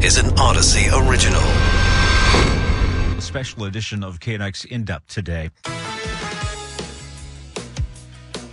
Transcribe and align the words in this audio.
is 0.00 0.16
an 0.16 0.32
Odyssey 0.38 0.88
original. 0.94 1.40
A 3.16 3.20
special 3.20 3.64
edition 3.64 4.04
of 4.04 4.20
KNX 4.20 4.64
In 4.66 4.84
Depth 4.84 5.08
today. 5.08 5.50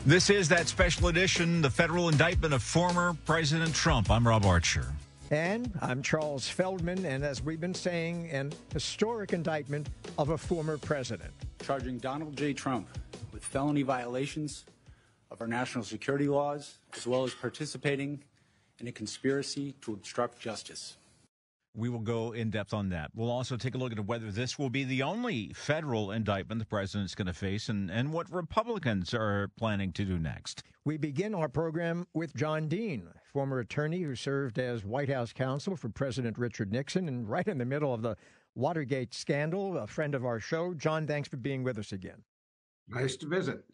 This 0.07 0.31
is 0.31 0.49
that 0.49 0.67
special 0.67 1.07
edition, 1.07 1.61
the 1.61 1.69
federal 1.69 2.09
indictment 2.09 2.53
of 2.55 2.63
former 2.63 3.15
President 3.25 3.75
Trump. 3.75 4.09
I'm 4.09 4.27
Rob 4.27 4.43
Archer. 4.43 4.87
And 5.29 5.71
I'm 5.81 6.01
Charles 6.01 6.47
Feldman, 6.47 7.05
and 7.05 7.23
as 7.23 7.43
we've 7.43 7.61
been 7.61 7.75
saying, 7.75 8.29
an 8.31 8.51
historic 8.73 9.31
indictment 9.31 9.89
of 10.17 10.29
a 10.29 10.37
former 10.37 10.79
president. 10.79 11.31
Charging 11.63 11.99
Donald 11.99 12.35
J. 12.35 12.53
Trump 12.53 12.87
with 13.31 13.43
felony 13.43 13.83
violations 13.83 14.65
of 15.29 15.41
our 15.41 15.47
national 15.47 15.83
security 15.83 16.27
laws, 16.27 16.75
as 16.95 17.05
well 17.05 17.23
as 17.23 17.35
participating 17.35 18.19
in 18.79 18.87
a 18.87 18.91
conspiracy 18.91 19.75
to 19.81 19.93
obstruct 19.93 20.39
justice. 20.39 20.97
We 21.75 21.89
will 21.89 21.99
go 21.99 22.31
in 22.31 22.49
depth 22.51 22.73
on 22.73 22.89
that. 22.89 23.11
We'll 23.13 23.29
also 23.29 23.57
take 23.57 23.75
a 23.75 23.77
look 23.77 23.91
at 23.91 24.05
whether 24.05 24.31
this 24.31 24.57
will 24.57 24.69
be 24.69 24.85
the 24.85 25.03
only 25.03 25.51
federal 25.53 26.11
indictment 26.11 26.59
the 26.59 26.65
president's 26.65 27.15
going 27.15 27.27
to 27.27 27.33
face 27.33 27.67
and, 27.67 27.91
and 27.91 28.13
what 28.13 28.31
Republicans 28.31 29.13
are 29.13 29.49
planning 29.57 29.91
to 29.93 30.05
do 30.05 30.17
next. 30.17 30.63
We 30.85 30.97
begin 30.97 31.35
our 31.35 31.49
program 31.49 32.07
with 32.13 32.33
John 32.33 32.69
Dean, 32.69 33.09
former 33.33 33.59
attorney 33.59 34.01
who 34.01 34.15
served 34.15 34.57
as 34.57 34.85
White 34.85 35.09
House 35.09 35.33
counsel 35.33 35.75
for 35.75 35.89
President 35.89 36.37
Richard 36.37 36.71
Nixon 36.71 37.09
and 37.09 37.29
right 37.29 37.47
in 37.47 37.57
the 37.57 37.65
middle 37.65 37.93
of 37.93 38.01
the 38.01 38.15
Watergate 38.55 39.13
scandal, 39.13 39.77
a 39.77 39.85
friend 39.85 40.15
of 40.15 40.23
our 40.23 40.39
show. 40.39 40.73
John, 40.73 41.05
thanks 41.05 41.27
for 41.27 41.35
being 41.37 41.63
with 41.63 41.77
us 41.77 41.91
again. 41.91 42.23
Nice 42.87 43.17
to 43.17 43.27
visit. 43.27 43.65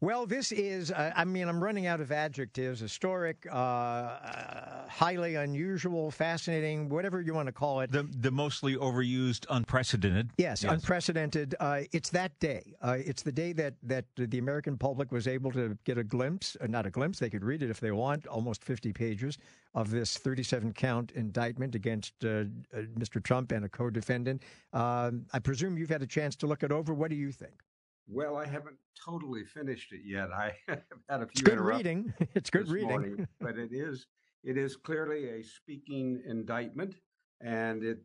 Well, 0.00 0.26
this 0.26 0.52
is, 0.52 0.92
uh, 0.92 1.12
I 1.16 1.24
mean, 1.24 1.48
I'm 1.48 1.62
running 1.62 1.86
out 1.86 2.00
of 2.00 2.12
adjectives 2.12 2.78
historic, 2.78 3.48
uh, 3.50 3.56
uh, 3.56 4.88
highly 4.88 5.34
unusual, 5.34 6.12
fascinating, 6.12 6.88
whatever 6.88 7.20
you 7.20 7.34
want 7.34 7.46
to 7.46 7.52
call 7.52 7.80
it. 7.80 7.90
The, 7.90 8.04
the 8.04 8.30
mostly 8.30 8.76
overused, 8.76 9.44
unprecedented. 9.50 10.30
Yes, 10.38 10.62
yes. 10.62 10.72
unprecedented. 10.72 11.56
Uh, 11.58 11.80
it's 11.90 12.10
that 12.10 12.38
day. 12.38 12.74
Uh, 12.80 12.98
it's 13.04 13.22
the 13.22 13.32
day 13.32 13.52
that, 13.54 13.74
that 13.82 14.04
the 14.16 14.38
American 14.38 14.78
public 14.78 15.10
was 15.10 15.26
able 15.26 15.50
to 15.50 15.76
get 15.82 15.98
a 15.98 16.04
glimpse, 16.04 16.56
uh, 16.60 16.68
not 16.68 16.86
a 16.86 16.90
glimpse, 16.90 17.18
they 17.18 17.30
could 17.30 17.42
read 17.42 17.64
it 17.64 17.70
if 17.70 17.80
they 17.80 17.90
want, 17.90 18.24
almost 18.28 18.62
50 18.62 18.92
pages 18.92 19.36
of 19.74 19.90
this 19.90 20.16
37 20.16 20.74
count 20.74 21.10
indictment 21.16 21.74
against 21.74 22.16
Mr. 22.20 23.20
Trump 23.20 23.50
and 23.50 23.64
a 23.64 23.68
co 23.68 23.90
defendant. 23.90 24.44
Um, 24.72 25.26
I 25.32 25.40
presume 25.40 25.76
you've 25.76 25.90
had 25.90 26.02
a 26.02 26.06
chance 26.06 26.36
to 26.36 26.46
look 26.46 26.62
it 26.62 26.70
over. 26.70 26.94
What 26.94 27.10
do 27.10 27.16
you 27.16 27.32
think? 27.32 27.64
Well, 28.08 28.36
I 28.36 28.46
haven't 28.46 28.76
totally 29.04 29.44
finished 29.44 29.92
it 29.92 30.00
yet. 30.04 30.30
I 30.32 30.54
have 30.68 30.82
had 31.08 31.22
a 31.22 31.26
few. 31.26 31.44
Good 31.44 31.60
reading. 31.60 32.12
It's 32.34 32.50
good 32.50 32.68
reading, 32.68 32.88
morning, 32.88 33.28
but 33.40 33.58
it 33.58 33.70
is 33.72 34.06
it 34.44 34.56
is 34.56 34.76
clearly 34.76 35.28
a 35.28 35.42
speaking 35.42 36.22
indictment, 36.26 36.94
and 37.42 37.84
it 37.84 37.98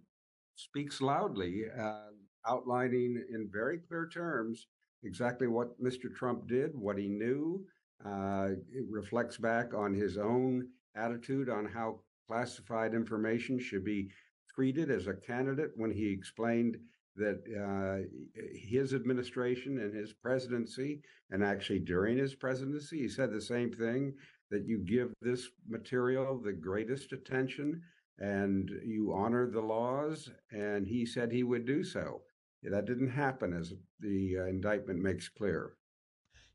speaks 0.56 1.02
loudly, 1.02 1.66
uh, 1.80 2.12
outlining 2.48 3.24
in 3.34 3.50
very 3.52 3.80
clear 3.80 4.10
terms 4.14 4.68
exactly 5.04 5.48
what 5.48 5.82
Mr. 5.82 6.14
Trump 6.14 6.48
did, 6.48 6.72
what 6.76 6.98
he 6.98 7.08
knew. 7.08 7.66
Uh, 8.06 8.50
it 8.74 8.86
reflects 8.90 9.38
back 9.38 9.74
on 9.74 9.94
his 9.94 10.18
own 10.18 10.68
attitude 10.96 11.50
on 11.50 11.66
how 11.66 12.00
classified 12.28 12.94
information 12.94 13.58
should 13.60 13.86
be 13.86 14.10
treated 14.54 14.92
as 14.92 15.08
a 15.08 15.14
candidate 15.14 15.72
when 15.76 15.92
he 15.92 16.10
explained 16.10 16.78
that 17.16 17.42
uh, 17.54 18.08
his 18.54 18.94
administration 18.94 19.80
and 19.80 19.94
his 19.94 20.14
presidency, 20.14 21.02
and 21.32 21.44
actually 21.44 21.80
during 21.80 22.18
his 22.18 22.36
presidency, 22.36 23.00
he 23.00 23.08
said 23.08 23.32
the 23.32 23.42
same 23.42 23.72
thing 23.72 24.14
that 24.50 24.66
you 24.66 24.80
give 24.80 25.14
this 25.22 25.50
material 25.68 26.40
the 26.40 26.54
greatest 26.54 27.12
attention 27.12 27.82
and 28.20 28.70
you 28.84 29.14
honor 29.14 29.50
the 29.50 29.62
laws. 29.62 30.30
And 30.52 30.88
he 30.88 31.06
said 31.06 31.32
he 31.32 31.44
would 31.44 31.66
do 31.66 31.84
so. 31.84 32.22
That 32.64 32.86
didn't 32.86 33.10
happen, 33.10 33.54
as 33.54 33.74
the 34.00 34.38
uh, 34.40 34.46
indictment 34.46 35.00
makes 35.00 35.28
clear. 35.28 35.74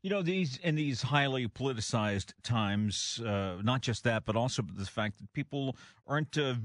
You 0.01 0.09
know, 0.09 0.21
these 0.21 0.57
in 0.63 0.75
these 0.75 1.01
highly 1.01 1.49
politicized 1.49 2.31
times, 2.41 3.19
uh, 3.19 3.57
not 3.61 3.81
just 3.81 4.05
that, 4.05 4.23
but 4.23 4.37
also 4.37 4.61
the 4.61 4.85
fact 4.85 5.17
that 5.17 5.33
people 5.33 5.75
aren't 6.07 6.37
uh, 6.37 6.55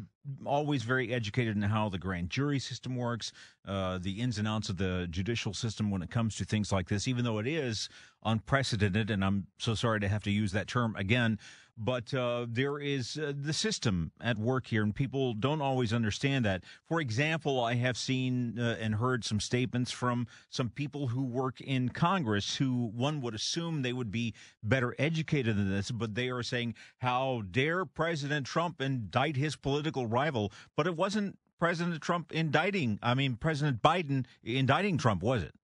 always 0.47 0.85
very 0.85 1.13
educated 1.13 1.57
in 1.57 1.63
how 1.63 1.89
the 1.89 1.99
grand 1.99 2.31
jury 2.31 2.61
system 2.61 2.95
works, 2.95 3.33
uh, 3.67 3.99
the 3.99 4.21
ins 4.21 4.39
and 4.39 4.47
outs 4.47 4.69
of 4.69 4.77
the 4.77 5.09
judicial 5.11 5.53
system 5.53 5.91
when 5.91 6.01
it 6.01 6.11
comes 6.11 6.37
to 6.37 6.45
things 6.45 6.71
like 6.71 6.89
this, 6.89 7.09
even 7.09 7.25
though 7.25 7.39
it 7.41 7.49
is 7.49 7.89
unprecedented. 8.25 9.11
And 9.11 9.25
I'm 9.25 9.49
so 9.59 9.75
sorry 9.75 9.99
to 9.99 10.09
have 10.09 10.23
to 10.23 10.31
use 10.31 10.53
that 10.53 10.69
term 10.69 10.95
again 10.95 11.41
but 11.77 12.15
uh, 12.15 12.47
there 12.49 12.79
is 12.79 13.19
uh, 13.19 13.33
the 13.37 13.53
system 13.53 14.13
at 14.21 14.39
work 14.39 14.67
here, 14.69 14.83
and 14.83 14.95
people 14.95 15.35
don't 15.35 15.61
always 15.61 15.93
understand 15.93 16.45
that. 16.45 16.63
For 16.85 17.01
example, 17.01 17.61
I 17.61 17.75
have 17.75 17.97
seen 17.97 18.59
uh, 18.59 18.77
and 18.81 18.95
heard 18.95 19.25
some 19.25 19.41
statements 19.41 19.91
from 19.91 20.27
some 20.51 20.69
people 20.69 21.09
who 21.09 21.25
work 21.25 21.61
in 21.61 21.89
Congress 21.89 22.57
who 22.57 22.91
one 22.95 23.21
would 23.21 23.35
assume 23.35 23.83
they 23.83 23.93
would 23.93 24.11
be 24.11 24.35
better 24.63 24.95
educated 24.99 25.57
than 25.57 25.71
this, 25.71 25.91
but 25.91 26.15
they 26.15 26.29
are 26.29 26.43
saying, 26.43 26.75
How 26.99 27.43
dare 27.51 27.85
President 27.85 28.47
Trump 28.47 28.81
indict 28.81 29.37
his 29.37 29.57
political 29.57 30.07
rival? 30.07 30.53
But 30.77 30.87
it 30.87 30.97
wasn't 30.97 31.39
President 31.59 32.01
Trump 32.03 32.33
indicting, 32.33 32.99
I 33.03 33.15
mean, 33.15 33.37
President 33.37 33.83
Biden 33.83 34.27
indicting 34.43 34.99
Trump, 34.99 35.23
was 35.23 35.43
it? 35.43 35.55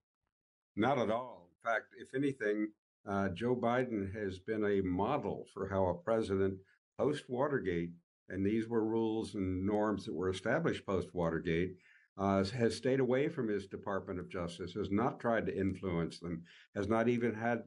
Not 0.76 0.98
at 0.98 1.10
all. 1.10 1.48
In 1.50 1.70
fact, 1.70 1.94
if 1.98 2.14
anything, 2.14 2.68
uh, 3.08 3.28
Joe 3.30 3.56
Biden 3.56 4.14
has 4.14 4.38
been 4.38 4.64
a 4.64 4.82
model 4.82 5.46
for 5.52 5.68
how 5.68 5.86
a 5.86 5.94
president 5.94 6.58
post 6.98 7.24
Watergate, 7.28 7.90
and 8.28 8.44
these 8.44 8.68
were 8.68 8.84
rules 8.84 9.34
and 9.34 9.64
norms 9.64 10.04
that 10.04 10.14
were 10.14 10.30
established 10.30 10.86
post 10.86 11.08
Watergate, 11.14 11.76
uh, 12.18 12.44
has 12.44 12.76
stayed 12.76 13.00
away 13.00 13.28
from 13.28 13.48
his 13.48 13.66
Department 13.66 14.20
of 14.20 14.30
Justice, 14.30 14.74
has 14.74 14.90
not 14.90 15.18
tried 15.18 15.46
to 15.46 15.56
influence 15.56 16.18
them, 16.18 16.42
has 16.76 16.88
not 16.88 17.08
even 17.08 17.34
had, 17.34 17.62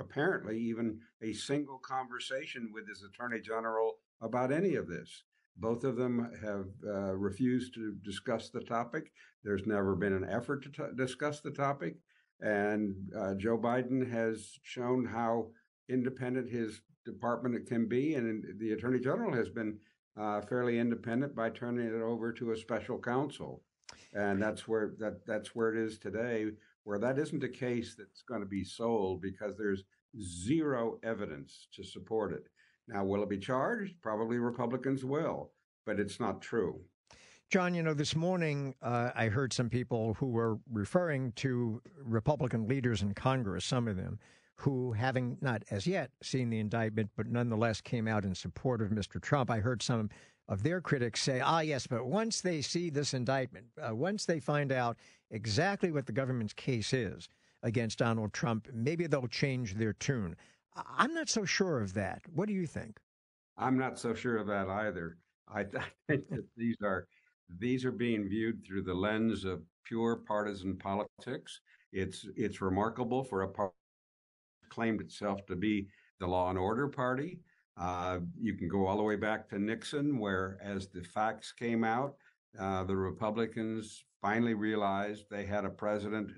apparently, 0.00 0.58
even 0.58 0.98
a 1.22 1.32
single 1.32 1.78
conversation 1.78 2.70
with 2.72 2.88
his 2.88 3.04
Attorney 3.04 3.40
General 3.40 3.94
about 4.20 4.50
any 4.50 4.74
of 4.74 4.88
this. 4.88 5.22
Both 5.56 5.84
of 5.84 5.96
them 5.96 6.30
have 6.42 6.66
uh, 6.86 7.14
refused 7.14 7.74
to 7.74 7.94
discuss 8.04 8.50
the 8.50 8.60
topic. 8.60 9.12
There's 9.44 9.66
never 9.66 9.94
been 9.94 10.12
an 10.12 10.28
effort 10.28 10.64
to 10.64 10.70
t- 10.70 10.94
discuss 10.96 11.40
the 11.40 11.50
topic. 11.50 11.96
And 12.40 12.94
uh, 13.18 13.34
Joe 13.34 13.58
Biden 13.58 14.10
has 14.10 14.58
shown 14.62 15.06
how 15.06 15.48
independent 15.88 16.50
his 16.50 16.80
department 17.04 17.66
can 17.66 17.86
be, 17.86 18.14
and 18.14 18.44
the 18.58 18.72
attorney 18.72 19.00
general 19.00 19.32
has 19.32 19.48
been 19.48 19.78
uh, 20.18 20.40
fairly 20.42 20.78
independent 20.78 21.34
by 21.34 21.50
turning 21.50 21.86
it 21.86 22.02
over 22.02 22.32
to 22.32 22.52
a 22.52 22.56
special 22.56 22.98
counsel, 22.98 23.62
and 24.12 24.42
that's 24.42 24.66
where 24.66 24.92
that 24.98 25.24
that's 25.26 25.54
where 25.54 25.74
it 25.74 25.78
is 25.78 25.98
today. 25.98 26.50
Where 26.84 26.98
that 26.98 27.18
isn't 27.18 27.44
a 27.44 27.48
case 27.48 27.94
that's 27.98 28.22
going 28.22 28.40
to 28.40 28.46
be 28.46 28.64
sold 28.64 29.20
because 29.20 29.56
there's 29.56 29.84
zero 30.20 30.98
evidence 31.02 31.68
to 31.74 31.82
support 31.82 32.32
it. 32.32 32.48
Now, 32.88 33.04
will 33.04 33.22
it 33.22 33.28
be 33.28 33.38
charged? 33.38 34.00
Probably 34.02 34.38
Republicans 34.38 35.04
will, 35.04 35.52
but 35.84 35.98
it's 35.98 36.20
not 36.20 36.40
true. 36.40 36.80
John, 37.48 37.74
you 37.74 37.82
know, 37.84 37.94
this 37.94 38.16
morning 38.16 38.74
uh, 38.82 39.10
I 39.14 39.28
heard 39.28 39.52
some 39.52 39.70
people 39.70 40.14
who 40.14 40.26
were 40.26 40.58
referring 40.68 41.30
to 41.36 41.80
Republican 42.02 42.66
leaders 42.66 43.02
in 43.02 43.14
Congress, 43.14 43.64
some 43.64 43.86
of 43.86 43.96
them, 43.96 44.18
who, 44.56 44.92
having 44.92 45.38
not 45.40 45.62
as 45.70 45.86
yet 45.86 46.10
seen 46.22 46.50
the 46.50 46.58
indictment, 46.58 47.10
but 47.16 47.28
nonetheless 47.28 47.80
came 47.80 48.08
out 48.08 48.24
in 48.24 48.34
support 48.34 48.82
of 48.82 48.88
Mr. 48.88 49.22
Trump. 49.22 49.48
I 49.48 49.60
heard 49.60 49.80
some 49.80 50.10
of 50.48 50.64
their 50.64 50.80
critics 50.80 51.22
say, 51.22 51.38
ah, 51.38 51.60
yes, 51.60 51.86
but 51.86 52.06
once 52.06 52.40
they 52.40 52.60
see 52.62 52.90
this 52.90 53.14
indictment, 53.14 53.66
uh, 53.80 53.94
once 53.94 54.26
they 54.26 54.40
find 54.40 54.72
out 54.72 54.96
exactly 55.30 55.92
what 55.92 56.06
the 56.06 56.12
government's 56.12 56.52
case 56.52 56.92
is 56.92 57.28
against 57.62 57.98
Donald 57.98 58.32
Trump, 58.32 58.66
maybe 58.72 59.06
they'll 59.06 59.28
change 59.28 59.74
their 59.74 59.92
tune. 59.92 60.34
I'm 60.98 61.14
not 61.14 61.28
so 61.28 61.44
sure 61.44 61.80
of 61.80 61.94
that. 61.94 62.22
What 62.34 62.48
do 62.48 62.54
you 62.54 62.66
think? 62.66 62.98
I'm 63.56 63.78
not 63.78 64.00
so 64.00 64.14
sure 64.14 64.36
of 64.36 64.48
that 64.48 64.68
either. 64.68 65.18
I, 65.48 65.60
I 65.60 65.86
think 66.08 66.28
that 66.30 66.44
these 66.56 66.76
are 66.82 67.06
these 67.58 67.84
are 67.84 67.92
being 67.92 68.28
viewed 68.28 68.64
through 68.64 68.82
the 68.82 68.94
lens 68.94 69.44
of 69.44 69.62
pure 69.84 70.16
partisan 70.16 70.76
politics. 70.76 71.60
It's 71.92 72.26
it's 72.36 72.60
remarkable 72.60 73.22
for 73.22 73.42
a 73.42 73.48
party 73.48 73.74
claimed 74.68 75.00
itself 75.00 75.46
to 75.46 75.56
be 75.56 75.88
the 76.20 76.26
law 76.26 76.50
and 76.50 76.58
order 76.58 76.88
party. 76.88 77.40
Uh, 77.76 78.20
you 78.40 78.54
can 78.54 78.68
go 78.68 78.86
all 78.86 78.96
the 78.96 79.02
way 79.02 79.16
back 79.16 79.48
to 79.48 79.58
Nixon, 79.58 80.18
where 80.18 80.58
as 80.62 80.88
the 80.88 81.02
facts 81.02 81.52
came 81.52 81.84
out, 81.84 82.16
uh, 82.58 82.84
the 82.84 82.96
Republicans 82.96 84.04
finally 84.20 84.54
realized 84.54 85.26
they 85.30 85.44
had 85.44 85.64
a 85.64 85.70
president 85.70 86.30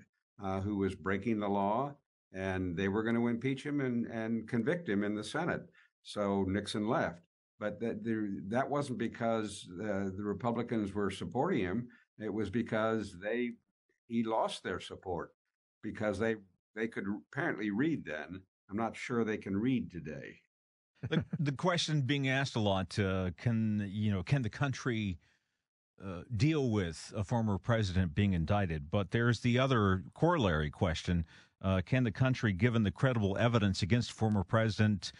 uh, 0.42 0.60
who 0.60 0.76
was 0.76 0.94
breaking 0.94 1.38
the 1.38 1.48
law, 1.48 1.94
and 2.32 2.76
they 2.76 2.88
were 2.88 3.02
going 3.02 3.14
to 3.14 3.28
impeach 3.28 3.64
him 3.64 3.80
and, 3.80 4.06
and 4.06 4.48
convict 4.48 4.88
him 4.88 5.04
in 5.04 5.14
the 5.14 5.24
Senate. 5.24 5.62
So 6.02 6.44
Nixon 6.48 6.88
left 6.88 7.22
but 7.58 7.80
that 7.80 8.04
there, 8.04 8.28
that 8.48 8.68
wasn't 8.68 8.98
because 8.98 9.68
uh, 9.82 10.10
the 10.16 10.22
Republicans 10.22 10.94
were 10.94 11.10
supporting 11.10 11.60
him. 11.60 11.88
It 12.18 12.32
was 12.32 12.50
because 12.50 13.16
they 13.20 13.52
he 14.06 14.22
lost 14.22 14.62
their 14.62 14.80
support 14.80 15.32
because 15.82 16.18
they 16.18 16.36
they 16.74 16.88
could 16.88 17.04
apparently 17.32 17.70
read 17.70 18.04
then. 18.04 18.40
I'm 18.70 18.76
not 18.76 18.96
sure 18.96 19.24
they 19.24 19.36
can 19.36 19.56
read 19.56 19.90
today. 19.90 20.40
the, 21.08 21.24
the 21.38 21.52
question 21.52 22.02
being 22.02 22.28
asked 22.28 22.56
a 22.56 22.60
lot: 22.60 22.98
uh, 22.98 23.30
Can 23.36 23.88
you 23.90 24.10
know? 24.10 24.22
Can 24.22 24.42
the 24.42 24.50
country 24.50 25.18
uh, 26.04 26.22
deal 26.36 26.70
with 26.70 27.12
a 27.16 27.24
former 27.24 27.58
president 27.58 28.14
being 28.14 28.34
indicted, 28.34 28.90
but 28.90 29.10
there's 29.10 29.40
the 29.40 29.58
other 29.58 30.04
corollary 30.14 30.70
question: 30.70 31.24
uh, 31.62 31.80
Can 31.84 32.04
the 32.04 32.12
country, 32.12 32.52
given 32.52 32.82
the 32.82 32.90
credible 32.90 33.36
evidence 33.38 33.82
against 33.82 34.12
former 34.12 34.44
president, 34.44 35.12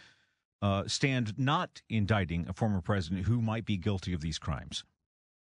uh, 0.61 0.83
stand 0.87 1.37
not 1.37 1.81
indicting 1.89 2.45
a 2.47 2.53
former 2.53 2.81
president 2.81 3.25
who 3.25 3.41
might 3.41 3.65
be 3.65 3.77
guilty 3.77 4.13
of 4.13 4.21
these 4.21 4.37
crimes? 4.37 4.83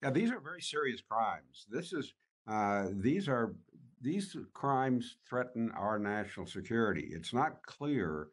Yeah, 0.04 0.12
these 0.12 0.31
are 0.31 0.40
very 0.40 0.62
serious 0.62 1.02
crimes. 1.02 1.66
This 1.69 1.94
is 1.94 2.13
uh, 2.48 2.88
these 2.92 3.28
are 3.28 3.56
these 4.02 4.36
crimes 4.54 5.18
threaten 5.28 5.72
our 5.75 5.98
national 5.98 6.46
security. 6.46 7.10
It's 7.12 7.34
not 7.34 7.63
clear 7.63 8.28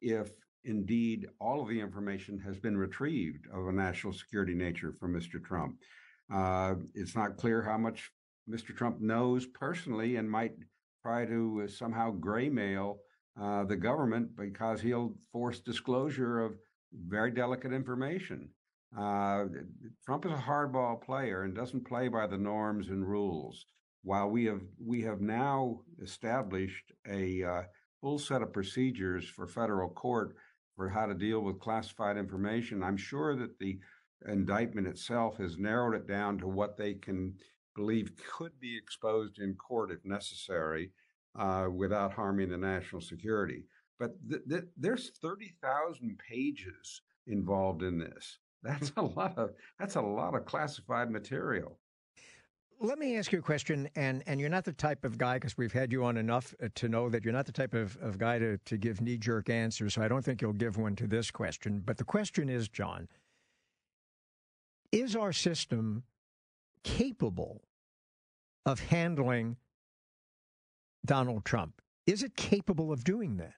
if 0.00 0.30
indeed 0.64 1.26
all 1.40 1.62
of 1.62 1.68
the 1.68 1.80
information 1.80 2.38
has 2.38 2.58
been 2.58 2.76
retrieved 2.76 3.46
of 3.52 3.68
a 3.68 3.72
national 3.72 4.12
security 4.12 4.54
nature 4.54 4.94
from 4.98 5.14
Mr. 5.14 5.42
Trump. 5.42 5.76
Uh, 6.32 6.74
it's 6.94 7.16
not 7.16 7.36
clear 7.36 7.62
how 7.62 7.78
much 7.78 8.10
Mr. 8.48 8.74
Trump 8.74 9.00
knows 9.00 9.46
personally 9.46 10.16
and 10.16 10.30
might 10.30 10.54
try 11.02 11.24
to 11.24 11.66
somehow 11.68 12.12
graymail 12.12 12.96
uh, 13.40 13.64
the 13.64 13.76
government 13.76 14.36
because 14.36 14.80
he'll 14.80 15.14
force 15.32 15.60
disclosure 15.60 16.40
of 16.40 16.54
very 17.06 17.30
delicate 17.30 17.72
information. 17.72 18.48
Uh, 18.96 19.44
Trump 20.04 20.24
is 20.24 20.32
a 20.32 20.36
hardball 20.36 21.00
player 21.00 21.42
and 21.42 21.54
doesn't 21.54 21.86
play 21.86 22.08
by 22.08 22.26
the 22.26 22.38
norms 22.38 22.88
and 22.88 23.06
rules. 23.06 23.66
While 24.02 24.30
we 24.30 24.46
have 24.46 24.62
we 24.84 25.02
have 25.02 25.20
now 25.20 25.80
established 26.02 26.92
a 27.06 27.42
uh, 27.42 27.62
full 28.00 28.18
set 28.18 28.42
of 28.42 28.52
procedures 28.52 29.28
for 29.28 29.46
federal 29.46 29.90
court 29.90 30.36
for 30.76 30.88
how 30.88 31.06
to 31.06 31.14
deal 31.14 31.40
with 31.40 31.60
classified 31.60 32.16
information, 32.16 32.82
I'm 32.82 32.96
sure 32.96 33.36
that 33.36 33.58
the 33.58 33.78
indictment 34.26 34.86
itself 34.86 35.36
has 35.36 35.58
narrowed 35.58 35.94
it 35.94 36.08
down 36.08 36.38
to 36.38 36.48
what 36.48 36.76
they 36.76 36.94
can 36.94 37.34
believe 37.76 38.10
could 38.32 38.58
be 38.58 38.76
exposed 38.76 39.38
in 39.38 39.54
court 39.54 39.90
if 39.90 40.04
necessary 40.04 40.90
uh, 41.36 41.66
without 41.72 42.12
harming 42.12 42.50
the 42.50 42.56
national 42.56 43.00
security. 43.00 43.64
But 43.98 44.14
th- 44.28 44.42
th- 44.48 44.64
there's 44.76 45.10
30,000 45.20 46.18
pages 46.18 47.02
involved 47.26 47.82
in 47.82 47.98
this. 47.98 48.38
That's 48.62 48.92
a 48.96 49.02
lot 49.02 49.36
of 49.38 49.50
that's 49.78 49.96
a 49.96 50.00
lot 50.00 50.34
of 50.34 50.44
classified 50.44 51.10
material. 51.10 51.78
Let 52.80 52.98
me 53.00 53.16
ask 53.16 53.32
you 53.32 53.40
a 53.40 53.42
question, 53.42 53.88
and, 53.96 54.22
and 54.28 54.38
you're 54.38 54.48
not 54.48 54.64
the 54.64 54.72
type 54.72 55.04
of 55.04 55.18
guy, 55.18 55.34
because 55.34 55.58
we've 55.58 55.72
had 55.72 55.90
you 55.90 56.04
on 56.04 56.16
enough 56.16 56.54
uh, 56.62 56.68
to 56.76 56.88
know 56.88 57.08
that 57.08 57.24
you're 57.24 57.32
not 57.32 57.46
the 57.46 57.50
type 57.50 57.74
of, 57.74 57.96
of 58.00 58.18
guy 58.18 58.38
to, 58.38 58.56
to 58.56 58.76
give 58.76 59.00
knee 59.00 59.18
jerk 59.18 59.50
answers, 59.50 59.94
so 59.94 60.02
I 60.02 60.06
don't 60.06 60.24
think 60.24 60.40
you'll 60.40 60.52
give 60.52 60.76
one 60.76 60.94
to 60.94 61.08
this 61.08 61.32
question. 61.32 61.82
But 61.84 61.96
the 61.96 62.04
question 62.04 62.48
is, 62.48 62.68
John, 62.68 63.08
is 64.92 65.16
our 65.16 65.32
system 65.32 66.04
capable 66.84 67.62
of 68.64 68.78
handling 68.78 69.56
Donald 71.08 71.44
Trump? 71.44 71.80
Is 72.06 72.22
it 72.22 72.36
capable 72.36 72.92
of 72.92 73.02
doing 73.02 73.38
that? 73.38 73.54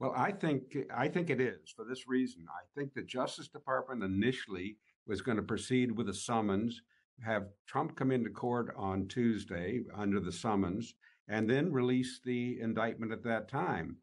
Well, 0.00 0.14
I 0.16 0.32
think 0.32 0.76
I 0.92 1.08
think 1.08 1.30
it 1.30 1.40
is 1.40 1.70
for 1.76 1.84
this 1.84 2.08
reason. 2.08 2.46
I 2.48 2.64
think 2.74 2.94
the 2.94 3.02
Justice 3.02 3.48
Department 3.48 4.02
initially 4.02 4.78
was 5.06 5.22
going 5.22 5.36
to 5.36 5.42
proceed 5.42 5.92
with 5.92 6.08
a 6.08 6.14
summons, 6.14 6.82
have 7.24 7.44
Trump 7.68 7.94
come 7.96 8.10
into 8.10 8.30
court 8.30 8.74
on 8.76 9.06
Tuesday 9.06 9.82
under 9.94 10.18
the 10.20 10.32
summons, 10.32 10.94
and 11.28 11.48
then 11.48 11.70
release 11.70 12.20
the 12.24 12.58
indictment 12.60 13.12
at 13.12 13.22
that 13.24 13.48
time. 13.48 13.96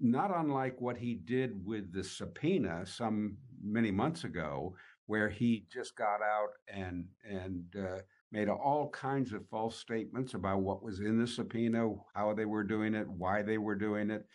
Not 0.00 0.34
unlike 0.34 0.80
what 0.80 0.96
he 0.96 1.14
did 1.14 1.64
with 1.64 1.92
the 1.92 2.02
subpoena 2.02 2.84
some 2.84 3.36
many 3.62 3.90
months 3.90 4.24
ago, 4.24 4.74
where 5.06 5.28
he 5.28 5.66
just 5.70 5.94
got 5.96 6.20
out 6.22 6.50
and 6.68 7.04
and 7.22 7.64
uh, 7.78 7.98
made 8.30 8.48
all 8.48 8.90
kinds 8.90 9.32
of 9.32 9.48
false 9.48 9.76
statements 9.76 10.34
about 10.34 10.60
what 10.60 10.82
was 10.82 11.00
in 11.00 11.18
the 11.18 11.26
subpoena, 11.26 11.90
how 12.14 12.34
they 12.34 12.44
were 12.44 12.64
doing 12.64 12.94
it, 12.94 13.08
why 13.08 13.42
they 13.42 13.58
were 13.58 13.74
doing 13.74 14.10
it, 14.10 14.26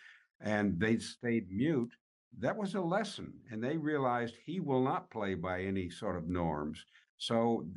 and 0.42 0.80
they 0.80 0.98
stayed 0.98 1.52
mute. 1.52 1.94
That 2.40 2.58
was 2.58 2.74
a 2.74 2.82
lesson, 2.82 3.34
and 3.52 3.64
they 3.64 3.78
realized 3.78 4.36
he 4.44 4.60
will 4.60 4.84
not 4.84 5.12
play 5.12 5.36
by 5.36 5.62
any 5.62 5.90
sort 5.90 6.18
of 6.18 6.28
norms. 6.28 6.84
So, 7.18 7.68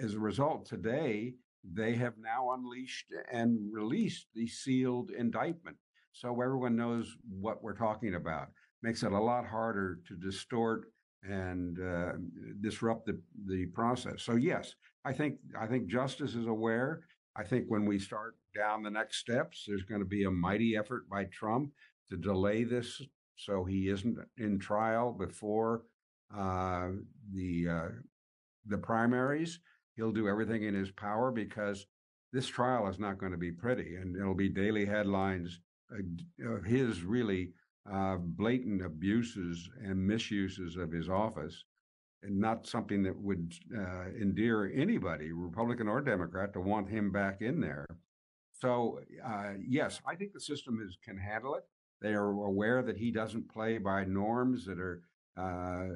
as 0.00 0.14
a 0.14 0.18
result, 0.18 0.66
today 0.66 1.34
they 1.64 1.94
have 1.94 2.14
now 2.18 2.52
unleashed 2.52 3.12
and 3.30 3.58
released 3.72 4.26
the 4.34 4.46
sealed 4.46 5.10
indictment. 5.10 5.76
So 6.12 6.40
everyone 6.40 6.76
knows 6.76 7.16
what 7.28 7.62
we're 7.62 7.76
talking 7.76 8.14
about. 8.14 8.48
Makes 8.82 9.02
it 9.02 9.12
a 9.12 9.20
lot 9.20 9.46
harder 9.46 10.00
to 10.08 10.16
distort 10.16 10.92
and 11.22 11.78
uh, 11.78 12.12
disrupt 12.60 13.06
the, 13.06 13.20
the 13.46 13.66
process. 13.66 14.22
So 14.22 14.36
yes, 14.36 14.74
I 15.04 15.12
think 15.12 15.36
I 15.58 15.66
think 15.66 15.86
justice 15.86 16.34
is 16.34 16.46
aware. 16.46 17.02
I 17.36 17.44
think 17.44 17.66
when 17.68 17.86
we 17.86 17.98
start 17.98 18.36
down 18.56 18.82
the 18.82 18.90
next 18.90 19.18
steps, 19.18 19.64
there's 19.66 19.84
going 19.84 20.00
to 20.00 20.06
be 20.06 20.24
a 20.24 20.30
mighty 20.30 20.76
effort 20.76 21.08
by 21.08 21.24
Trump 21.24 21.72
to 22.08 22.16
delay 22.16 22.64
this 22.64 23.00
so 23.36 23.64
he 23.64 23.88
isn't 23.88 24.18
in 24.36 24.58
trial 24.58 25.12
before 25.12 25.82
uh, 26.36 26.88
the 27.32 27.68
uh, 27.68 27.88
the 28.66 28.78
primaries. 28.78 29.60
He'll 29.96 30.12
do 30.12 30.28
everything 30.28 30.64
in 30.64 30.74
his 30.74 30.90
power 30.90 31.30
because 31.30 31.86
this 32.32 32.46
trial 32.46 32.86
is 32.88 32.98
not 32.98 33.18
going 33.18 33.32
to 33.32 33.38
be 33.38 33.50
pretty, 33.50 33.96
and 33.96 34.16
it'll 34.16 34.34
be 34.34 34.48
daily 34.48 34.84
headlines 34.84 35.60
of 36.46 36.64
his 36.64 37.02
really 37.02 37.52
uh, 37.90 38.16
blatant 38.16 38.84
abuses 38.84 39.70
and 39.82 40.06
misuses 40.06 40.76
of 40.76 40.90
his 40.90 41.08
office, 41.08 41.64
and 42.22 42.38
not 42.38 42.66
something 42.66 43.02
that 43.02 43.16
would 43.16 43.54
uh, 43.76 44.08
endear 44.20 44.70
anybody, 44.74 45.32
Republican 45.32 45.88
or 45.88 46.00
Democrat, 46.00 46.52
to 46.52 46.60
want 46.60 46.88
him 46.88 47.10
back 47.10 47.40
in 47.40 47.60
there. 47.60 47.86
So, 48.52 49.00
uh, 49.24 49.52
yes, 49.66 50.00
I 50.06 50.14
think 50.14 50.32
the 50.32 50.40
system 50.40 50.84
is 50.86 50.98
can 51.02 51.16
handle 51.16 51.54
it. 51.54 51.64
They 52.02 52.12
are 52.12 52.30
aware 52.30 52.82
that 52.82 52.96
he 52.96 53.10
doesn't 53.10 53.50
play 53.50 53.78
by 53.78 54.04
norms 54.04 54.66
that 54.66 54.78
are 54.78 55.02
uh, 55.36 55.94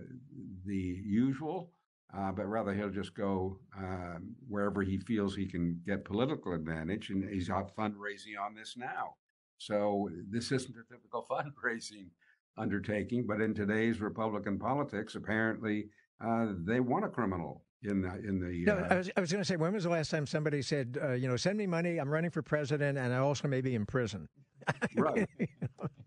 the 0.65 1.03
usual, 1.05 1.71
uh, 2.17 2.33
but 2.33 2.47
rather 2.47 2.73
he'll 2.73 2.91
just 2.91 3.15
go 3.15 3.59
um, 3.77 4.35
wherever 4.49 4.83
he 4.83 4.99
feels 4.99 5.35
he 5.35 5.47
can 5.47 5.81
get 5.87 6.05
political 6.05 6.55
advantage, 6.55 7.11
and 7.11 7.29
he's 7.29 7.51
out 7.51 7.75
fundraising 7.77 8.39
on 8.41 8.55
this 8.55 8.77
now. 8.77 9.15
So 9.59 10.09
this 10.31 10.53
isn't 10.53 10.75
a 10.77 10.93
typical 10.93 11.27
fundraising 11.31 12.09
undertaking, 12.57 13.27
but 13.27 13.41
in 13.41 13.55
today's 13.55 14.01
Republican 14.01 14.59
politics, 14.59 15.15
apparently 15.15 15.89
uh, 16.25 16.49
they 16.65 16.81
want 16.81 17.05
a 17.05 17.09
criminal 17.09 17.65
in 17.83 18.03
the 18.03 18.15
in 18.27 18.41
the. 18.41 18.65
No, 18.65 18.79
uh, 18.79 18.89
I 18.91 18.97
was, 18.97 19.11
I 19.17 19.21
was 19.21 19.33
going 19.33 19.43
to 19.43 19.45
say, 19.45 19.57
when 19.57 19.73
was 19.73 19.85
the 19.85 19.91
last 19.91 20.11
time 20.11 20.27
somebody 20.27 20.63
said, 20.63 20.99
uh, 21.03 21.13
you 21.13 21.29
know, 21.29 21.37
send 21.37 21.59
me 21.59 21.67
money, 21.67 21.99
I'm 21.99 22.09
running 22.09 22.31
for 22.31 22.43
president, 22.43 22.99
and 22.99 23.13
I 23.13 23.19
also 23.19 23.49
may 23.49 23.61
be 23.61 23.75
in 23.75 23.87
prison. 23.87 24.29
right. 24.97 25.29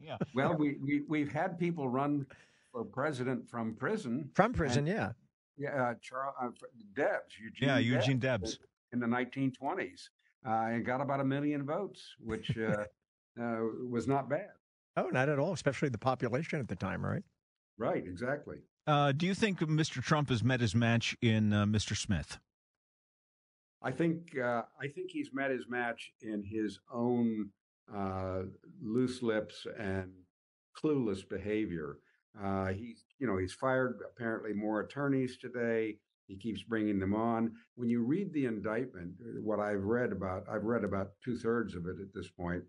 yeah. 0.01 0.17
Well, 0.33 0.55
we, 0.55 0.77
we 0.81 1.01
we've 1.07 1.31
had 1.31 1.59
people 1.59 1.89
run 1.89 2.25
for 2.71 2.83
president 2.83 3.47
from 3.47 3.75
prison. 3.75 4.29
From 4.33 4.53
prison, 4.53 4.79
and, 4.79 4.87
yeah. 4.87 5.11
Yeah, 5.57 5.89
uh, 5.89 5.93
Charles 6.01 6.35
uh, 6.41 6.49
Debs, 6.95 7.33
Eugene. 7.41 7.67
Yeah, 7.67 7.77
Eugene 7.79 8.19
Debs, 8.19 8.57
Debs. 8.57 8.59
in 8.93 8.99
the 8.99 9.07
1920s, 9.07 10.09
uh, 10.47 10.73
and 10.73 10.85
got 10.85 11.01
about 11.01 11.19
a 11.19 11.23
million 11.23 11.65
votes, 11.65 12.15
which 12.19 12.55
uh, 13.41 13.59
was 13.89 14.07
not 14.07 14.29
bad. 14.29 14.49
Oh, 14.95 15.09
not 15.09 15.29
at 15.29 15.39
all, 15.39 15.53
especially 15.53 15.89
the 15.89 15.97
population 15.97 16.59
at 16.59 16.67
the 16.67 16.75
time, 16.75 17.05
right? 17.05 17.23
Right, 17.77 18.03
exactly. 18.05 18.57
Uh, 18.87 19.11
do 19.11 19.25
you 19.25 19.35
think 19.35 19.59
Mr. 19.59 20.01
Trump 20.01 20.29
has 20.29 20.43
met 20.43 20.59
his 20.59 20.73
match 20.73 21.15
in 21.21 21.53
uh, 21.53 21.65
Mr. 21.65 21.95
Smith? 21.95 22.39
I 23.83 23.91
think 23.91 24.37
uh, 24.37 24.63
I 24.81 24.87
think 24.87 25.11
he's 25.11 25.29
met 25.33 25.51
his 25.51 25.65
match 25.69 26.11
in 26.21 26.43
his 26.43 26.79
own 26.91 27.49
uh, 27.93 28.43
loose 28.81 29.21
lips 29.21 29.67
and 29.79 30.11
clueless 30.75 31.27
behavior. 31.27 31.99
Uh, 32.41 32.67
he's 32.67 33.05
you 33.19 33.27
know 33.27 33.37
he's 33.37 33.53
fired 33.53 33.99
apparently 34.09 34.53
more 34.53 34.79
attorneys 34.79 35.37
today. 35.37 35.97
He 36.27 36.35
keeps 36.35 36.63
bringing 36.63 36.99
them 36.99 37.13
on. 37.13 37.53
When 37.75 37.87
you 37.87 38.03
read 38.03 38.33
the 38.33 38.45
indictment, 38.45 39.13
what 39.41 39.59
I've 39.59 39.83
read 39.83 40.11
about, 40.11 40.45
I've 40.51 40.65
read 40.65 40.83
about 40.83 41.11
two 41.23 41.37
thirds 41.37 41.73
of 41.75 41.85
it 41.85 42.01
at 42.01 42.13
this 42.13 42.29
point. 42.29 42.63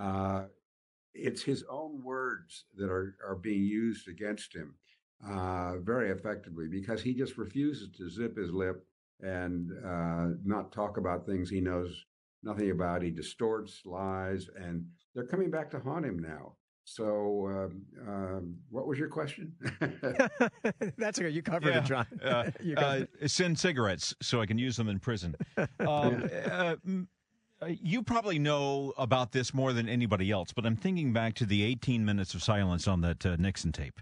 Uh, 0.00 0.44
it's 1.14 1.42
his 1.42 1.64
own 1.70 2.02
words 2.02 2.64
that 2.76 2.90
are, 2.90 3.16
are 3.26 3.36
being 3.36 3.62
used 3.62 4.08
against 4.08 4.54
him 4.54 4.74
uh, 5.26 5.76
very 5.78 6.10
effectively 6.10 6.66
because 6.68 7.02
he 7.02 7.14
just 7.14 7.38
refuses 7.38 7.88
to 7.96 8.10
zip 8.10 8.36
his 8.36 8.50
lip 8.50 8.84
and 9.20 9.70
uh, 9.86 10.28
not 10.44 10.72
talk 10.72 10.96
about 10.96 11.24
things 11.24 11.48
he 11.48 11.60
knows 11.60 12.04
nothing 12.42 12.70
about. 12.70 13.02
He 13.02 13.10
distorts, 13.10 13.80
lies, 13.84 14.48
and 14.60 14.84
they're 15.14 15.26
coming 15.26 15.50
back 15.50 15.70
to 15.70 15.80
haunt 15.80 16.04
him 16.04 16.18
now. 16.18 16.56
So, 16.86 17.46
um, 17.48 17.82
um, 18.06 18.56
what 18.68 18.86
was 18.86 18.98
your 18.98 19.08
question? 19.08 19.54
That's 20.98 21.18
okay. 21.18 21.30
You 21.30 21.42
covered 21.42 21.70
yeah. 21.70 21.78
it, 21.78 21.84
John. 21.84 22.06
Uh, 22.22 22.50
covered 22.76 23.08
uh, 23.22 23.26
send 23.26 23.58
cigarettes 23.58 24.14
so 24.20 24.40
I 24.40 24.46
can 24.46 24.58
use 24.58 24.76
them 24.76 24.88
in 24.88 24.98
prison. 24.98 25.34
Um, 25.56 25.68
uh, 25.80 25.86
uh, 25.86 26.76
you 27.68 28.02
probably 28.02 28.38
know 28.38 28.92
about 28.96 29.32
this 29.32 29.54
more 29.54 29.72
than 29.72 29.88
anybody 29.88 30.30
else, 30.30 30.52
but 30.52 30.66
I'm 30.66 30.76
thinking 30.76 31.12
back 31.12 31.34
to 31.34 31.46
the 31.46 31.62
18 31.62 32.04
minutes 32.04 32.34
of 32.34 32.42
silence 32.42 32.86
on 32.86 33.00
that 33.02 33.24
uh, 33.24 33.36
Nixon 33.38 33.72
tape. 33.72 34.00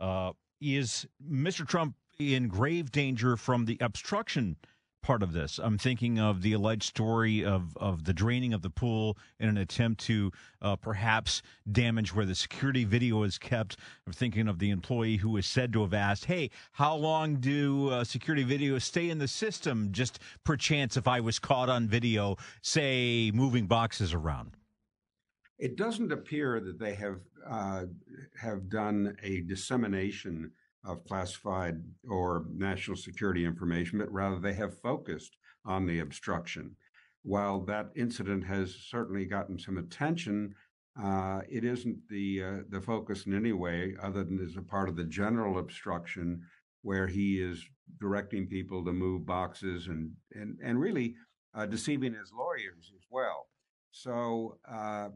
Uh, 0.00 0.32
is 0.60 1.06
Mr. 1.30 1.66
Trump 1.66 1.94
in 2.18 2.48
grave 2.48 2.90
danger 2.90 3.36
from 3.36 3.64
the 3.64 3.76
obstruction 3.80 4.56
part 5.04 5.22
of 5.22 5.34
this. 5.34 5.60
I'm 5.62 5.76
thinking 5.76 6.18
of 6.18 6.40
the 6.40 6.54
alleged 6.54 6.84
story 6.84 7.44
of, 7.44 7.76
of 7.76 8.04
the 8.04 8.14
draining 8.14 8.54
of 8.54 8.62
the 8.62 8.70
pool 8.70 9.18
in 9.38 9.50
an 9.50 9.58
attempt 9.58 10.00
to 10.06 10.32
uh, 10.62 10.76
perhaps 10.76 11.42
damage 11.70 12.14
where 12.14 12.24
the 12.24 12.34
security 12.34 12.84
video 12.84 13.22
is 13.22 13.36
kept. 13.36 13.76
I'm 14.06 14.14
thinking 14.14 14.48
of 14.48 14.58
the 14.58 14.70
employee 14.70 15.18
who 15.18 15.36
is 15.36 15.44
said 15.44 15.74
to 15.74 15.82
have 15.82 15.92
asked, 15.92 16.24
Hey, 16.24 16.50
how 16.72 16.96
long 16.96 17.36
do 17.36 17.90
uh, 17.90 18.04
security 18.04 18.46
videos 18.46 18.80
stay 18.82 19.10
in 19.10 19.18
the 19.18 19.28
system? 19.28 19.92
Just 19.92 20.20
perchance 20.42 20.96
if 20.96 21.06
I 21.06 21.20
was 21.20 21.38
caught 21.38 21.68
on 21.68 21.86
video, 21.86 22.36
say, 22.62 23.30
moving 23.34 23.66
boxes 23.66 24.14
around. 24.14 24.56
It 25.58 25.76
doesn't 25.76 26.12
appear 26.12 26.60
that 26.60 26.78
they 26.78 26.94
have 26.94 27.20
uh, 27.46 27.84
have 28.40 28.70
done 28.70 29.18
a 29.22 29.42
dissemination 29.42 30.50
of 30.84 31.04
classified 31.04 31.82
or 32.08 32.46
national 32.54 32.96
security 32.96 33.44
information, 33.44 33.98
but 33.98 34.12
rather 34.12 34.38
they 34.38 34.54
have 34.54 34.80
focused 34.80 35.36
on 35.64 35.86
the 35.86 36.00
obstruction. 36.00 36.76
While 37.22 37.60
that 37.60 37.90
incident 37.96 38.44
has 38.44 38.74
certainly 38.74 39.24
gotten 39.24 39.58
some 39.58 39.78
attention, 39.78 40.54
uh, 41.02 41.40
it 41.48 41.64
isn't 41.64 41.98
the 42.08 42.42
uh, 42.42 42.56
the 42.68 42.80
focus 42.80 43.26
in 43.26 43.34
any 43.34 43.52
way, 43.52 43.94
other 44.02 44.24
than 44.24 44.38
as 44.44 44.56
a 44.56 44.62
part 44.62 44.88
of 44.88 44.96
the 44.96 45.04
general 45.04 45.58
obstruction, 45.58 46.42
where 46.82 47.06
he 47.06 47.40
is 47.40 47.64
directing 47.98 48.46
people 48.46 48.84
to 48.84 48.92
move 48.92 49.26
boxes 49.26 49.88
and 49.88 50.12
and 50.34 50.58
and 50.62 50.78
really 50.78 51.14
uh, 51.54 51.66
deceiving 51.66 52.12
his 52.12 52.30
lawyers 52.32 52.92
as 52.94 53.06
well. 53.10 53.48
So 53.90 54.58
uh, 54.70 55.08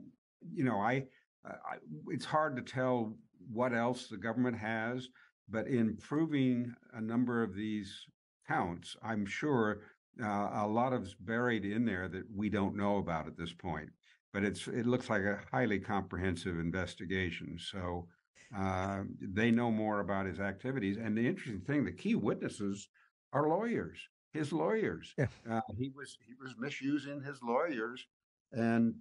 you 0.53 0.65
know, 0.65 0.81
I, 0.81 1.05
I 1.45 1.77
it's 2.09 2.25
hard 2.25 2.57
to 2.57 2.63
tell 2.63 3.15
what 3.53 3.73
else 3.73 4.09
the 4.09 4.17
government 4.17 4.57
has. 4.57 5.09
But 5.51 5.67
in 5.67 5.97
proving 5.97 6.75
a 6.93 7.01
number 7.01 7.43
of 7.43 7.55
these 7.55 8.05
counts, 8.47 8.97
I'm 9.03 9.25
sure 9.27 9.81
uh, 10.23 10.51
a 10.53 10.67
lot 10.67 10.93
of 10.93 11.15
buried 11.21 11.65
in 11.65 11.85
there 11.85 12.09
that 12.09 12.25
we 12.35 12.49
don't 12.49 12.77
know 12.77 12.99
about 12.99 13.27
at 13.27 13.37
this 13.37 13.53
point. 13.53 13.89
But 14.33 14.45
it's 14.45 14.69
it 14.69 14.87
looks 14.87 15.09
like 15.09 15.23
a 15.23 15.41
highly 15.51 15.79
comprehensive 15.79 16.59
investigation. 16.59 17.57
So 17.59 18.09
uh, 18.57 19.03
they 19.21 19.51
know 19.51 19.71
more 19.71 20.01
about 20.01 20.27
his 20.27 20.39
activities. 20.39 20.97
And 20.97 21.17
the 21.17 21.27
interesting 21.27 21.61
thing, 21.61 21.85
the 21.85 21.93
key 21.93 22.15
witnesses 22.15 22.89
are 23.33 23.49
lawyers. 23.49 23.99
His 24.33 24.53
lawyers. 24.53 25.15
Yeah. 25.17 25.29
Uh, 25.51 25.61
he 25.79 25.91
was 25.95 26.19
he 26.27 26.35
was 26.41 26.55
misusing 26.59 27.23
his 27.23 27.41
lawyers, 27.43 28.07
and 28.53 28.95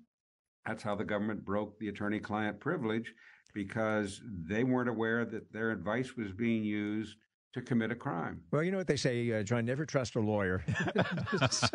that's 0.66 0.84
how 0.84 0.96
the 0.96 1.04
government 1.04 1.44
broke 1.44 1.78
the 1.78 1.90
attorney-client 1.90 2.60
privilege 2.60 3.14
because 3.58 4.22
they 4.24 4.64
weren't 4.64 4.88
aware 4.88 5.26
that 5.26 5.52
their 5.52 5.72
advice 5.72 6.16
was 6.16 6.32
being 6.32 6.64
used 6.64 7.16
to 7.56 7.60
commit 7.60 7.90
a 7.90 7.96
crime. 7.96 8.40
Well, 8.52 8.62
you 8.62 8.70
know 8.70 8.78
what 8.78 8.86
they 8.86 8.98
say, 8.98 9.32
uh, 9.32 9.42
John, 9.42 9.66
never 9.66 9.84
trust 9.84 10.16
a 10.16 10.20
lawyer. 10.20 10.64
but, 10.94 11.72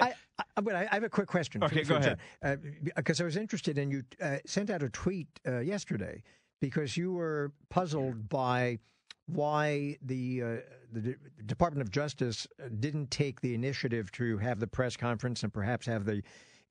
I, 0.00 0.12
I, 0.56 0.60
but 0.60 0.74
I, 0.74 0.88
have 0.90 1.04
a 1.04 1.08
quick 1.08 1.28
question. 1.28 1.62
Okay, 1.62 1.84
for, 1.84 2.00
go 2.00 2.16
ahead. 2.42 2.82
Because 2.96 3.20
uh, 3.20 3.22
I 3.22 3.26
was 3.26 3.36
interested 3.36 3.78
in 3.78 3.92
you 3.92 4.02
uh, 4.20 4.38
sent 4.44 4.70
out 4.70 4.82
a 4.82 4.88
tweet 4.88 5.28
uh, 5.46 5.60
yesterday 5.60 6.24
because 6.60 6.96
you 6.96 7.12
were 7.12 7.52
puzzled 7.70 8.28
by 8.28 8.80
why 9.26 9.98
the 10.02 10.42
uh, 10.42 10.46
the 10.90 11.00
D- 11.00 11.14
Department 11.46 11.86
of 11.86 11.92
Justice 11.92 12.48
didn't 12.80 13.12
take 13.12 13.40
the 13.40 13.54
initiative 13.54 14.10
to 14.12 14.36
have 14.38 14.58
the 14.58 14.66
press 14.66 14.96
conference 14.96 15.44
and 15.44 15.54
perhaps 15.54 15.86
have 15.86 16.06
the 16.06 16.22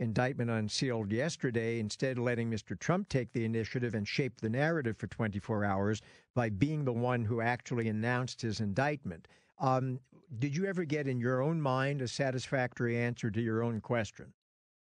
indictment 0.01 0.49
unsealed 0.49 1.11
yesterday, 1.11 1.79
instead 1.79 2.17
letting 2.17 2.49
Mr. 2.49 2.77
Trump 2.77 3.07
take 3.07 3.31
the 3.31 3.45
initiative 3.45 3.93
and 3.93 4.07
shape 4.07 4.41
the 4.41 4.49
narrative 4.49 4.97
for 4.97 5.05
24 5.07 5.63
hours 5.63 6.01
by 6.33 6.49
being 6.49 6.83
the 6.83 6.91
one 6.91 7.23
who 7.23 7.39
actually 7.39 7.87
announced 7.87 8.41
his 8.41 8.59
indictment. 8.59 9.27
Um, 9.59 9.99
did 10.39 10.57
you 10.57 10.65
ever 10.65 10.85
get 10.85 11.07
in 11.07 11.19
your 11.19 11.41
own 11.43 11.61
mind 11.61 12.01
a 12.01 12.07
satisfactory 12.07 12.97
answer 12.97 13.29
to 13.29 13.41
your 13.41 13.61
own 13.63 13.79
question? 13.79 14.33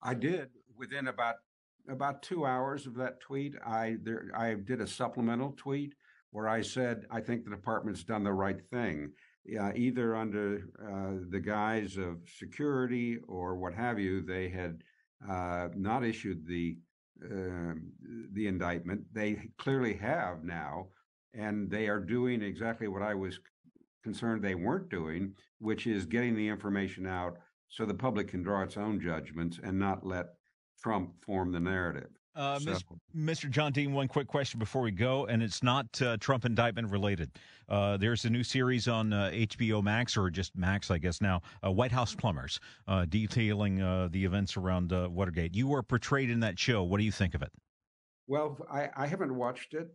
I 0.02 0.12
did. 0.14 0.50
Within 0.76 1.08
about 1.08 1.36
about 1.88 2.22
two 2.22 2.44
hours 2.44 2.86
of 2.86 2.94
that 2.96 3.20
tweet, 3.20 3.54
I 3.64 3.96
there 4.02 4.30
I 4.34 4.54
did 4.54 4.82
a 4.82 4.86
supplemental 4.86 5.54
tweet 5.56 5.94
where 6.30 6.48
I 6.48 6.60
said 6.60 7.06
I 7.10 7.20
think 7.20 7.44
the 7.44 7.50
department's 7.50 8.04
done 8.04 8.24
the 8.24 8.32
right 8.32 8.60
thing, 8.70 9.12
uh, 9.58 9.72
either 9.74 10.14
under 10.14 10.68
uh, 10.84 11.24
the 11.30 11.40
guise 11.40 11.96
of 11.96 12.18
security 12.38 13.18
or 13.26 13.56
what 13.56 13.72
have 13.72 13.98
you. 13.98 14.20
They 14.20 14.50
had 14.50 14.82
not 15.20 16.04
issued 16.04 16.46
the 16.46 16.78
uh, 17.24 17.74
the 18.32 18.46
indictment. 18.46 19.02
They 19.12 19.48
clearly 19.58 19.94
have 19.94 20.44
now, 20.44 20.88
and 21.32 21.70
they 21.70 21.88
are 21.88 22.00
doing 22.00 22.42
exactly 22.42 22.88
what 22.88 23.02
I 23.02 23.14
was 23.14 23.40
concerned 24.02 24.42
they 24.42 24.54
weren't 24.54 24.90
doing, 24.90 25.34
which 25.58 25.86
is 25.86 26.04
getting 26.04 26.36
the 26.36 26.48
information 26.48 27.06
out 27.06 27.38
so 27.68 27.84
the 27.84 27.94
public 27.94 28.28
can 28.28 28.42
draw 28.42 28.62
its 28.62 28.76
own 28.76 29.00
judgments 29.00 29.58
and 29.62 29.78
not 29.78 30.06
let 30.06 30.26
Trump 30.82 31.18
form 31.20 31.52
the 31.52 31.60
narrative. 31.60 32.10
Uh, 32.36 32.58
so. 32.58 32.76
Mr. 33.16 33.50
John 33.50 33.72
Dean, 33.72 33.94
one 33.94 34.08
quick 34.08 34.28
question 34.28 34.58
before 34.58 34.82
we 34.82 34.90
go, 34.90 35.24
and 35.26 35.42
it's 35.42 35.62
not 35.62 35.86
uh, 36.02 36.18
Trump 36.18 36.44
indictment 36.44 36.90
related. 36.90 37.30
Uh, 37.68 37.96
there's 37.96 38.26
a 38.26 38.30
new 38.30 38.44
series 38.44 38.86
on 38.88 39.10
HBO 39.10 39.78
uh, 39.78 39.82
Max, 39.82 40.16
or 40.16 40.28
just 40.28 40.54
Max, 40.54 40.90
I 40.90 40.98
guess 40.98 41.22
now, 41.22 41.40
uh, 41.64 41.72
White 41.72 41.92
House 41.92 42.14
Plumbers, 42.14 42.60
uh, 42.86 43.06
detailing 43.08 43.76
the 44.10 44.24
events 44.24 44.56
around 44.56 44.92
Watergate. 44.92 45.54
You 45.54 45.66
were 45.66 45.82
portrayed 45.82 46.30
in 46.30 46.40
that 46.40 46.58
show. 46.58 46.84
What 46.84 46.98
do 46.98 47.04
you 47.04 47.12
think 47.12 47.34
of 47.34 47.42
it? 47.42 47.50
Well, 48.28 48.58
I, 48.70 48.90
I 48.94 49.06
haven't 49.06 49.34
watched 49.34 49.72
it. 49.72 49.88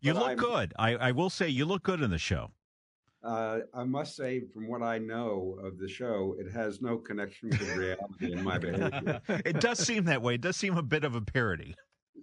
you 0.00 0.14
look 0.14 0.30
I'm, 0.30 0.36
good. 0.36 0.74
I, 0.76 0.96
I 0.96 1.12
will 1.12 1.30
say 1.30 1.48
you 1.48 1.66
look 1.66 1.84
good 1.84 2.00
in 2.00 2.10
the 2.10 2.18
show. 2.18 2.50
Uh, 3.24 3.60
I 3.72 3.84
must 3.84 4.16
say, 4.16 4.42
from 4.52 4.68
what 4.68 4.82
I 4.82 4.98
know 4.98 5.56
of 5.62 5.78
the 5.78 5.88
show, 5.88 6.34
it 6.38 6.50
has 6.50 6.82
no 6.82 6.96
connection 6.96 7.50
with 7.50 7.76
reality 7.76 8.32
in 8.32 8.42
my 8.42 8.58
behavior. 8.58 9.20
it 9.28 9.60
does 9.60 9.78
seem 9.78 10.04
that 10.06 10.22
way. 10.22 10.34
It 10.34 10.40
does 10.40 10.56
seem 10.56 10.76
a 10.76 10.82
bit 10.82 11.04
of 11.04 11.14
a 11.14 11.20
parody. 11.20 11.74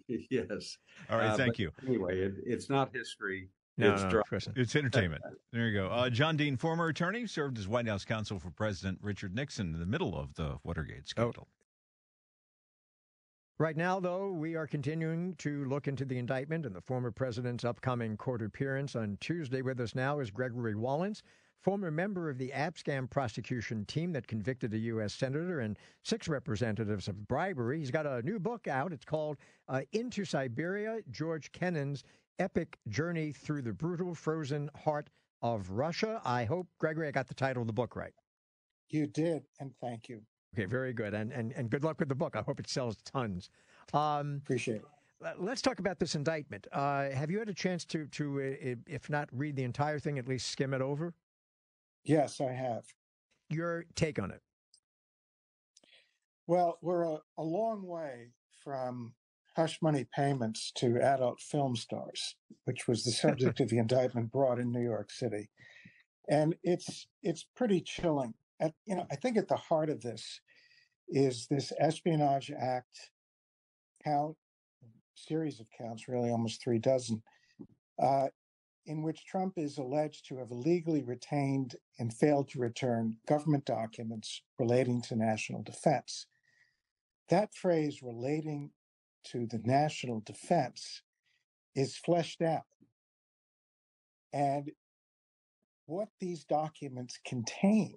yes. 0.29 0.77
All 1.09 1.17
right. 1.17 1.29
Uh, 1.29 1.37
thank 1.37 1.57
you. 1.57 1.71
Anyway, 1.87 2.19
it, 2.19 2.33
it's 2.45 2.69
not 2.69 2.93
history. 2.93 3.49
No, 3.77 3.93
it's, 3.93 4.03
no, 4.03 4.53
it's 4.57 4.75
entertainment. 4.75 5.21
there 5.53 5.67
you 5.67 5.79
go. 5.79 5.87
Uh, 5.87 6.09
John 6.09 6.35
Dean, 6.35 6.57
former 6.57 6.89
attorney, 6.89 7.25
served 7.25 7.57
as 7.57 7.65
White 7.65 7.87
House 7.87 8.03
counsel 8.03 8.37
for 8.37 8.51
President 8.51 8.99
Richard 9.01 9.33
Nixon 9.33 9.73
in 9.73 9.79
the 9.79 9.85
middle 9.85 10.19
of 10.19 10.33
the 10.33 10.57
Watergate 10.65 11.07
scandal. 11.07 11.47
Right 13.59 13.75
now, 13.75 13.99
though, 13.99 14.31
we 14.31 14.55
are 14.55 14.65
continuing 14.65 15.35
to 15.39 15.65
look 15.65 15.89
into 15.89 16.05
the 16.05 16.17
indictment 16.17 16.65
and 16.65 16.73
the 16.73 16.79
former 16.79 17.11
president's 17.11 17.65
upcoming 17.65 18.15
court 18.15 18.41
appearance 18.41 18.95
on 18.95 19.17
Tuesday. 19.19 19.61
With 19.61 19.81
us 19.81 19.93
now 19.93 20.21
is 20.21 20.31
Gregory 20.31 20.75
Wallance, 20.75 21.21
former 21.61 21.91
member 21.91 22.29
of 22.29 22.37
the 22.37 22.53
Abscam 22.55 23.09
prosecution 23.09 23.83
team 23.83 24.13
that 24.13 24.27
convicted 24.27 24.73
a 24.73 24.77
U.S. 24.77 25.13
senator 25.13 25.59
and 25.59 25.77
six 26.05 26.29
representatives 26.29 27.09
of 27.09 27.27
bribery. 27.27 27.79
He's 27.79 27.91
got 27.91 28.05
a 28.05 28.21
new 28.21 28.39
book 28.39 28.69
out. 28.69 28.93
It's 28.93 29.03
called 29.03 29.35
uh, 29.67 29.81
Into 29.91 30.23
Siberia 30.23 30.99
George 31.11 31.51
Kennan's 31.51 32.05
Epic 32.39 32.77
Journey 32.87 33.33
Through 33.33 33.63
the 33.63 33.73
Brutal 33.73 34.15
Frozen 34.15 34.69
Heart 34.85 35.09
of 35.41 35.69
Russia. 35.69 36.21
I 36.23 36.45
hope, 36.45 36.69
Gregory, 36.79 37.09
I 37.09 37.11
got 37.11 37.27
the 37.27 37.33
title 37.33 37.63
of 37.63 37.67
the 37.67 37.73
book 37.73 37.97
right. 37.97 38.13
You 38.87 39.05
did, 39.05 39.43
and 39.59 39.73
thank 39.81 40.07
you. 40.07 40.21
Okay, 40.55 40.65
very 40.65 40.93
good, 40.93 41.13
and 41.13 41.31
and 41.31 41.51
and 41.53 41.69
good 41.69 41.83
luck 41.83 41.99
with 41.99 42.09
the 42.09 42.15
book. 42.15 42.35
I 42.35 42.41
hope 42.41 42.59
it 42.59 42.67
sells 42.67 42.97
tons. 43.03 43.49
Um, 43.93 44.41
Appreciate 44.43 44.77
it. 44.77 44.85
Let's 45.37 45.61
talk 45.61 45.79
about 45.79 45.99
this 45.99 46.15
indictment. 46.15 46.65
Uh, 46.71 47.09
have 47.09 47.29
you 47.29 47.39
had 47.39 47.49
a 47.49 47.53
chance 47.53 47.85
to 47.85 48.07
to, 48.07 48.39
uh, 48.39 48.75
if 48.87 49.09
not 49.09 49.29
read 49.31 49.55
the 49.55 49.63
entire 49.63 49.99
thing, 49.99 50.17
at 50.17 50.27
least 50.27 50.49
skim 50.49 50.73
it 50.73 50.81
over? 50.81 51.13
Yes, 52.03 52.39
I 52.39 52.51
have. 52.53 52.85
Your 53.49 53.85
take 53.95 54.17
on 54.19 54.31
it? 54.31 54.41
Well, 56.47 56.77
we're 56.81 57.03
a, 57.03 57.19
a 57.37 57.43
long 57.43 57.85
way 57.85 58.29
from 58.63 59.13
hush 59.55 59.81
money 59.81 60.05
payments 60.15 60.71
to 60.77 60.99
adult 61.01 61.41
film 61.41 61.75
stars, 61.75 62.35
which 62.63 62.87
was 62.87 63.03
the 63.03 63.11
subject 63.11 63.59
of 63.59 63.69
the 63.69 63.77
indictment 63.85 64.31
brought 64.31 64.57
in 64.59 64.71
New 64.71 64.81
York 64.81 65.11
City, 65.11 65.49
and 66.29 66.55
it's 66.63 67.07
it's 67.21 67.45
pretty 67.55 67.81
chilling 67.81 68.33
at, 68.59 68.73
you 68.85 68.95
know, 68.95 69.05
I 69.11 69.15
think 69.15 69.37
at 69.37 69.47
the 69.47 69.55
heart 69.55 69.89
of 69.89 70.01
this 70.01 70.41
is 71.07 71.47
this 71.49 71.71
Espionage 71.79 72.51
Act 72.51 73.11
count, 74.03 74.35
series 75.15 75.59
of 75.59 75.67
counts, 75.77 76.07
really 76.07 76.29
almost 76.29 76.61
three 76.61 76.79
dozen, 76.79 77.21
uh, 78.01 78.27
in 78.85 79.03
which 79.03 79.25
Trump 79.25 79.53
is 79.57 79.77
alleged 79.77 80.25
to 80.27 80.37
have 80.37 80.51
illegally 80.51 81.03
retained 81.03 81.75
and 81.99 82.13
failed 82.13 82.49
to 82.49 82.59
return 82.59 83.17
government 83.27 83.65
documents 83.65 84.41
relating 84.57 85.01
to 85.01 85.15
national 85.15 85.61
defense. 85.63 86.25
That 87.29 87.53
phrase, 87.53 88.01
relating 88.01 88.71
to 89.25 89.45
the 89.45 89.59
national 89.63 90.21
defense, 90.21 91.01
is 91.75 91.97
fleshed 91.97 92.41
out. 92.41 92.63
And 94.33 94.71
what 95.85 96.09
these 96.19 96.43
documents 96.43 97.19
contained 97.25 97.95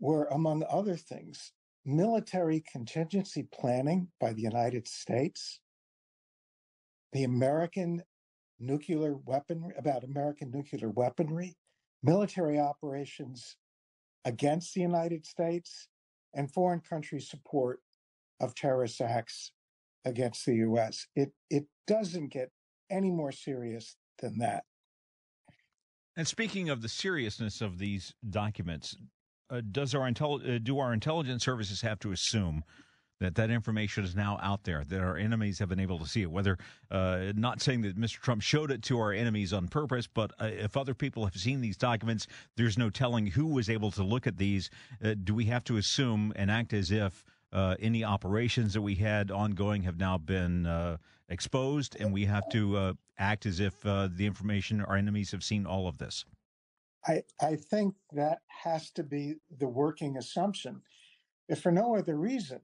were, 0.00 0.24
among 0.26 0.64
other 0.68 0.96
things, 0.96 1.52
military 1.84 2.62
contingency 2.72 3.46
planning 3.52 4.08
by 4.20 4.32
the 4.32 4.42
United 4.42 4.88
States, 4.88 5.60
the 7.12 7.24
American 7.24 8.02
nuclear 8.58 9.16
weaponry, 9.24 9.74
about 9.78 10.04
American 10.04 10.50
nuclear 10.50 10.90
weaponry 10.90 11.56
military 12.02 12.58
operations 12.58 13.56
against 14.24 14.74
the 14.74 14.80
United 14.80 15.26
States 15.26 15.88
and 16.34 16.52
foreign 16.52 16.80
country 16.80 17.20
support 17.20 17.80
of 18.40 18.54
terrorist 18.54 19.00
acts 19.00 19.52
against 20.04 20.46
the 20.46 20.56
U.S. 20.56 21.06
It 21.14 21.32
it 21.50 21.66
doesn't 21.86 22.28
get 22.28 22.50
any 22.90 23.10
more 23.10 23.32
serious 23.32 23.96
than 24.20 24.38
that. 24.38 24.64
And 26.16 26.26
speaking 26.26 26.68
of 26.68 26.82
the 26.82 26.88
seriousness 26.88 27.60
of 27.60 27.78
these 27.78 28.14
documents, 28.28 28.96
uh, 29.50 29.60
does 29.70 29.94
our 29.94 30.10
intel- 30.10 30.56
uh, 30.56 30.58
do 30.58 30.78
our 30.78 30.92
intelligence 30.92 31.44
services 31.44 31.80
have 31.82 31.98
to 32.00 32.12
assume 32.12 32.64
that 33.18 33.34
that 33.34 33.50
information 33.50 34.02
is 34.02 34.16
now 34.16 34.38
out 34.40 34.64
there 34.64 34.82
that 34.84 35.00
our 35.00 35.16
enemies 35.16 35.58
have 35.58 35.68
been 35.68 35.80
able 35.80 35.98
to 35.98 36.06
see 36.06 36.22
it? 36.22 36.30
Whether 36.30 36.56
uh, 36.90 37.32
not 37.34 37.60
saying 37.60 37.82
that 37.82 37.98
mr 37.98 38.20
trump 38.20 38.42
showed 38.42 38.70
it 38.70 38.82
to 38.84 38.98
our 38.98 39.12
enemies 39.12 39.52
on 39.52 39.68
purpose 39.68 40.06
but 40.06 40.32
uh, 40.40 40.46
if 40.46 40.76
other 40.76 40.94
people 40.94 41.24
have 41.24 41.34
seen 41.34 41.60
these 41.60 41.76
documents 41.76 42.26
there's 42.56 42.78
no 42.78 42.90
telling 42.90 43.26
who 43.26 43.46
was 43.46 43.68
able 43.68 43.90
to 43.92 44.02
look 44.02 44.26
at 44.26 44.38
these. 44.38 44.70
Uh, 45.04 45.14
do 45.22 45.34
we 45.34 45.44
have 45.46 45.64
to 45.64 45.76
assume 45.76 46.32
and 46.36 46.50
act 46.50 46.72
as 46.72 46.90
if 46.90 47.24
uh, 47.52 47.74
any 47.80 48.04
operations 48.04 48.72
that 48.74 48.82
we 48.82 48.94
had 48.94 49.30
ongoing 49.30 49.82
have 49.82 49.98
now 49.98 50.16
been 50.16 50.98
exposed 51.28 51.96
and 52.00 52.12
we 52.12 52.24
have 52.24 52.48
to 52.50 52.96
act 53.18 53.44
as 53.44 53.60
if 53.60 53.80
the 53.82 54.10
information 54.20 54.80
our 54.80 54.96
enemies 54.96 55.32
have 55.32 55.42
seen 55.42 55.66
all 55.66 55.88
of 55.88 55.98
this 55.98 56.24
I, 57.06 57.22
I 57.40 57.56
think 57.56 57.94
that 58.12 58.40
has 58.62 58.90
to 58.92 59.02
be 59.02 59.36
the 59.58 59.68
working 59.68 60.16
assumption. 60.16 60.82
If 61.48 61.62
for 61.62 61.72
no 61.72 61.96
other 61.96 62.16
reason, 62.16 62.60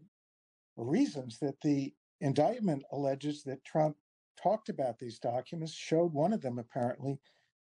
reasons 0.76 1.38
that 1.40 1.60
the 1.62 1.94
indictment 2.20 2.84
alleges 2.92 3.42
that 3.44 3.64
Trump 3.64 3.96
talked 4.42 4.68
about 4.68 4.98
these 4.98 5.18
documents, 5.18 5.72
showed 5.72 6.12
one 6.12 6.32
of 6.32 6.42
them 6.42 6.58
apparently 6.58 7.18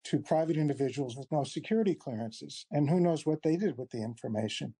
to 0.05 0.19
private 0.19 0.57
individuals 0.57 1.15
with 1.15 1.31
no 1.31 1.43
security 1.43 1.95
clearances, 1.95 2.65
and 2.71 2.89
who 2.89 2.99
knows 2.99 3.25
what 3.25 3.41
they 3.43 3.55
did 3.55 3.77
with 3.77 3.89
the 3.91 4.01
information. 4.01 4.73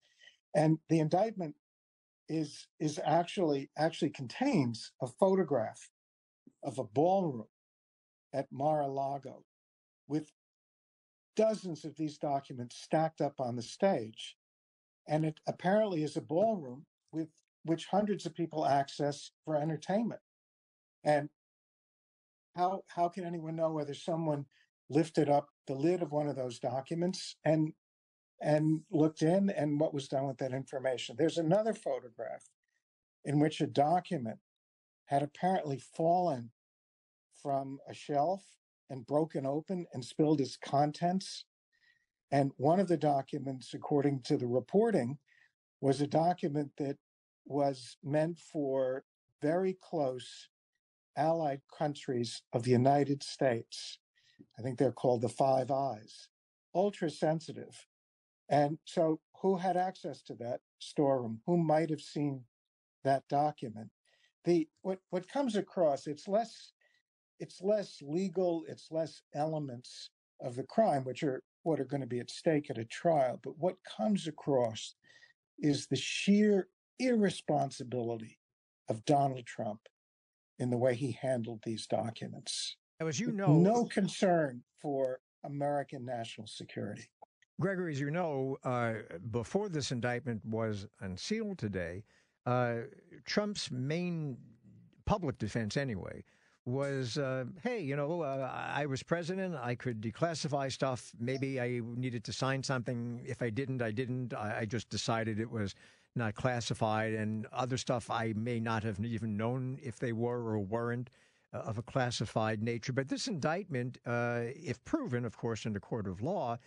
And 0.56 0.80
the 0.90 1.00
indictment 1.00 1.56
is 2.30 2.68
is 2.80 3.00
actually 3.04 3.70
actually 3.78 4.10
contains 4.10 4.92
a 5.02 5.08
photograph 5.08 5.90
of 6.64 6.80
a 6.80 6.84
ballroom 6.84 7.48
at 8.34 8.48
Mar-a-Lago 8.52 9.44
with 10.08 10.32
dozens 11.36 11.86
of 11.86 11.96
these 11.96 12.18
documents 12.18 12.78
stacked 12.78 13.22
up 13.22 13.40
on 13.40 13.56
the 13.56 13.62
stage. 13.62 14.36
And 15.08 15.25
it 15.25 15.40
apparently 15.48 16.04
is 16.04 16.16
a 16.16 16.22
ballroom 16.22 16.86
with 17.12 17.30
which 17.66 17.86
hundreds 17.88 18.25
of 18.25 18.36
people 18.36 18.66
access 18.66 19.32
for 19.46 19.56
entertainment. 19.56 20.22
And 21.04 21.30
how 22.56 22.84
how 22.88 23.10
can 23.10 23.25
anyone 23.25 23.56
know 23.56 23.72
whether 23.72 23.94
someone 23.94 24.46
lifted 24.90 25.30
up 25.30 25.50
the 25.68 25.74
lid 25.74 26.02
of 26.02 26.12
one 26.12 26.28
of 26.28 26.36
those 26.36 26.60
documents 26.60 27.36
and 27.44 27.74
and 28.42 28.82
looked 28.92 29.22
in 29.22 29.50
and 29.50 29.80
what 29.80 29.94
was 29.94 30.08
done 30.08 30.28
with 30.28 30.38
that 30.38 30.54
information? 30.54 31.16
There's 31.18 31.38
another 31.38 31.74
photograph 31.74 32.50
in 33.25 33.40
which 33.40 33.62
a 33.62 33.68
document 33.68 34.40
had 35.06 35.24
apparently 35.24 35.78
fallen 35.78 36.52
from 37.42 37.80
a 37.88 37.94
shelf 37.94 38.44
and 38.90 39.06
broken 39.06 39.46
open 39.46 39.86
and 39.94 40.04
spilled 40.04 40.42
its 40.42 40.58
contents. 40.58 41.46
And 42.32 42.52
one 42.58 42.80
of 42.80 42.88
the 42.88 42.98
documents, 42.98 43.74
according 43.74 44.22
to 44.24 44.38
the 44.38 44.48
reporting, 44.48 45.18
was 45.82 46.02
a 46.02 46.08
document 46.08 46.72
that 46.78 46.98
was 47.46 47.98
meant 48.04 48.40
for 48.40 49.04
very 49.42 49.78
close 49.82 50.50
allied 51.16 51.62
countries 51.78 52.42
of 52.54 52.63
the 52.63 52.72
United 52.72 53.22
States. 53.24 54.00
I 54.58 54.62
think 54.62 54.78
they're 54.78 54.92
called 54.92 55.22
the 55.22 55.30
Five 55.30 55.72
Eyes, 55.72 56.28
ultra 56.74 57.10
sensitive. 57.10 57.88
And 58.50 58.78
so, 58.86 59.20
who 59.42 59.58
had 59.58 59.78
access 59.78 60.22
to 60.24 60.36
that 60.36 60.62
storeroom? 60.80 61.41
Who 61.46 61.58
might 61.58 61.89
have 61.89 62.02
seen 62.02 62.43
that 63.04 63.28
document? 63.30 63.89
The 64.46 64.67
what 64.82 65.00
what 65.10 65.30
comes 65.30 65.56
across 65.56 66.08
it's 66.08 66.28
less 66.28 66.73
it's 67.43 67.62
less 67.62 68.01
legal, 68.01 68.63
it's 68.69 68.88
less 68.89 69.21
elements 69.36 70.10
of 70.39 70.56
the 70.56 70.63
crime, 70.63 71.03
which 71.03 71.23
are 71.23 71.43
what 71.63 71.79
are 71.79 71.86
going 71.86 72.01
to 72.01 72.08
be 72.08 72.19
at 72.21 72.32
stake 72.32 72.69
at 72.69 72.77
a 72.77 72.86
trial. 72.86 73.38
But 73.43 73.60
what 73.60 73.75
comes 73.97 74.27
across 74.27 74.95
is 75.60 75.86
the 75.88 75.97
sheer 75.97 76.69
irresponsibility 76.99 78.39
of 78.89 79.03
Donald 79.03 79.45
Trump 79.45 79.82
in 80.58 80.69
the 80.69 80.77
way 80.77 80.95
he 80.95 81.17
handled 81.21 81.60
these 81.65 81.86
documents. 81.86 82.77
As 83.01 83.19
you 83.19 83.32
know, 83.32 83.58
no 83.58 83.86
concern 83.86 84.63
for 84.82 85.19
American 85.43 86.06
national 86.06 86.47
security. 86.47 87.10
Gregory, 87.60 87.91
as 87.91 87.99
you 87.99 88.10
know, 88.10 88.58
uh, 88.63 88.93
before 89.32 89.67
this 89.67 89.91
indictment 89.91 90.43
was 90.45 90.88
unsealed 91.01 91.58
today, 91.58 92.06
uh, 92.45 92.75
Trump's 93.25 93.69
main 93.69 94.38
public 95.06 95.38
defense, 95.38 95.75
anyway, 95.75 96.23
was, 96.65 97.17
uh, 97.17 97.45
hey, 97.62 97.82
you 97.82 97.95
know, 97.95 98.21
uh, 98.21 98.49
I 98.73 98.86
was 98.86 99.04
president. 99.04 99.56
I 99.56 99.76
could 99.76 100.02
declassify 100.02 100.71
stuff. 100.71 101.12
Maybe 101.19 101.60
I 101.60 101.82
needed 101.84 102.23
to 102.26 102.34
sign 102.34 102.63
something. 102.63 103.21
If 103.26 103.41
I 103.41 103.49
didn't, 103.49 103.82
I 103.82 103.91
didn't. 103.91 104.34
I, 104.34 104.60
I 104.62 104.65
just 104.65 104.89
decided 104.89 105.39
it 105.39 105.52
was 105.52 105.76
not 106.15 106.36
classified, 106.36 107.13
and 107.13 107.47
other 107.52 107.78
stuff 107.78 108.10
I 108.10 108.34
may 108.36 108.60
not 108.60 108.84
have 108.84 109.04
even 109.04 109.36
known 109.36 109.80
if 109.82 109.99
they 109.99 110.13
were 110.13 110.39
or 110.39 110.60
weren't 110.60 111.10
uh, 111.54 111.58
of 111.60 111.78
a 111.78 111.82
classified 111.82 112.62
nature. 112.62 112.93
But 112.93 113.10
this 113.10 113.28
indictment, 113.28 113.97
uh, 114.06 114.41
if 114.56 114.84
proven, 114.86 115.26
of 115.26 115.36
course, 115.36 115.65
in 115.65 115.73
the 115.73 115.80
court 115.80 116.08
of 116.08 116.21
law, 116.21 116.58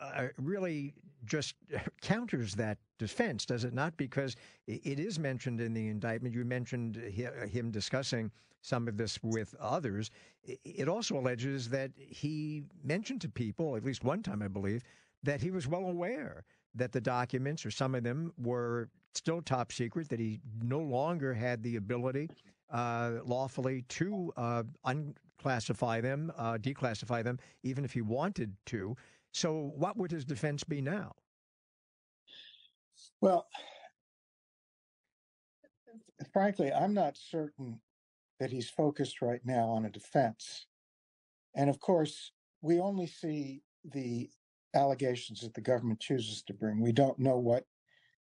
uh, 0.00 0.28
really 0.38 0.94
just 1.24 1.56
counters 2.00 2.54
that 2.54 2.78
defense, 2.98 3.44
does 3.44 3.64
it 3.64 3.74
not? 3.74 3.96
Because 3.96 4.36
it 4.66 4.98
is 4.98 5.18
mentioned 5.18 5.60
in 5.60 5.74
the 5.74 5.88
indictment. 5.88 6.34
You 6.34 6.44
mentioned 6.44 6.96
him 6.96 7.70
discussing 7.70 8.30
some 8.62 8.88
of 8.88 8.96
this 8.96 9.18
with 9.22 9.54
others. 9.60 10.10
It 10.42 10.88
also 10.88 11.18
alleges 11.18 11.68
that 11.70 11.92
he 11.96 12.64
mentioned 12.84 13.20
to 13.22 13.28
people, 13.28 13.76
at 13.76 13.84
least 13.84 14.04
one 14.04 14.22
time, 14.22 14.42
I 14.42 14.48
believe, 14.48 14.82
that 15.22 15.40
he 15.40 15.50
was 15.50 15.66
well 15.66 15.86
aware 15.86 16.44
that 16.74 16.92
the 16.92 17.00
documents, 17.00 17.64
or 17.64 17.70
some 17.70 17.94
of 17.94 18.02
them, 18.02 18.32
were 18.38 18.88
still 19.14 19.40
top 19.40 19.72
secret, 19.72 20.08
that 20.10 20.20
he 20.20 20.40
no 20.62 20.78
longer 20.78 21.32
had 21.32 21.62
the 21.62 21.76
ability 21.76 22.28
uh, 22.70 23.12
lawfully 23.24 23.82
to 23.88 24.32
uh, 24.36 24.62
unclassify 24.84 26.02
them, 26.02 26.32
uh, 26.36 26.58
declassify 26.58 27.22
them, 27.24 27.38
even 27.62 27.84
if 27.84 27.92
he 27.92 28.02
wanted 28.02 28.54
to. 28.66 28.96
So, 29.32 29.72
what 29.76 29.96
would 29.96 30.10
his 30.10 30.24
defense 30.24 30.64
be 30.64 30.80
now? 30.80 31.14
Well, 33.20 33.46
frankly, 36.32 36.72
I'm 36.72 36.94
not 36.94 37.16
certain 37.16 37.80
that 38.38 38.50
he's 38.50 38.70
focused 38.70 39.22
right 39.22 39.40
now 39.44 39.68
on 39.68 39.84
a 39.84 39.90
defense. 39.90 40.66
And 41.54 41.70
of 41.70 41.80
course, 41.80 42.32
we 42.60 42.80
only 42.80 43.06
see 43.06 43.62
the 43.84 44.28
allegations 44.74 45.40
that 45.40 45.54
the 45.54 45.60
government 45.60 46.00
chooses 46.00 46.42
to 46.42 46.54
bring. 46.54 46.80
We 46.80 46.92
don't 46.92 47.18
know 47.18 47.38
what 47.38 47.64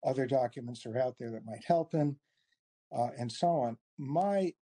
other 0.05 0.25
documents 0.25 0.85
are 0.85 0.97
out 0.97 1.17
there 1.19 1.31
that 1.31 1.45
might 1.45 1.63
help 1.65 1.91
him, 1.91 2.17
uh, 2.95 3.09
and 3.17 3.31
so 3.31 3.47
on. 3.47 3.77
My 3.97 4.53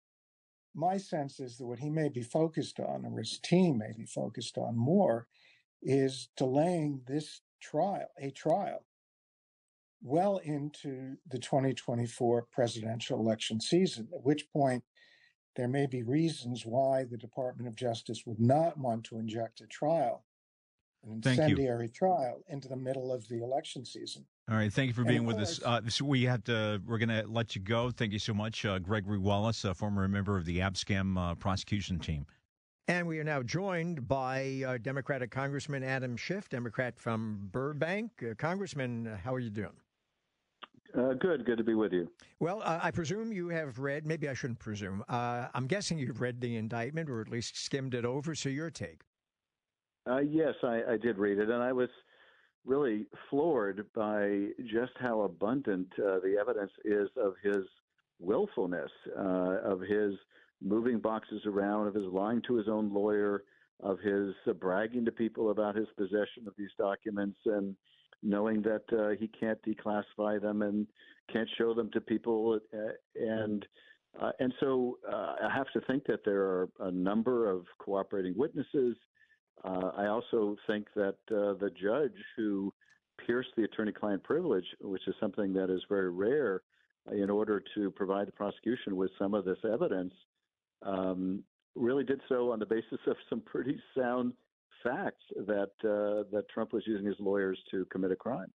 my 0.75 0.99
sense 0.99 1.41
is 1.41 1.57
that 1.57 1.67
what 1.67 1.79
he 1.79 1.89
may 1.89 2.11
be 2.11 2.23
focused 2.23 2.81
on, 2.81 3.07
or 3.07 3.19
his 3.19 3.39
team 3.43 3.79
may 3.79 3.93
be 3.97 4.05
focused 4.05 4.59
on 4.59 4.77
more, 4.77 5.27
is 5.83 6.29
delaying 6.37 7.01
this 7.07 7.41
trial, 7.63 8.07
a 8.21 8.31
trial, 8.31 8.85
well 10.03 10.37
into 10.39 11.17
the 11.29 11.39
2024 11.39 12.47
presidential 12.53 13.19
election 13.19 13.59
season, 13.59 14.09
at 14.15 14.23
which 14.23 14.51
point 14.53 14.85
there 15.57 15.69
may 15.69 15.87
be 15.87 16.03
reasons 16.03 16.65
why 16.65 17.05
the 17.05 17.17
Department 17.17 17.67
of 17.67 17.75
Justice 17.75 18.25
would 18.27 18.41
not 18.41 18.79
want 18.79 19.05
to 19.05 19.19
inject 19.19 19.61
a 19.61 19.67
trial, 19.67 20.25
an 21.05 21.15
incendiary 21.25 21.89
trial, 21.89 22.43
into 22.49 22.69
the 22.69 22.77
middle 22.77 23.13
of 23.13 23.27
the 23.29 23.43
election 23.43 23.85
season. 23.85 24.25
All 24.49 24.57
right, 24.57 24.73
thank 24.73 24.87
you 24.87 24.95
for 24.95 25.03
being 25.05 25.25
with 25.25 25.39
us. 25.39 25.61
Uh, 25.65 25.81
so 25.89 26.05
we 26.05 26.23
have 26.25 26.45
to. 26.45 26.81
We're 26.87 26.99
going 26.99 27.09
to 27.09 27.25
let 27.27 27.57
you 27.57 27.63
go. 27.63 27.91
Thank 27.91 28.13
you 28.13 28.21
so 28.21 28.33
much, 28.33 28.65
uh, 28.65 28.79
Gregory 28.79 29.19
Wallance, 29.19 29.65
a 29.65 29.75
former 29.75 30.07
member 30.07 30.37
of 30.37 30.45
the 30.45 30.59
Abscam 30.59 31.19
uh, 31.19 31.35
prosecution 31.35 31.99
team. 31.99 32.27
And 32.87 33.09
we 33.09 33.19
are 33.19 33.25
now 33.25 33.43
joined 33.43 34.07
by 34.07 34.63
uh, 34.65 34.79
Democratic 34.79 35.33
Congressman 35.33 35.83
Adam 35.83 36.17
Schiff, 36.17 36.49
Democrat 36.49 36.97
from 36.97 37.49
Burbank. 37.51 38.13
Uh, 38.23 38.35
Congressman, 38.39 39.19
how 39.25 39.35
are 39.35 39.41
you 39.41 39.51
doing? 39.51 39.73
Uh, 40.97 41.13
good, 41.13 41.45
good 41.45 41.59
to 41.59 41.65
be 41.65 41.75
with 41.75 41.93
you. 41.93 42.09
Well, 42.41 42.63
uh, 42.63 42.81
I 42.83 42.91
presume 42.91 43.31
you 43.33 43.49
have 43.49 43.79
read, 43.79 44.07
maybe 44.07 44.29
I 44.29 44.35
shouldn't 44.35 44.59
presume. 44.59 45.05
Uh, 45.09 45.49
I'm 45.53 45.67
guessing 45.67 45.99
you've 45.99 46.23
read 46.23 46.41
the 46.41 46.57
indictment 46.57 47.11
or 47.11 47.21
at 47.21 47.29
least 47.29 47.63
skimmed 47.63 47.95
it 47.95 48.05
over. 48.07 48.35
So, 48.35 48.49
your 48.49 48.71
take? 48.71 49.03
Uh, 50.09 50.21
yes, 50.21 50.55
I, 50.63 50.83
I, 50.93 50.97
did 50.97 51.19
read 51.19 51.39
it, 51.39 51.51
and 51.51 51.63
I 51.63 51.73
was 51.73 51.89
really 52.65 53.07
floored 53.29 53.85
by 53.95 54.47
just 54.71 54.93
how 54.99 55.23
abundant 55.23 55.89
uh, 55.99 56.21
the 56.21 56.37
evidence 56.41 56.71
is 56.85 57.09
of 57.17 57.35
his 57.43 57.65
willfulness, 58.19 58.91
uh, 59.19 59.59
of 59.65 59.81
his 59.81 60.15
moving 60.63 61.01
boxes 61.01 61.43
around, 61.45 61.89
of 61.89 61.95
his 61.95 62.05
lying 62.05 62.41
to 62.47 62.55
his 62.55 62.69
own 62.69 62.95
lawyer, 62.95 63.43
of 63.81 63.99
his 63.99 64.33
uh, 64.49 64.53
bragging 64.53 65.05
to 65.05 65.13
people 65.13 65.51
about 65.51 65.75
his 65.75 65.89
possession 65.97 66.47
of 66.47 66.55
these 66.57 66.71
documents 66.79 67.39
and 67.45 67.77
knowing 68.23 68.63
that 68.63 68.83
uh, 68.93 69.11
he 69.19 69.29
can't 69.29 69.61
declassify 69.63 70.41
them 70.41 70.63
and 70.63 70.87
can't 71.33 71.49
show 71.59 71.75
them 71.75 71.91
to 71.93 72.01
people 72.01 72.59
uh, 72.73 72.79
and 73.21 73.67
uh, 74.21 74.31
and 74.41 74.53
so 74.61 74.99
uh, 75.11 75.35
I 75.47 75.55
have 75.55 75.67
to 75.75 75.81
think 75.83 76.07
that 76.07 76.21
there 76.25 76.41
are 76.41 76.69
a 76.81 76.91
number 76.91 77.51
of 77.51 77.67
cooperating 77.79 78.35
witnesses. 78.37 78.97
Uh, 79.63 79.91
I 79.97 80.07
also 80.07 80.57
think 80.67 80.87
that 80.95 81.17
the 81.29 81.71
judge 81.79 82.17
who 82.37 82.73
pierced 83.27 83.51
the 83.57 83.65
attorney-client 83.65 84.23
privilege, 84.25 84.65
which 84.81 85.07
is 85.07 85.15
something 85.21 85.53
that 85.55 85.71
is 85.71 85.83
very 85.89 86.11
rare, 86.11 86.63
in 87.13 87.31
order 87.31 87.63
to 87.75 87.91
provide 87.91 88.27
the 88.27 88.33
prosecution 88.33 88.97
with 88.97 89.11
some 89.19 89.35
of 89.35 89.45
this 89.45 89.59
evidence, 89.71 90.15
um, 90.83 91.43
really 91.75 92.05
did 92.05 92.21
so 92.29 92.53
on 92.53 92.59
the 92.59 92.67
basis 92.67 92.99
of 93.07 93.17
some 93.29 93.41
pretty 93.41 93.79
sound 93.97 94.33
facts 94.87 95.23
that 95.47 95.71
uh, 95.85 96.25
that 96.33 96.45
Trump 96.53 96.73
was 96.73 96.83
using 96.87 97.07
his 97.07 97.17
lawyers 97.19 97.59
to 97.71 97.85
commit 97.87 98.13
a 98.13 98.17
crime. 98.17 98.53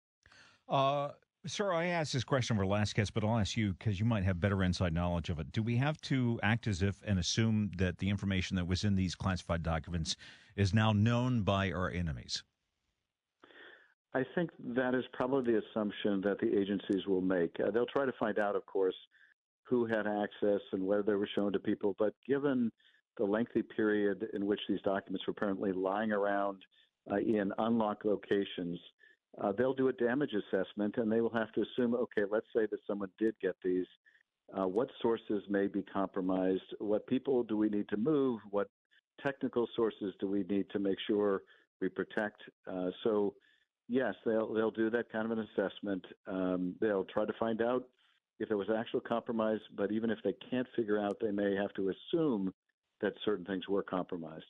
Uh, 0.68 1.10
sir, 1.46 1.74
I 1.74 1.88
asked 1.88 2.13
this 2.13 2.24
question 2.24 2.56
for 2.56 2.65
last 2.65 2.96
guest, 2.96 3.13
but 3.13 3.24
I'll 3.24 3.39
ask 3.39 3.58
you 3.58 3.74
because 3.74 4.00
you 4.00 4.06
might 4.06 4.24
have 4.24 4.39
better 4.39 4.63
inside 4.63 4.94
knowledge 4.94 5.30
of 5.30 5.39
it. 5.39 5.52
Do 5.52 5.63
we 5.63 5.78
have 5.78 6.00
to 6.02 6.39
act 6.44 6.68
as 6.68 6.82
if 6.82 7.02
and 7.06 7.20
assume 7.20 7.72
that 7.78 7.98
the 7.98 8.10
information 8.10 8.56
that 8.58 8.68
was 8.68 8.84
in 8.84 8.96
these 8.96 9.15
classified 9.15 9.63
documents 9.63 10.15
is 10.56 10.74
now 10.74 10.92
known 10.92 11.42
by 11.42 11.72
our 11.72 11.89
enemies? 11.89 12.44
I 14.13 14.24
think 14.34 14.50
that 14.76 14.96
is 14.96 15.04
probably 15.13 15.54
the 15.54 15.62
assumption 15.70 16.22
that 16.22 16.39
the 16.39 16.60
agencies 16.60 17.06
will 17.06 17.22
make. 17.22 17.56
Uh, 17.60 17.70
they'll 17.70 17.86
try 17.86 18.06
to 18.06 18.13
find 18.20 18.39
out, 18.39 18.56
of 18.56 18.65
course, 18.65 18.96
who 19.63 19.86
had 19.86 20.08
access 20.08 20.62
and 20.72 20.86
whether 20.86 21.04
they 21.04 21.13
were 21.13 21.30
shown 21.36 21.54
to 21.54 21.60
people. 21.60 21.96
But 22.00 22.13
given 22.28 22.72
the 23.19 23.25
lengthy 23.25 23.62
period 23.62 24.25
in 24.34 24.47
which 24.47 24.62
these 24.67 24.82
documents 24.82 25.27
were 25.27 25.32
apparently 25.32 25.71
lying 25.73 26.12
around 26.12 26.58
uh, 27.12 27.17
in 27.17 27.51
unlocked 27.60 28.05
locations, 28.05 28.79
uh, 29.43 29.51
they'll 29.51 29.73
do 29.73 29.89
a 29.89 29.93
damage 29.93 30.32
assessment 30.34 30.95
and 30.97 31.12
they 31.12 31.21
will 31.21 31.34
have 31.34 31.51
to 31.51 31.62
assume 31.62 31.93
okay, 31.93 32.23
let's 32.29 32.47
say 32.55 32.65
that 32.71 32.79
someone 32.88 33.10
did 33.19 33.36
get 33.41 33.55
these. 33.63 33.86
Uh, 34.58 34.65
what 34.65 34.89
sources 35.01 35.43
may 35.49 35.67
be 35.67 35.84
compromised? 35.84 36.63
What 36.79 37.05
people 37.05 37.43
do 37.43 37.55
we 37.55 37.69
need 37.69 37.88
to 37.89 37.97
move? 37.97 38.39
What 38.49 38.69
technical 39.21 39.67
sources 39.75 40.13
do 40.19 40.27
we 40.27 40.43
need 40.49 40.65
to 40.71 40.79
make 40.79 40.97
sure 41.05 41.43
we 41.82 41.89
protect? 41.89 42.41
Uh, 42.65 42.89
so, 43.03 43.36
yes, 43.88 44.15
they'll 44.25 44.51
they'll 44.51 44.71
do 44.71 44.89
that 44.89 45.12
kind 45.12 45.32
of 45.32 45.38
an 45.38 45.45
assessment. 45.53 46.03
Um, 46.25 46.73
they'll 46.82 47.05
try 47.05 47.25
to 47.25 47.34
find 47.39 47.62
out 47.62 47.84
if 48.39 48.47
there 48.47 48.58
was 48.58 48.69
actual 48.75 49.01
compromise, 49.01 49.60
but 49.75 49.91
even 49.91 50.10
if 50.10 50.19
they 50.23 50.34
can't 50.49 50.67
figure 50.75 50.97
out, 50.97 51.17
they 51.21 51.32
may 51.32 51.55
have 51.55 51.73
to 51.73 51.91
assume 51.91 52.53
that 53.02 53.14
certain 53.24 53.46
things 53.46 53.68
were 53.68 53.84
compromised. 53.84 54.46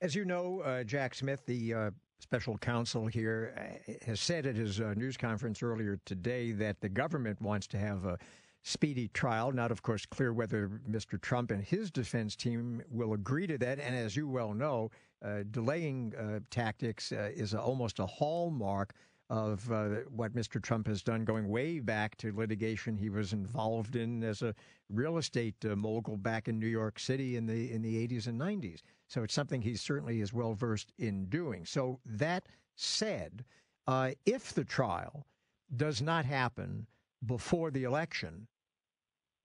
As 0.00 0.14
you 0.14 0.24
know, 0.24 0.60
uh, 0.60 0.84
Jack 0.84 1.14
Smith, 1.14 1.44
the 1.46 1.72
uh, 1.74 1.90
special 2.20 2.58
counsel 2.58 3.06
here, 3.06 3.54
uh, 3.56 3.92
has 4.04 4.20
said 4.20 4.46
at 4.46 4.54
his 4.54 4.80
uh, 4.80 4.94
news 4.94 5.16
conference 5.16 5.62
earlier 5.62 5.98
today 6.04 6.52
that 6.52 6.80
the 6.80 6.88
government 6.88 7.40
wants 7.40 7.66
to 7.68 7.78
have 7.78 8.04
a 8.04 8.18
speedy 8.62 9.08
trial. 9.08 9.52
Not, 9.52 9.70
of 9.70 9.82
course, 9.82 10.04
clear 10.04 10.32
whether 10.32 10.80
Mr. 10.90 11.20
Trump 11.20 11.50
and 11.50 11.62
his 11.62 11.90
defense 11.90 12.36
team 12.36 12.82
will 12.90 13.14
agree 13.14 13.46
to 13.46 13.56
that. 13.58 13.78
And 13.78 13.94
as 13.94 14.16
you 14.16 14.28
well 14.28 14.52
know, 14.52 14.90
uh, 15.24 15.44
delaying 15.50 16.12
tactics 16.50 17.10
is 17.12 17.54
almost 17.54 17.98
a 18.00 18.06
hallmark 18.06 18.92
of 19.28 19.70
uh, 19.72 19.88
what 20.08 20.34
Mr. 20.34 20.62
Trump 20.62 20.86
has 20.86 21.02
done, 21.02 21.24
going 21.24 21.48
way 21.48 21.80
back 21.80 22.16
to 22.18 22.32
litigation 22.32 22.96
he 22.96 23.10
was 23.10 23.32
involved 23.32 23.96
in 23.96 24.22
as 24.22 24.42
a 24.42 24.54
real 24.88 25.18
estate 25.18 25.56
uh, 25.64 25.74
mogul 25.74 26.16
back 26.16 26.48
in 26.48 26.58
New 26.58 26.66
York 26.66 26.98
City 26.98 27.36
in 27.36 27.46
the 27.46 27.72
in 27.72 27.82
the 27.82 28.06
80s 28.06 28.26
and 28.28 28.40
90s. 28.40 28.82
So 29.08 29.22
it's 29.22 29.34
something 29.34 29.62
he 29.62 29.74
certainly 29.74 30.20
is 30.20 30.32
well 30.32 30.54
versed 30.54 30.92
in 30.98 31.26
doing. 31.26 31.64
So 31.64 32.00
that 32.04 32.46
said, 32.76 33.44
uh, 33.86 34.12
if 34.24 34.52
the 34.52 34.64
trial 34.64 35.26
does 35.74 36.00
not 36.00 36.24
happen 36.24 36.86
before 37.24 37.70
the 37.70 37.84
election, 37.84 38.46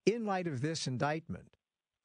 in 0.05 0.25
light 0.25 0.47
of 0.47 0.61
this 0.61 0.87
indictment, 0.87 1.55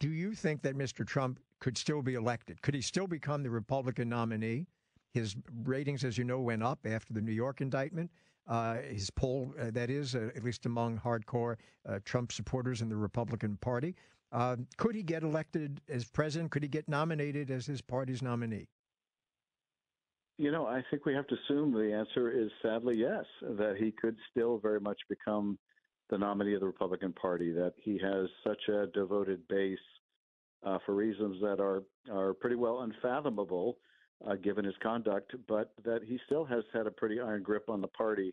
do 0.01 0.09
you 0.09 0.35
think 0.35 0.63
that 0.63 0.77
Mr. 0.77 1.07
Trump 1.07 1.41
could 1.61 1.77
still 1.77 2.03
be 2.03 2.15
elected? 2.15 2.61
Could 2.63 2.75
he 2.75 2.83
still 2.83 3.07
become 3.07 3.43
the 3.43 3.51
Republican 3.51 4.09
nominee? 4.09 4.67
His 5.17 5.35
ratings, 5.65 6.05
as 6.05 6.19
you 6.19 6.25
know, 6.25 6.41
went 6.41 6.63
up 6.63 6.81
after 6.85 7.15
the 7.15 7.23
New 7.23 7.33
York 7.33 7.63
indictment. 7.63 8.11
Uh, 8.47 8.77
his 8.77 9.11
poll, 9.11 9.53
uh, 9.59 9.71
that 9.73 9.91
is, 9.91 10.15
uh, 10.15 10.29
at 10.37 10.45
least 10.45 10.67
among 10.67 10.99
hardcore 10.99 11.57
uh, 11.89 11.99
Trump 12.05 12.31
supporters 12.31 12.83
in 12.83 12.89
the 12.89 12.97
Republican 12.97 13.57
Party. 13.57 13.97
Uh, 14.31 14.57
could 14.77 14.95
he 14.95 15.03
get 15.03 15.23
elected 15.23 15.81
as 15.89 16.05
president? 16.05 16.51
Could 16.51 16.63
he 16.63 16.69
get 16.69 16.87
nominated 16.89 17.51
as 17.51 17.65
his 17.65 17.81
party's 17.81 18.21
nominee? 18.23 18.69
You 20.39 20.53
know, 20.53 20.67
I 20.67 20.83
think 20.91 21.07
we 21.07 21.15
have 21.15 21.27
to 21.29 21.35
assume 21.35 21.73
the 21.73 21.95
answer 21.95 22.31
is 22.31 22.51
sadly 22.61 22.97
yes, 22.97 23.25
that 23.41 23.77
he 23.79 23.91
could 23.91 24.17
still 24.31 24.59
very 24.59 24.81
much 24.81 24.99
become 25.09 25.59
the 26.11 26.19
nominee 26.19 26.55
of 26.55 26.61
the 26.61 26.67
Republican 26.67 27.15
Party, 27.15 27.53
that 27.53 27.73
he 27.83 27.99
has 27.99 28.29
such 28.47 28.69
a 28.69 28.87
devoted 28.89 29.49
base 29.49 29.79
uh, 30.63 30.79
for 30.85 30.95
reasons 30.95 31.41
that 31.41 31.59
are, 31.59 31.83
are 32.13 32.35
pretty 32.35 32.57
well 32.57 32.83
unfathomable 32.83 33.79
uh, 34.27 34.35
given 34.37 34.65
his 34.65 34.75
conduct, 34.83 35.35
but 35.49 35.73
that 35.85 36.01
he 36.05 36.19
still 36.27 36.45
has 36.45 36.65
had 36.73 36.87
a 36.87 36.91
pretty 36.91 37.21
iron 37.21 37.43
grip 37.43 37.69
on 37.69 37.81
the 37.81 37.89
party. 37.89 38.33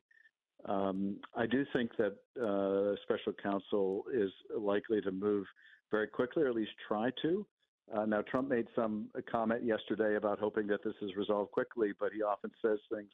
Um, 0.65 1.17
I 1.35 1.45
do 1.45 1.65
think 1.73 1.91
that 1.97 2.15
uh, 2.41 2.95
special 3.03 3.33
counsel 3.41 4.05
is 4.13 4.31
likely 4.57 5.01
to 5.01 5.11
move 5.11 5.45
very 5.91 6.07
quickly, 6.07 6.43
or 6.43 6.47
at 6.47 6.55
least 6.55 6.71
try 6.87 7.11
to. 7.21 7.45
Uh, 7.93 8.05
now, 8.05 8.21
Trump 8.21 8.49
made 8.49 8.67
some 8.75 9.09
comment 9.29 9.63
yesterday 9.65 10.15
about 10.15 10.39
hoping 10.39 10.67
that 10.67 10.83
this 10.83 10.93
is 11.01 11.15
resolved 11.17 11.51
quickly, 11.51 11.91
but 11.99 12.11
he 12.15 12.21
often 12.21 12.49
says 12.61 12.79
things 12.93 13.09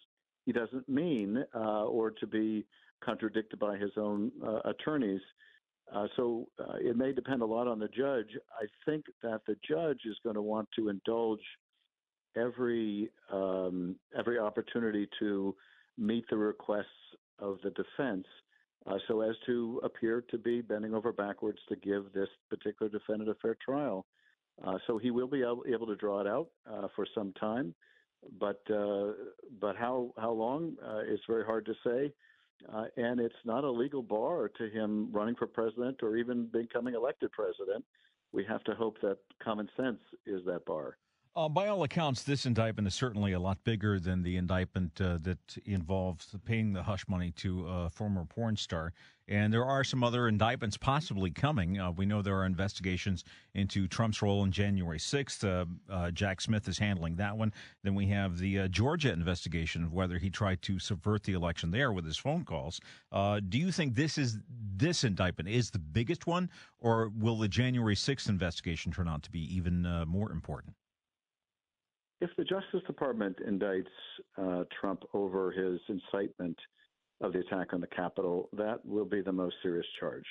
he 0.45 0.51
doesn't 0.51 0.87
mean 0.87 1.43
uh, 1.55 1.85
or 1.85 2.11
to 2.11 2.27
be 2.27 2.65
contradicted 3.03 3.59
by 3.59 3.77
his 3.77 3.91
own 3.97 4.31
uh, 4.45 4.59
attorneys. 4.65 5.21
Uh, 5.93 6.07
so 6.15 6.47
uh, 6.59 6.75
it 6.79 6.95
may 6.95 7.11
depend 7.11 7.41
a 7.41 7.45
lot 7.45 7.67
on 7.67 7.79
the 7.79 7.87
judge. 7.87 8.37
I 8.59 8.65
think 8.85 9.05
that 9.23 9.41
the 9.47 9.55
judge 9.67 10.01
is 10.05 10.17
going 10.23 10.35
to 10.35 10.41
want 10.41 10.69
to 10.75 10.89
indulge 10.89 11.41
every 12.35 13.09
um, 13.31 13.95
every 14.17 14.39
opportunity 14.39 15.07
to 15.19 15.55
meet 15.97 16.25
the 16.29 16.37
requests 16.37 16.85
of 17.39 17.57
the 17.63 17.71
defense, 17.71 18.25
uh, 18.87 18.97
so 19.07 19.21
as 19.21 19.35
to 19.45 19.81
appear 19.83 20.23
to 20.29 20.37
be 20.37 20.61
bending 20.61 20.93
over 20.93 21.11
backwards 21.11 21.59
to 21.69 21.75
give 21.75 22.11
this 22.13 22.29
particular 22.49 22.89
defendant 22.89 23.29
a 23.29 23.35
fair 23.35 23.55
trial. 23.63 24.05
Uh, 24.65 24.77
so 24.87 24.97
he 24.97 25.09
will 25.09 25.27
be 25.27 25.41
able, 25.41 25.63
able 25.71 25.87
to 25.87 25.95
draw 25.95 26.19
it 26.19 26.27
out 26.27 26.49
uh, 26.69 26.87
for 26.95 27.05
some 27.15 27.31
time, 27.33 27.73
but 28.39 28.61
uh, 28.73 29.11
but 29.59 29.75
how 29.75 30.13
how 30.17 30.31
long 30.31 30.75
uh, 30.85 30.99
is 30.99 31.19
very 31.27 31.45
hard 31.45 31.65
to 31.65 31.73
say. 31.85 32.11
Uh, 32.73 32.85
and 32.97 33.21
it's 33.21 33.33
not 33.45 33.63
a 33.63 33.71
legal 33.71 34.03
bar 34.03 34.49
to 34.49 34.69
him 34.69 35.07
running 35.13 35.33
for 35.35 35.47
president 35.47 35.97
or 36.03 36.17
even 36.17 36.45
becoming 36.51 36.93
elected 36.93 37.31
president. 37.31 37.85
We 38.33 38.43
have 38.45 38.65
to 38.65 38.75
hope 38.75 38.99
that 39.01 39.17
common 39.41 39.69
sense 39.77 40.01
is 40.25 40.43
that 40.45 40.65
bar. 40.65 40.97
Uh, 41.35 41.47
by 41.47 41.67
all 41.67 41.83
accounts, 41.83 42.23
this 42.23 42.47
indictment 42.47 42.87
is 42.87 42.95
certainly 42.95 43.33
a 43.33 43.39
lot 43.39 43.63
bigger 43.63 43.99
than 43.99 44.23
the 44.23 44.35
indictment 44.35 44.99
uh, 44.99 45.19
that 45.21 45.37
involves 45.65 46.35
paying 46.43 46.73
the 46.73 46.81
hush 46.81 47.07
money 47.07 47.31
to 47.31 47.67
a 47.67 47.89
former 47.89 48.25
porn 48.25 48.57
star. 48.57 48.91
And 49.27 49.53
there 49.53 49.63
are 49.63 49.83
some 49.83 50.03
other 50.03 50.27
indictments 50.27 50.75
possibly 50.75 51.29
coming. 51.29 51.79
Uh, 51.79 51.91
we 51.91 52.07
know 52.07 52.23
there 52.23 52.35
are 52.35 52.47
investigations 52.47 53.23
into 53.53 53.87
Trump's 53.87 54.23
role 54.23 54.43
in 54.43 54.51
January 54.51 54.97
6th. 54.97 55.43
Uh, 55.47 55.65
uh, 55.93 56.09
Jack 56.09 56.41
Smith 56.41 56.67
is 56.67 56.79
handling 56.79 57.15
that 57.17 57.37
one. 57.37 57.53
Then 57.83 57.93
we 57.93 58.07
have 58.07 58.39
the 58.39 58.61
uh, 58.61 58.67
Georgia 58.67 59.13
investigation 59.13 59.83
of 59.83 59.93
whether 59.93 60.17
he 60.17 60.31
tried 60.31 60.63
to 60.63 60.79
subvert 60.79 61.23
the 61.23 61.33
election 61.33 61.69
there 61.69 61.93
with 61.93 62.05
his 62.05 62.17
phone 62.17 62.43
calls. 62.43 62.81
do 63.13 63.59
you 63.59 63.71
think 63.71 63.93
this 63.93 64.17
is 64.17 64.39
this 64.75 65.03
indictment 65.03 65.47
is 65.47 65.69
the 65.69 65.79
biggest 65.79 66.25
one, 66.25 66.49
or 66.79 67.11
will 67.15 67.37
the 67.37 67.47
January 67.47 67.95
6th 67.95 68.29
investigation 68.29 68.91
turn 68.91 69.07
out 69.07 69.21
to 69.21 69.29
be 69.29 69.55
even 69.55 69.83
more 70.07 70.31
important? 70.31 70.73
If 72.21 72.29
the 72.37 72.43
Justice 72.43 72.81
Department 72.85 73.37
indicts 73.47 73.85
uh, 74.37 74.65
Trump 74.79 75.03
over 75.13 75.51
his 75.51 75.79
incitement 75.87 76.57
of 77.21 77.33
the 77.33 77.39
attack 77.39 77.73
on 77.73 77.81
the 77.81 77.87
Capitol, 77.87 78.49
that 78.53 78.85
will 78.85 79.05
be 79.05 79.21
the 79.21 79.31
most 79.31 79.55
serious 79.63 79.85
charge. 79.99 80.25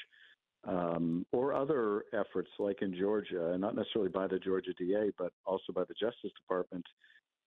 Um, 0.65 1.25
or 1.33 1.55
other 1.55 2.05
efforts, 2.13 2.51
like 2.59 2.83
in 2.83 2.95
Georgia, 2.95 3.53
and 3.53 3.61
not 3.61 3.75
necessarily 3.75 4.11
by 4.11 4.27
the 4.27 4.39
Georgia 4.39 4.73
DA, 4.79 5.13
but 5.17 5.33
also 5.47 5.73
by 5.73 5.85
the 5.85 5.95
Justice 5.95 6.33
Department, 6.43 6.85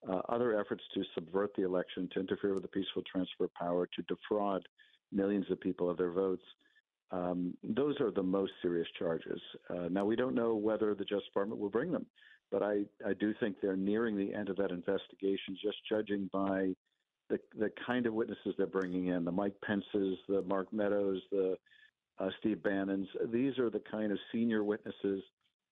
uh, 0.10 0.22
other 0.30 0.60
efforts 0.60 0.84
to 0.96 1.04
subvert 1.14 1.52
the 1.56 1.64
election, 1.64 2.10
to 2.14 2.20
interfere 2.20 2.54
with 2.54 2.64
the 2.64 2.70
peaceful 2.70 3.04
transfer 3.12 3.44
of 3.46 3.54
power, 3.54 3.88
to 3.96 4.02
defraud 4.04 4.68
millions 5.12 5.46
of 5.52 5.60
people 5.60 5.90
of 5.90 5.98
their 5.98 6.12
votes. 6.12 6.44
Um, 7.12 7.56
those 7.64 8.00
are 8.00 8.10
the 8.10 8.24
most 8.24 8.54
serious 8.62 8.88
charges. 8.98 9.42
Uh, 9.70 9.90
now, 9.92 10.06
we 10.06 10.16
don't 10.16 10.34
know 10.34 10.56
whether 10.56 10.96
the 10.96 11.04
Justice 11.04 11.28
Department 11.28 11.60
will 11.60 11.70
bring 11.70 11.92
them 11.92 12.06
but 12.52 12.62
I, 12.62 12.82
I 13.06 13.14
do 13.14 13.34
think 13.40 13.58
they're 13.62 13.76
nearing 13.76 14.18
the 14.18 14.34
end 14.34 14.50
of 14.50 14.58
that 14.58 14.72
investigation, 14.72 15.58
just 15.62 15.78
judging 15.88 16.30
by 16.34 16.74
the, 17.30 17.40
the 17.58 17.72
kind 17.86 18.06
of 18.06 18.14
witnesses 18.14 18.54
they're 18.58 18.68
bringing 18.68 19.08
in 19.08 19.24
the 19.24 19.32
Mike 19.32 19.56
Pences, 19.66 20.18
the 20.28 20.44
Mark 20.48 20.72
Meadows, 20.74 21.22
the 21.32 21.56
uh, 22.20 22.30
Steve 22.40 22.62
Bannons. 22.62 23.08
These 23.32 23.58
are 23.58 23.70
the 23.70 23.82
kind 23.90 24.12
of 24.12 24.20
senior 24.32 24.64
witnesses 24.64 25.24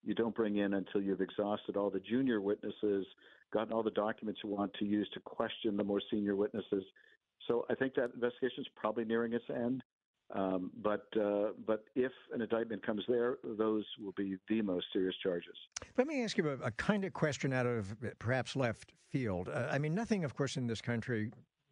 you 0.04 0.16
don't 0.16 0.34
bring 0.34 0.58
in 0.58 0.76
until 0.76 1.02
you've 1.02 1.22
exhausted 1.22 1.76
all 1.76 1.90
the 1.90 2.00
junior 2.00 2.40
witnesses, 2.40 3.06
gotten 3.52 3.74
all 3.74 3.84
the 3.84 3.92
documents 3.92 4.40
you 4.44 4.50
want 4.50 4.74
to 4.76 4.86
use 4.86 5.10
to 5.14 5.20
question 5.20 5.76
the 5.76 5.84
more 5.84 6.02
senior 6.10 6.36
witnesses. 6.36 6.84
So 7.48 7.66
I 7.70 7.76
think 7.76 7.96
that 7.96 8.12
investigation 8.14 8.62
is 8.62 8.68
probably 8.76 9.04
nearing 9.04 9.34
its 9.34 9.46
end. 9.54 9.84
Um, 10.32 10.72
but 10.84 11.08
uh, 11.20 11.50
but 11.66 11.86
if 11.96 12.12
an 12.34 12.42
indictment 12.42 12.86
comes 12.86 13.04
there, 13.08 13.38
those 13.44 13.86
will 14.00 14.14
be 14.16 14.38
the 14.48 14.62
most 14.62 14.86
serious 14.94 15.16
charges. 15.24 15.56
Let 15.98 16.06
me 16.06 16.24
ask 16.24 16.38
you 16.38 16.50
a, 16.50 16.68
a 16.68 16.72
kind 16.72 17.04
of 17.04 17.14
question 17.14 17.52
out 17.52 17.66
of 17.66 17.96
perhaps 18.20 18.56
left 18.56 18.94
field. 19.10 19.50
Uh, 19.50 19.68
I 19.72 19.80
mean, 19.80 19.96
nothing, 19.96 20.24
of 20.24 20.36
course, 20.36 20.56
in 20.56 20.68
this 20.68 20.82
country, 20.82 21.32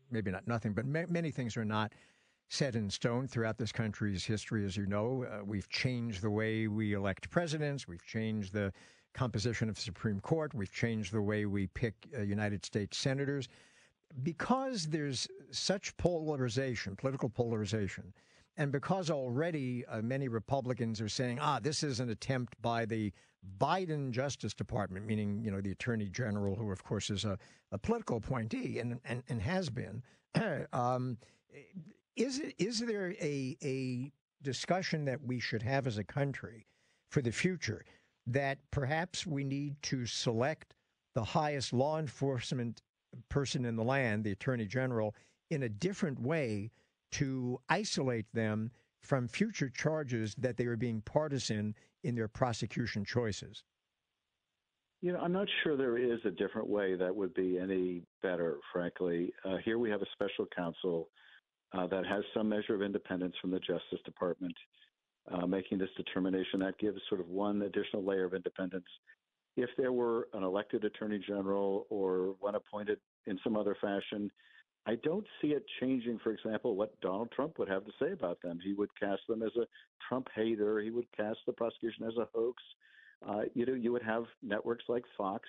maybe 0.09 0.31
not 0.31 0.47
nothing, 0.47 0.73
but 0.73 0.85
ma- 0.85 1.05
many 1.07 1.29
things 1.29 1.55
are 1.55 1.65
not 1.65 1.93
set 2.49 2.75
in 2.75 2.89
stone 2.89 3.27
throughout 3.27 3.57
this 3.57 3.71
country's 3.71 4.25
history. 4.25 4.65
As 4.65 4.75
you 4.75 4.87
know, 4.87 5.25
uh, 5.25 5.43
we've 5.45 5.69
changed 5.69 6.23
the 6.23 6.31
way 6.31 6.67
we 6.67 6.93
elect 6.93 7.29
presidents. 7.29 7.87
We've 7.87 8.05
changed 8.05 8.53
the 8.53 8.73
composition 9.13 9.69
of 9.69 9.75
the 9.75 9.81
Supreme 9.81 10.19
Court. 10.19 10.53
We've 10.55 10.71
changed 10.71 11.13
the 11.13 11.21
way 11.21 11.45
we 11.45 11.67
pick 11.67 11.93
uh, 12.17 12.21
United 12.21 12.65
States 12.65 12.97
senators. 12.97 13.49
Because 14.23 14.87
there's 14.87 15.27
such 15.51 15.95
polarization, 15.97 16.95
political 16.95 17.29
polarization, 17.29 18.13
and 18.57 18.71
because 18.71 19.11
already 19.11 19.85
uh, 19.85 20.01
many 20.01 20.27
Republicans 20.27 20.99
are 20.99 21.09
saying, 21.09 21.39
ah, 21.39 21.59
this 21.61 21.83
is 21.83 21.99
an 21.99 22.09
attempt 22.09 22.59
by 22.61 22.85
the 22.85 23.13
Biden 23.59 24.11
Justice 24.11 24.53
Department, 24.53 25.05
meaning, 25.05 25.41
you 25.43 25.51
know, 25.51 25.61
the 25.61 25.71
Attorney 25.71 26.09
General, 26.09 26.55
who, 26.55 26.71
of 26.71 26.83
course, 26.83 27.09
is 27.11 27.23
a, 27.23 27.37
a 27.71 27.77
political 27.77 28.17
appointee 28.17 28.79
and, 28.79 28.99
and, 29.05 29.23
and 29.29 29.41
has 29.41 29.69
been, 29.69 30.03
um, 30.73 31.17
is, 32.15 32.39
it, 32.39 32.55
is 32.57 32.79
there 32.79 33.13
a, 33.21 33.55
a 33.63 34.11
discussion 34.41 35.05
that 35.05 35.21
we 35.23 35.39
should 35.39 35.61
have 35.61 35.85
as 35.85 35.99
a 35.99 36.03
country 36.03 36.65
for 37.11 37.21
the 37.21 37.31
future 37.31 37.85
that 38.25 38.57
perhaps 38.71 39.25
we 39.25 39.43
need 39.43 39.75
to 39.83 40.05
select 40.05 40.73
the 41.13 41.23
highest 41.23 41.73
law 41.73 41.99
enforcement 41.99 42.81
person 43.29 43.65
in 43.65 43.75
the 43.75 43.83
land, 43.83 44.23
the 44.23 44.31
Attorney 44.31 44.65
General, 44.65 45.15
in 45.49 45.63
a 45.63 45.69
different 45.69 46.19
way 46.19 46.71
to 47.11 47.59
isolate 47.69 48.25
them 48.33 48.71
from 49.01 49.27
future 49.27 49.69
charges 49.69 50.35
that 50.35 50.57
they 50.57 50.65
are 50.65 50.75
being 50.75 51.01
partisan 51.01 51.75
in 52.03 52.15
their 52.15 52.27
prosecution 52.27 53.05
choices? 53.05 53.63
You 55.01 55.13
know, 55.13 55.19
I'm 55.19 55.31
not 55.31 55.47
sure 55.63 55.77
there 55.77 55.97
is 55.97 56.19
a 56.25 56.31
different 56.31 56.67
way 56.67 56.95
that 56.95 57.15
would 57.15 57.33
be 57.33 57.59
any 57.59 58.01
better, 58.23 58.57
frankly. 58.73 59.31
Uh, 59.45 59.57
here 59.63 59.77
we 59.77 59.89
have 59.91 60.01
a 60.01 60.07
special 60.13 60.47
counsel 60.55 61.09
uh, 61.73 61.85
that 61.87 62.05
has 62.05 62.23
some 62.33 62.49
measure 62.49 62.73
of 62.73 62.81
independence 62.81 63.35
from 63.39 63.51
the 63.51 63.59
Justice 63.59 63.99
Department, 64.05 64.55
uh, 65.31 65.45
making 65.45 65.77
this 65.77 65.89
determination. 65.95 66.59
That 66.59 66.79
gives 66.79 66.99
sort 67.09 67.21
of 67.21 67.27
one 67.27 67.61
additional 67.61 68.03
layer 68.03 68.25
of 68.25 68.33
independence. 68.33 68.87
If 69.55 69.69
there 69.77 69.91
were 69.91 70.27
an 70.33 70.43
elected 70.43 70.83
attorney 70.83 71.19
general 71.27 71.85
or 71.89 72.35
one 72.39 72.55
appointed 72.55 72.99
in 73.27 73.39
some 73.43 73.55
other 73.55 73.75
fashion, 73.79 74.31
I 74.87 74.95
don't 75.03 75.25
see 75.41 75.49
it 75.49 75.65
changing, 75.81 76.17
for 76.23 76.31
example, 76.31 76.77
what 76.77 76.99
Donald 77.01 77.29
Trump 77.35 77.59
would 77.59 77.67
have 77.67 77.83
to 77.83 77.91
say 78.01 78.13
about 78.13 78.41
them. 78.41 78.57
He 78.63 78.73
would 78.73 78.89
cast 78.97 79.21
them 79.27 79.43
as 79.43 79.51
a 79.57 79.67
Trump 80.07 80.29
hater. 80.33 80.79
He 80.79 80.91
would 80.91 81.11
cast 81.15 81.39
the 81.45 81.51
prosecution 81.51 82.05
as 82.05 82.15
a 82.17 82.27
hoax. 82.33 82.63
Uh, 83.27 83.41
you 83.53 83.65
know, 83.65 83.73
you 83.73 83.91
would 83.91 84.03
have 84.03 84.23
networks 84.41 84.85
like 84.87 85.03
Fox, 85.17 85.43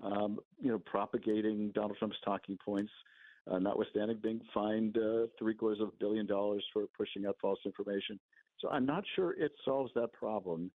um, 0.00 0.38
you 0.60 0.70
know, 0.70 0.78
propagating 0.78 1.72
Donald 1.74 1.96
Trump's 1.98 2.18
talking 2.24 2.56
points, 2.64 2.92
uh, 3.50 3.58
notwithstanding 3.58 4.18
being 4.22 4.40
fined 4.54 4.96
uh, 4.96 5.26
three 5.40 5.54
quarters 5.54 5.80
of 5.80 5.88
a 5.88 5.96
billion 5.98 6.26
dollars 6.26 6.64
for 6.72 6.84
pushing 6.96 7.26
out 7.26 7.36
false 7.42 7.58
information. 7.66 8.20
So 8.60 8.68
I'm 8.68 8.86
not 8.86 9.02
sure 9.16 9.32
it 9.32 9.52
solves 9.64 9.90
that 9.96 10.12
problem. 10.12 10.70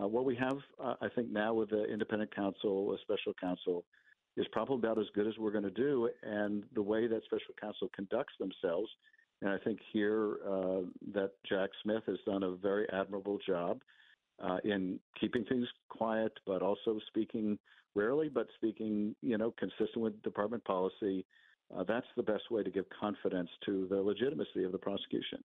Uh, 0.00 0.06
what 0.06 0.24
we 0.24 0.36
have, 0.36 0.58
uh, 0.80 0.94
I 1.00 1.08
think, 1.08 1.30
now 1.30 1.54
with 1.54 1.70
the 1.70 1.84
independent 1.86 2.32
counsel, 2.32 2.94
a 2.94 2.98
special 3.00 3.32
counsel, 3.40 3.84
is 4.38 4.46
probably 4.52 4.76
about 4.76 4.98
as 4.98 5.06
good 5.14 5.26
as 5.26 5.34
we're 5.36 5.50
going 5.50 5.64
to 5.64 5.70
do. 5.70 6.08
And 6.22 6.62
the 6.74 6.82
way 6.82 7.06
that 7.06 7.24
special 7.24 7.54
counsel 7.60 7.90
conducts 7.94 8.34
themselves, 8.38 8.88
and 9.42 9.50
I 9.50 9.58
think 9.58 9.80
here 9.92 10.38
uh, 10.48 10.80
that 11.12 11.32
Jack 11.48 11.70
Smith 11.82 12.04
has 12.06 12.18
done 12.24 12.44
a 12.44 12.52
very 12.52 12.88
admirable 12.92 13.38
job 13.46 13.82
uh, 14.42 14.58
in 14.64 15.00
keeping 15.20 15.44
things 15.44 15.66
quiet, 15.88 16.32
but 16.46 16.62
also 16.62 16.98
speaking 17.08 17.58
rarely, 17.94 18.28
but 18.28 18.46
speaking, 18.54 19.14
you 19.22 19.36
know, 19.36 19.52
consistent 19.58 19.98
with 19.98 20.22
department 20.22 20.64
policy. 20.64 21.26
Uh, 21.76 21.84
that's 21.86 22.06
the 22.16 22.22
best 22.22 22.50
way 22.50 22.62
to 22.62 22.70
give 22.70 22.86
confidence 22.98 23.50
to 23.66 23.86
the 23.90 23.96
legitimacy 23.96 24.64
of 24.64 24.72
the 24.72 24.78
prosecution. 24.78 25.42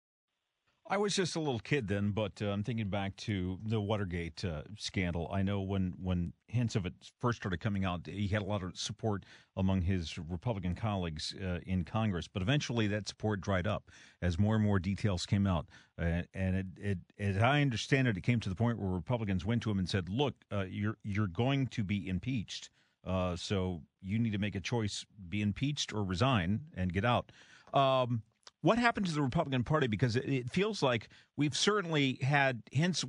I 0.86 0.98
was 0.98 1.16
just 1.16 1.38
a 1.38 1.40
little 1.40 1.60
kid 1.60 1.88
then, 1.88 2.12
but 2.12 2.42
uh, 2.42 2.48
I'm 2.48 2.62
thinking 2.62 2.90
back 2.90 3.16
to 3.18 3.58
the 3.66 3.80
Watergate 3.80 4.44
uh, 4.44 4.64
scandal. 4.78 5.30
I 5.32 5.42
know 5.42 5.62
when 5.62 5.94
when 6.02 6.34
hints 6.48 6.76
of 6.76 6.86
it 6.86 6.94
first 7.22 7.38
started 7.38 7.62
coming 7.62 7.86
out, 7.86 8.06
he 8.06 8.28
had 8.28 8.42
a 8.42 8.46
lot 8.46 8.64
of 8.64 8.78
support 8.78 9.24
among 9.56 9.82
his 9.82 10.18
Republican 10.18 10.76
colleagues 10.76 11.34
uh, 11.42 11.60
in 11.66 11.86
Congress, 11.86 12.28
but 12.28 12.42
eventually 12.42 12.88
that 12.88 13.08
support 13.08 13.40
dried 13.40 13.66
up 13.66 13.92
as 14.22 14.38
more 14.38 14.56
and 14.56 14.64
more 14.64 14.78
details 14.78 15.26
came 15.26 15.48
out. 15.48 15.68
and 15.98 16.28
it, 16.34 16.66
it, 16.78 16.98
as 17.18 17.38
I 17.38 17.62
understand 17.62 18.10
it, 18.10 18.18
it 18.18 18.22
came 18.22 18.42
to 18.42 18.50
the 18.50 18.56
point 18.56 18.78
where 18.78 18.92
Republicans 18.92 19.46
went 19.46 19.64
to 19.64 19.72
him 19.72 19.80
and 19.80 19.88
said, 19.88 20.10
"Look, 20.10 20.36
uh, 20.52 20.66
you're 20.70 20.98
you're 21.04 21.28
going 21.28 21.68
to 21.68 21.86
be 21.86 22.10
impeached, 22.10 22.72
uh, 23.08 23.38
so 23.38 23.84
you 24.02 24.20
need 24.20 24.34
to 24.34 24.38
make 24.38 24.56
a 24.56 24.62
choice: 24.62 25.06
be 25.30 25.42
impeached 25.42 25.94
or 25.94 26.04
resign 26.04 26.60
and 26.76 26.92
get 26.92 27.06
out." 27.06 27.32
Um, 27.74 28.22
what 28.64 28.80
happened 28.80 29.06
to 29.06 29.12
the 29.12 29.22
Republican 29.22 29.64
Party? 29.64 29.88
Because 29.88 30.16
it 30.16 30.50
feels 30.50 30.82
like 30.82 31.10
we've 31.36 31.56
certainly 31.56 32.18
had 32.22 32.64
hints, 32.72 33.04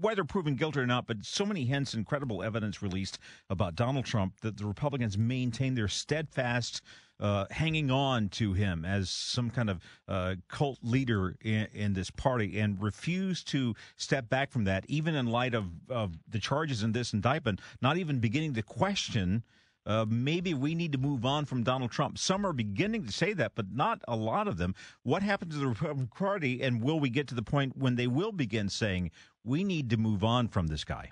whether 0.00 0.24
proven 0.24 0.56
guilty 0.56 0.80
or 0.80 0.86
not, 0.86 1.06
but 1.06 1.18
so 1.24 1.44
many 1.44 1.66
hints 1.66 1.92
and 1.92 2.06
credible 2.06 2.42
evidence 2.42 2.82
released 2.82 3.18
about 3.50 3.74
Donald 3.76 4.06
Trump 4.06 4.40
that 4.40 4.56
the 4.56 4.64
Republicans 4.64 5.18
maintain 5.18 5.74
their 5.74 5.88
steadfast 5.88 6.80
uh, 7.20 7.44
hanging 7.50 7.90
on 7.90 8.30
to 8.30 8.54
him 8.54 8.86
as 8.86 9.10
some 9.10 9.50
kind 9.50 9.68
of 9.68 9.80
uh, 10.08 10.36
cult 10.48 10.78
leader 10.82 11.36
in, 11.42 11.66
in, 11.74 11.92
this 11.92 12.10
party 12.10 12.58
and 12.58 12.80
refuse 12.80 13.44
to 13.44 13.74
step 13.96 14.28
back 14.30 14.50
from 14.50 14.64
that, 14.64 14.84
even 14.88 15.14
in 15.14 15.26
light 15.26 15.52
of, 15.52 15.66
of 15.90 16.16
the 16.28 16.38
charges 16.38 16.82
in 16.82 16.92
this 16.92 17.12
indictment, 17.12 17.60
not 17.82 17.98
even 17.98 18.20
beginning 18.20 18.54
to 18.54 18.62
question 18.62 19.42
uh, 19.88 20.04
maybe 20.06 20.52
we 20.52 20.74
need 20.74 20.92
to 20.92 20.98
move 20.98 21.24
on 21.24 21.46
from 21.46 21.62
Donald 21.62 21.90
Trump. 21.90 22.18
Some 22.18 22.44
are 22.44 22.52
beginning 22.52 23.06
to 23.06 23.12
say 23.12 23.32
that, 23.32 23.52
but 23.54 23.72
not 23.72 24.02
a 24.06 24.14
lot 24.14 24.46
of 24.46 24.58
them. 24.58 24.74
What 25.02 25.22
happened 25.22 25.50
to 25.52 25.56
the 25.56 25.66
Republican 25.66 26.08
Party, 26.08 26.62
and 26.62 26.82
will 26.82 27.00
we 27.00 27.08
get 27.08 27.26
to 27.28 27.34
the 27.34 27.42
point 27.42 27.74
when 27.74 27.96
they 27.96 28.06
will 28.06 28.30
begin 28.30 28.68
saying 28.68 29.10
we 29.44 29.64
need 29.64 29.88
to 29.90 29.96
move 29.96 30.22
on 30.22 30.48
from 30.48 30.66
this 30.66 30.84
guy? 30.84 31.10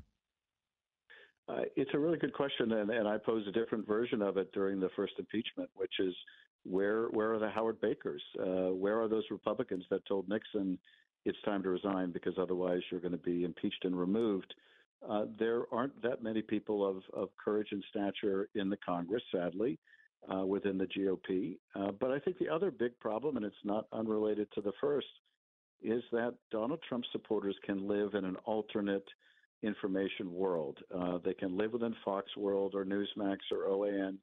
Uh, 1.48 1.62
it's 1.74 1.90
a 1.94 1.98
really 1.98 2.18
good 2.18 2.34
question, 2.34 2.72
and, 2.72 2.90
and 2.90 3.08
I 3.08 3.16
posed 3.18 3.48
a 3.48 3.52
different 3.52 3.86
version 3.86 4.20
of 4.20 4.36
it 4.36 4.52
during 4.52 4.78
the 4.78 4.90
first 4.94 5.14
impeachment, 5.18 5.70
which 5.74 5.94
is 5.98 6.14
where 6.64 7.06
where 7.06 7.32
are 7.32 7.38
the 7.38 7.48
Howard 7.48 7.80
Bakers? 7.80 8.22
Uh, 8.38 8.74
where 8.74 9.00
are 9.00 9.08
those 9.08 9.24
Republicans 9.30 9.84
that 9.90 10.04
told 10.06 10.28
Nixon 10.28 10.78
it's 11.24 11.40
time 11.44 11.62
to 11.62 11.70
resign 11.70 12.10
because 12.10 12.34
otherwise 12.38 12.80
you're 12.90 13.00
going 13.00 13.12
to 13.12 13.18
be 13.18 13.44
impeached 13.44 13.84
and 13.84 13.98
removed? 13.98 14.52
Uh, 15.08 15.26
there 15.38 15.62
aren't 15.72 16.00
that 16.02 16.22
many 16.22 16.42
people 16.42 16.86
of, 16.86 17.02
of 17.14 17.28
courage 17.42 17.68
and 17.70 17.84
stature 17.90 18.48
in 18.54 18.68
the 18.68 18.76
Congress, 18.78 19.22
sadly, 19.32 19.78
uh, 20.32 20.44
within 20.44 20.78
the 20.78 20.86
GOP. 20.86 21.58
Uh, 21.74 21.92
but 21.92 22.10
I 22.10 22.18
think 22.18 22.38
the 22.38 22.48
other 22.48 22.70
big 22.70 22.98
problem, 22.98 23.36
and 23.36 23.46
it's 23.46 23.54
not 23.64 23.86
unrelated 23.92 24.48
to 24.54 24.60
the 24.60 24.72
first, 24.80 25.06
is 25.82 26.02
that 26.10 26.34
Donald 26.50 26.80
Trump 26.88 27.04
supporters 27.12 27.56
can 27.64 27.86
live 27.86 28.14
in 28.14 28.24
an 28.24 28.36
alternate 28.44 29.06
information 29.62 30.32
world. 30.32 30.78
Uh, 30.94 31.18
they 31.24 31.34
can 31.34 31.56
live 31.56 31.72
within 31.72 31.94
Fox 32.04 32.36
World 32.36 32.74
or 32.74 32.84
Newsmax 32.84 33.38
or 33.52 33.68
OAN 33.68 34.16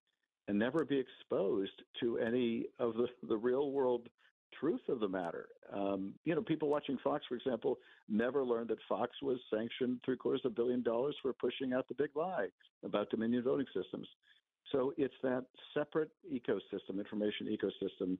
and 0.47 0.59
never 0.59 0.83
be 0.83 0.99
exposed 0.99 1.81
to 1.99 2.17
any 2.17 2.65
of 2.79 2.95
the, 2.95 3.07
the 3.27 3.37
real 3.37 3.71
world 3.71 4.09
truth 4.59 4.81
of 4.89 4.99
the 4.99 5.07
matter. 5.07 5.47
Um, 5.71 6.13
you 6.25 6.35
know, 6.35 6.41
people 6.41 6.69
watching 6.69 6.97
Fox, 7.03 7.25
for 7.27 7.35
example, 7.35 7.79
never 8.09 8.43
learned 8.43 8.69
that 8.69 8.79
Fox 8.87 9.11
was 9.21 9.39
sanctioned 9.51 9.99
three 10.03 10.17
quarters 10.17 10.41
of 10.45 10.51
a 10.51 10.55
billion 10.55 10.81
dollars 10.83 11.15
for 11.21 11.33
pushing 11.33 11.73
out 11.73 11.87
the 11.87 11.95
big 11.95 12.09
lie 12.15 12.47
about 12.83 13.09
Dominion 13.09 13.43
voting 13.43 13.65
systems. 13.73 14.07
So 14.71 14.93
it's 14.97 15.13
that 15.23 15.45
separate 15.73 16.11
ecosystem, 16.31 16.97
information 16.97 17.47
ecosystem, 17.47 18.17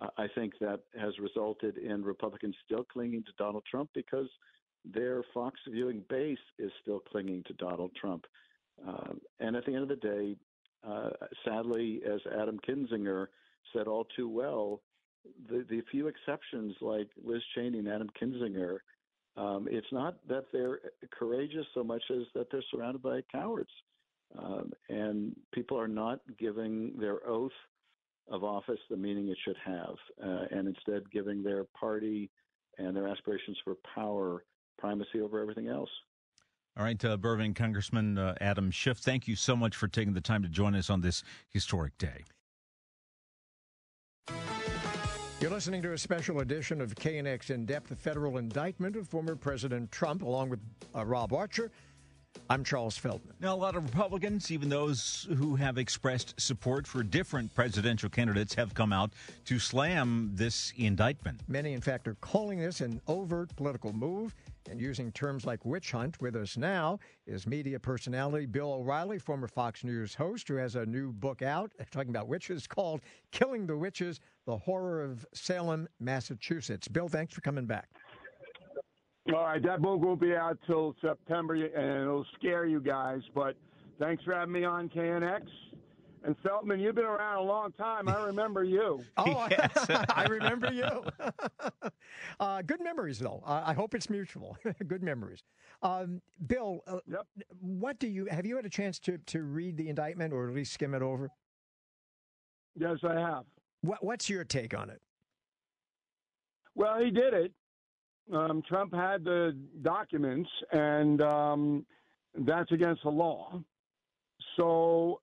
uh, 0.00 0.08
I 0.18 0.26
think 0.34 0.54
that 0.60 0.80
has 1.00 1.18
resulted 1.18 1.78
in 1.78 2.04
Republicans 2.04 2.54
still 2.64 2.84
clinging 2.84 3.22
to 3.24 3.32
Donald 3.38 3.64
Trump 3.70 3.90
because 3.94 4.28
their 4.84 5.22
Fox 5.32 5.58
viewing 5.68 6.02
base 6.08 6.38
is 6.58 6.70
still 6.82 7.00
clinging 7.00 7.42
to 7.46 7.54
Donald 7.54 7.92
Trump. 7.98 8.24
Um, 8.86 9.20
and 9.40 9.56
at 9.56 9.64
the 9.64 9.72
end 9.72 9.82
of 9.82 9.88
the 9.88 9.96
day, 9.96 10.36
uh, 10.86 11.10
sadly, 11.44 12.02
as 12.06 12.20
Adam 12.38 12.58
Kinzinger 12.68 13.26
said 13.72 13.88
all 13.88 14.06
too 14.16 14.28
well, 14.28 14.82
the, 15.48 15.64
the 15.68 15.82
few 15.90 16.08
exceptions 16.08 16.74
like 16.80 17.08
Liz 17.22 17.42
Cheney 17.54 17.78
and 17.78 17.88
Adam 17.88 18.08
Kinzinger, 18.20 18.78
um, 19.36 19.68
it's 19.70 19.86
not 19.92 20.16
that 20.28 20.46
they're 20.52 20.80
courageous 21.10 21.66
so 21.74 21.84
much 21.84 22.02
as 22.10 22.22
that 22.34 22.46
they're 22.50 22.64
surrounded 22.70 23.02
by 23.02 23.20
cowards. 23.30 23.70
Um, 24.38 24.72
and 24.88 25.36
people 25.54 25.78
are 25.78 25.88
not 25.88 26.20
giving 26.38 26.94
their 26.98 27.26
oath 27.28 27.52
of 28.28 28.42
office 28.42 28.80
the 28.90 28.96
meaning 28.96 29.28
it 29.28 29.38
should 29.44 29.56
have, 29.64 29.94
uh, 30.22 30.46
and 30.50 30.66
instead 30.66 31.08
giving 31.12 31.42
their 31.42 31.64
party 31.78 32.30
and 32.78 32.96
their 32.96 33.08
aspirations 33.08 33.56
for 33.64 33.76
power 33.94 34.44
primacy 34.78 35.20
over 35.22 35.40
everything 35.40 35.68
else. 35.68 35.90
All 36.76 36.84
right, 36.84 37.02
uh, 37.04 37.16
Burbank 37.16 37.56
Congressman 37.56 38.18
uh, 38.18 38.34
Adam 38.40 38.70
Schiff, 38.70 38.98
thank 38.98 39.26
you 39.26 39.36
so 39.36 39.56
much 39.56 39.76
for 39.76 39.88
taking 39.88 40.12
the 40.12 40.20
time 40.20 40.42
to 40.42 40.48
join 40.48 40.74
us 40.74 40.90
on 40.90 41.00
this 41.00 41.22
historic 41.48 41.96
day. 41.96 42.24
You're 45.38 45.50
listening 45.50 45.82
to 45.82 45.92
a 45.92 45.98
special 45.98 46.40
edition 46.40 46.80
of 46.80 46.94
KNX 46.94 47.50
In 47.50 47.66
Depth, 47.66 47.90
the 47.90 47.94
federal 47.94 48.38
indictment 48.38 48.96
of 48.96 49.06
former 49.06 49.36
President 49.36 49.92
Trump, 49.92 50.22
along 50.22 50.48
with 50.48 50.60
uh, 50.94 51.04
Rob 51.04 51.34
Archer. 51.34 51.70
I'm 52.48 52.62
Charles 52.62 52.96
Feldman. 52.96 53.34
Now, 53.40 53.54
a 53.54 53.56
lot 53.56 53.76
of 53.76 53.84
Republicans, 53.84 54.50
even 54.50 54.68
those 54.68 55.26
who 55.36 55.56
have 55.56 55.78
expressed 55.78 56.40
support 56.40 56.86
for 56.86 57.02
different 57.02 57.54
presidential 57.54 58.08
candidates, 58.08 58.54
have 58.54 58.74
come 58.74 58.92
out 58.92 59.12
to 59.46 59.58
slam 59.58 60.30
this 60.34 60.72
indictment. 60.76 61.40
Many, 61.48 61.72
in 61.72 61.80
fact, 61.80 62.06
are 62.06 62.14
calling 62.16 62.60
this 62.60 62.80
an 62.80 63.00
overt 63.08 63.54
political 63.56 63.92
move 63.92 64.34
and 64.70 64.80
using 64.80 65.12
terms 65.12 65.44
like 65.44 65.64
witch 65.64 65.92
hunt. 65.92 66.20
With 66.20 66.36
us 66.36 66.56
now 66.56 66.98
is 67.26 67.46
media 67.46 67.78
personality 67.78 68.46
Bill 68.46 68.72
O'Reilly, 68.72 69.18
former 69.18 69.48
Fox 69.48 69.84
News 69.84 70.14
host, 70.14 70.48
who 70.48 70.56
has 70.56 70.76
a 70.76 70.86
new 70.86 71.12
book 71.12 71.42
out 71.42 71.72
talking 71.90 72.10
about 72.10 72.28
witches 72.28 72.66
called 72.66 73.00
Killing 73.32 73.66
the 73.66 73.76
Witches 73.76 74.20
The 74.46 74.56
Horror 74.56 75.02
of 75.02 75.26
Salem, 75.34 75.88
Massachusetts. 76.00 76.88
Bill, 76.88 77.08
thanks 77.08 77.34
for 77.34 77.40
coming 77.40 77.66
back. 77.66 77.88
All 79.34 79.42
right, 79.42 79.62
that 79.62 79.82
book 79.82 80.00
won't 80.00 80.20
be 80.20 80.34
out 80.34 80.56
till 80.66 80.94
September, 81.00 81.54
and 81.54 82.02
it'll 82.02 82.26
scare 82.38 82.64
you 82.66 82.80
guys. 82.80 83.20
But 83.34 83.56
thanks 83.98 84.22
for 84.22 84.32
having 84.32 84.52
me 84.52 84.64
on 84.64 84.88
KNX. 84.88 85.42
And 86.22 86.36
Feldman, 86.42 86.80
you've 86.80 86.94
been 86.94 87.04
around 87.04 87.38
a 87.38 87.42
long 87.42 87.72
time. 87.72 88.08
I 88.08 88.24
remember 88.24 88.62
you. 88.64 89.00
oh, 89.16 89.46
yes. 89.50 89.86
I 90.10 90.26
remember 90.28 90.72
you. 90.72 91.04
uh, 92.40 92.62
good 92.62 92.80
memories, 92.80 93.18
though. 93.18 93.42
Uh, 93.44 93.62
I 93.64 93.74
hope 93.74 93.94
it's 93.94 94.08
mutual. 94.08 94.56
good 94.86 95.02
memories. 95.02 95.42
Um, 95.82 96.20
Bill, 96.46 96.80
uh, 96.86 96.98
yep. 97.06 97.26
what 97.60 97.98
do 97.98 98.08
you 98.08 98.26
have? 98.26 98.46
You 98.46 98.56
had 98.56 98.66
a 98.66 98.70
chance 98.70 98.98
to 99.00 99.18
to 99.18 99.42
read 99.42 99.76
the 99.76 99.88
indictment, 99.88 100.32
or 100.32 100.48
at 100.48 100.54
least 100.54 100.72
skim 100.72 100.94
it 100.94 101.02
over? 101.02 101.30
Yes, 102.76 102.98
I 103.02 103.14
have. 103.14 103.44
What, 103.82 104.02
what's 104.04 104.28
your 104.28 104.44
take 104.44 104.76
on 104.76 104.90
it? 104.90 105.00
Well, 106.74 106.98
he 106.98 107.10
did 107.10 107.34
it. 107.34 107.52
Um, 108.32 108.62
Trump 108.68 108.92
had 108.92 109.24
the 109.24 109.56
documents, 109.82 110.50
and 110.72 111.22
um, 111.22 111.86
that's 112.34 112.70
against 112.72 113.02
the 113.04 113.10
law. 113.10 113.60
So 114.56 115.20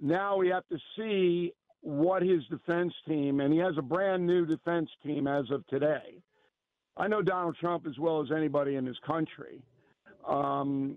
now 0.00 0.36
we 0.36 0.48
have 0.48 0.66
to 0.68 0.78
see 0.96 1.52
what 1.80 2.22
his 2.22 2.42
defense 2.50 2.92
team, 3.06 3.40
and 3.40 3.52
he 3.52 3.58
has 3.58 3.74
a 3.78 3.82
brand 3.82 4.26
new 4.26 4.46
defense 4.46 4.88
team 5.04 5.26
as 5.26 5.44
of 5.50 5.66
today. 5.66 6.22
I 6.96 7.08
know 7.08 7.20
Donald 7.20 7.56
Trump 7.60 7.86
as 7.86 7.98
well 7.98 8.22
as 8.22 8.28
anybody 8.34 8.76
in 8.76 8.84
this 8.86 8.96
country. 9.06 9.60
Um, 10.26 10.96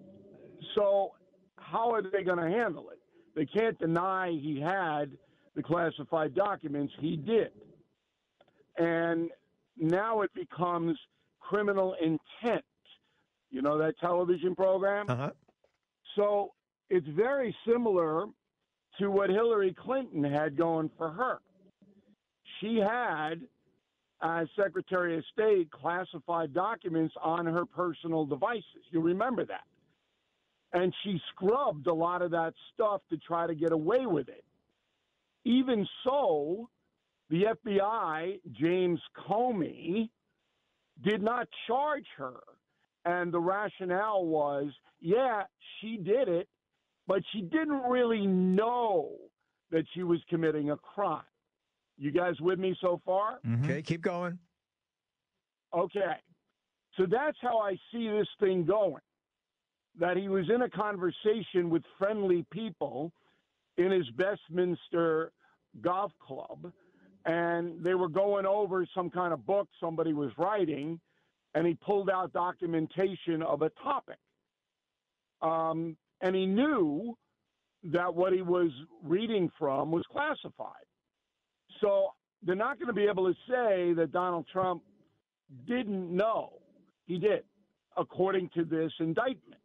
so, 0.76 1.12
how 1.58 1.92
are 1.92 2.02
they 2.02 2.24
going 2.24 2.38
to 2.38 2.50
handle 2.50 2.90
it? 2.90 3.00
They 3.36 3.46
can't 3.46 3.78
deny 3.78 4.32
he 4.32 4.60
had 4.60 5.12
the 5.56 5.62
classified 5.62 6.34
documents. 6.34 6.94
He 7.00 7.18
did. 7.18 7.52
And 8.78 9.30
now 9.78 10.22
it 10.22 10.34
becomes 10.34 10.98
criminal 11.50 11.96
intent. 12.00 12.64
You 13.50 13.64
know 13.64 13.80
that 13.80 13.96
television 14.00 14.56
program? 14.56 15.08
Uh-huh. 15.10 15.32
So 16.16 16.54
it's 16.90 17.08
very 17.08 17.56
similar 17.68 18.26
to 19.00 19.10
what 19.10 19.30
Hillary 19.32 19.76
Clinton 19.84 20.24
had 20.24 20.56
going 20.56 20.92
for 20.98 21.10
her. 21.10 21.40
She 22.60 22.78
had, 22.78 23.42
as 24.22 24.48
Secretary 24.56 25.18
of 25.18 25.24
State, 25.34 25.72
classified 25.72 26.54
documents 26.54 27.16
on 27.22 27.48
her 27.48 27.66
personal 27.66 28.26
devices. 28.26 28.84
You 28.92 29.02
remember 29.02 29.46
that. 29.46 29.64
And 30.74 30.94
she 31.04 31.20
scrubbed 31.32 31.88
a 31.88 31.94
lot 31.94 32.22
of 32.22 32.30
that 32.32 32.54
stuff 32.74 33.02
to 33.10 33.18
try 33.18 33.48
to 33.48 33.56
get 33.56 33.72
away 33.72 34.06
with 34.06 34.30
it. 34.30 34.44
Even 35.46 35.88
so, 36.04 36.70
the 37.32 37.46
FBI, 37.66 38.40
James 38.52 39.00
Comey, 39.28 40.10
did 41.04 41.22
not 41.22 41.48
charge 41.68 42.06
her. 42.18 42.40
And 43.06 43.32
the 43.32 43.40
rationale 43.40 44.26
was 44.26 44.72
yeah, 45.02 45.44
she 45.80 45.98
did 45.98 46.28
it, 46.28 46.48
but 47.08 47.22
she 47.32 47.42
didn't 47.42 47.84
really 47.90 48.28
know 48.28 49.12
that 49.72 49.86
she 49.94 50.04
was 50.04 50.20
committing 50.30 50.72
a 50.72 50.78
crime. 50.78 51.24
You 51.98 52.12
guys 52.12 52.40
with 52.40 52.60
me 52.60 52.76
so 52.82 53.02
far? 53.06 53.40
Mm-hmm. 53.46 53.66
Okay, 53.66 53.82
keep 53.82 54.02
going. 54.02 54.40
Okay. 55.74 56.16
So 56.98 57.06
that's 57.10 57.38
how 57.42 57.60
I 57.60 57.78
see 57.92 58.10
this 58.10 58.28
thing 58.40 58.66
going. 58.66 59.02
That 60.00 60.18
he 60.18 60.28
was 60.30 60.46
in 60.54 60.62
a 60.62 60.70
conversation 60.70 61.70
with 61.70 61.84
friendly 61.98 62.46
people 62.52 63.12
in 63.78 63.92
his 63.92 64.10
Bedminster 64.12 65.32
golf 65.82 66.12
club, 66.26 66.72
and 67.30 67.84
they 67.84 67.94
were 67.94 68.10
going 68.10 68.48
over 68.48 68.88
some 68.96 69.12
kind 69.12 69.34
of 69.34 69.46
book 69.46 69.68
somebody 69.80 70.14
was 70.14 70.32
writing, 70.40 71.00
and 71.54 71.68
he 71.68 71.76
pulled 71.76 72.10
out 72.10 72.34
documentation 72.34 73.44
of 73.44 73.62
a 73.62 73.70
topic. 73.84 74.18
Um, 75.44 75.96
and 76.22 76.36
he 76.36 76.48
knew 76.48 77.16
that 77.84 78.14
what 78.16 78.34
he 78.34 78.42
was 78.42 78.72
reading 79.04 79.48
from 79.60 79.92
was 79.92 80.04
classified. 80.12 80.88
So 81.82 82.08
they're 82.42 82.56
not 82.56 82.80
going 82.80 82.88
to 82.88 82.94
be 82.94 83.06
able 83.06 83.32
to 83.32 83.38
say 83.48 83.94
that 83.94 84.10
Donald 84.12 84.48
Trump 84.52 84.82
didn't 85.68 86.12
know. 86.12 86.54
He 87.06 87.20
did, 87.20 87.44
according 87.96 88.50
to 88.56 88.66
this 88.66 88.92
indictment. 89.00 89.62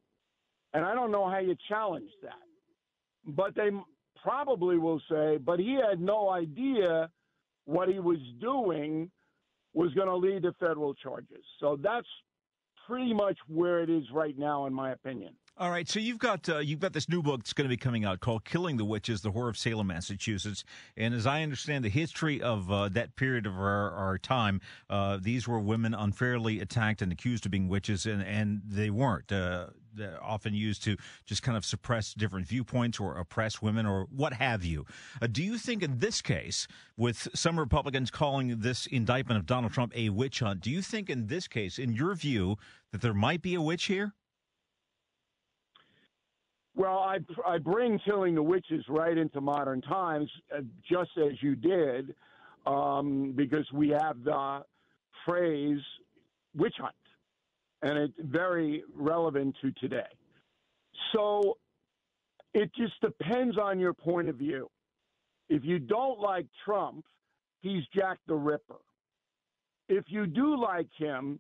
And 0.75 0.85
I 0.85 0.95
don't 0.95 1.11
know 1.11 1.31
how 1.31 1.39
you 1.39 1.57
challenge 1.67 2.11
that. 2.23 2.35
But 3.27 3.55
they 3.55 3.71
probably 4.23 4.77
will 4.77 5.01
say, 5.11 5.39
but 5.39 5.59
he 5.59 5.75
had 5.75 5.99
no 5.99 6.29
idea 6.29 7.09
what 7.65 7.89
he 7.89 7.99
was 7.99 8.19
doing 8.41 9.11
was 9.73 9.93
going 9.95 10.09
to 10.09 10.17
lead 10.17 10.43
to 10.43 10.53
federal 10.61 10.95
charges. 10.95 11.45
So 11.61 11.77
that's 11.83 12.07
pretty 12.87 13.13
much 13.13 13.37
where 13.49 13.83
it 13.83 13.91
is 13.91 14.05
right 14.13 14.39
now, 14.39 14.67
in 14.67 14.75
my 14.75 14.93
opinion. 14.93 15.35
All 15.57 15.71
right, 15.71 15.89
so 15.89 16.01
you've 16.01 16.19
got 16.19 16.49
uh, 16.49 16.59
you've 16.59 16.81
got 16.81 16.95
this 16.95 17.09
new 17.09 17.23
book 17.23 17.39
that's 17.39 17.53
going 17.53 17.67
to 17.67 17.69
be 17.69 17.77
coming 17.77 18.05
out 18.05 18.19
called 18.19 18.45
"Killing 18.45 18.77
the 18.77 18.85
Witches: 18.85 19.21
The 19.21 19.31
Horror 19.31 19.51
of 19.51 19.57
Salem, 19.57 19.87
Massachusetts." 19.87 20.65
And 20.97 21.15
as 21.15 21.29
I 21.29 21.45
understand 21.45 21.85
the 21.85 21.91
history 21.91 22.43
of 22.43 22.73
uh, 22.73 22.89
that 22.89 23.15
period 23.15 23.47
of 23.47 23.55
our, 23.55 23.93
our 23.93 24.19
time, 24.19 24.61
uh, 24.91 25.21
these 25.23 25.47
were 25.47 25.61
women 25.61 25.95
unfairly 25.95 26.59
attacked 26.59 27.03
and 27.03 27.13
accused 27.13 27.47
of 27.47 27.53
being 27.53 27.69
witches, 27.69 28.05
and 28.05 28.21
and 28.23 28.63
they 28.67 28.91
weren't. 28.91 29.31
Uh, 29.31 29.67
often 30.21 30.55
used 30.55 30.83
to 30.83 30.97
just 31.25 31.45
kind 31.45 31.57
of 31.57 31.65
suppress 31.65 32.15
different 32.15 32.49
viewpoints 32.49 32.99
or 32.99 33.17
oppress 33.17 33.63
women 33.63 33.87
or 33.87 34.09
what 34.11 34.33
have 34.33 34.65
you. 34.65 34.85
Uh, 35.23 35.29
do 35.29 35.41
you 35.41 35.57
think 35.57 35.85
in 35.85 36.01
this 36.01 36.21
case, 36.21 36.67
with 36.97 37.29
some 37.33 37.61
Republicans 37.61 38.11
calling 38.11 38.59
this 38.59 38.87
indictment 38.87 39.39
of 39.39 39.47
Donald 39.47 39.73
Trump 39.73 39.93
a 39.97 40.09
witch 40.09 40.41
hunt, 40.41 40.63
do 40.63 40.71
you 40.73 40.83
think 40.83 41.09
in 41.09 41.29
this 41.29 41.47
case, 41.47 41.79
in 41.79 41.93
your 41.93 42.13
view, 42.17 42.57
that 42.91 43.03
there 43.03 43.15
might 43.15 43.41
be 43.41 43.55
a 43.55 43.63
witch 43.63 43.85
here? 43.85 44.15
Well, 46.77 46.99
I, 46.99 47.19
I 47.47 47.59
bring 47.59 48.01
killing 48.05 48.35
the 48.35 48.43
witches 48.43 48.85
right 48.89 49.17
into 49.17 49.41
modern 49.41 49.81
times, 49.81 50.31
uh, 50.53 50.61
just 50.91 51.11
as 51.17 51.33
you 51.41 51.55
did, 51.55 52.15
um, 52.67 53.33
because 53.37 53.67
we 53.73 53.91
have 53.91 54.25
the 54.25 54.65
phrase 55.25 55.81
witch 56.57 56.75
hunt, 56.79 56.95
and 57.83 57.99
it's 57.99 58.15
very 58.19 58.83
relevant 58.95 59.55
to 59.63 59.71
today. 59.73 60.03
So 61.13 61.59
it 62.55 62.71
just 62.77 63.01
depends 63.01 63.57
on 63.57 63.79
your 63.79 63.95
point 63.95 64.29
of 64.29 64.37
view. 64.37 64.69
If 65.49 65.65
you 65.65 65.79
don't 65.79 66.19
like 66.19 66.47
Trump, 66.65 67.05
he's 67.61 67.83
Jack 67.95 68.19
the 68.27 68.35
Ripper. 68.35 68.81
If 69.89 70.05
you 70.09 70.27
do 70.27 70.61
like 70.61 70.89
him, 70.97 71.39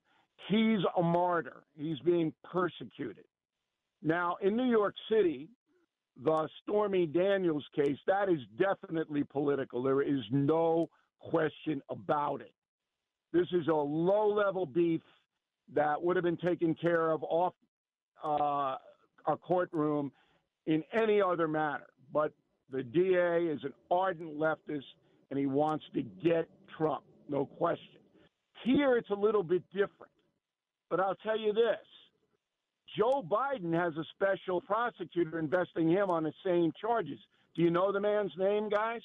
he's 0.49 0.81
a 0.97 1.03
martyr. 1.03 1.62
He's 1.77 1.99
being 2.01 2.33
persecuted. 2.44 3.25
Now, 4.05 4.37
in 4.42 4.55
New 4.55 4.71
York 4.71 4.94
City, 5.11 5.48
the 6.23 6.46
Stormy 6.63 7.07
Daniels 7.07 7.65
case, 7.75 7.96
that 8.07 8.29
is 8.29 8.38
definitely 8.59 9.25
political. 9.25 9.83
There 9.83 10.02
is 10.02 10.21
no 10.31 10.90
question 11.19 11.83
about 11.88 12.42
it. 12.42 12.52
This 13.33 13.46
is 13.52 13.67
a 13.67 13.75
low 13.75 14.29
level 14.29 14.67
beef 14.67 15.00
that 15.75 16.00
would 16.00 16.17
have 16.17 16.23
been 16.23 16.37
taken 16.37 16.75
care 16.75 17.11
of 17.11 17.25
off 17.25 17.55
uh, 18.23 18.77
a 19.27 19.37
courtroom 19.38 20.13
in 20.67 20.85
any 20.92 21.21
other 21.21 21.48
manner. 21.48 21.87
But 22.13 22.33
the 22.71 22.83
DA 22.83 23.46
is 23.50 23.65
an 23.65 23.73
ardent 23.90 24.38
leftist 24.38 24.85
and 25.31 25.38
he 25.38 25.46
wants 25.46 25.85
to 25.94 26.02
get 26.23 26.46
Trump, 26.77 27.05
no 27.29 27.46
question. 27.46 28.00
Here 28.65 28.96
it's 28.98 29.11
a 29.11 29.15
little 29.15 29.42
bit 29.42 29.63
different. 29.73 30.13
But 30.90 31.00
I'll 31.00 31.17
tell 31.17 31.38
you 31.38 31.52
this 31.55 31.79
Joe 32.97 33.23
Biden 33.23 33.73
has 33.73 33.95
a 33.97 34.05
special 34.15 34.61
prosecutor 34.61 35.39
investing 35.39 35.89
him 35.89 36.11
on 36.11 36.25
the 36.25 36.33
same 36.45 36.73
charges. 36.81 37.19
Do 37.55 37.63
you 37.63 37.71
know 37.71 37.93
the 37.93 38.01
man's 38.01 38.33
name, 38.37 38.69
guys? 38.69 39.03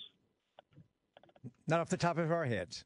Not 1.68 1.80
off 1.80 1.90
the 1.90 1.98
top 1.98 2.18
of 2.18 2.32
our 2.32 2.46
heads. 2.46 2.84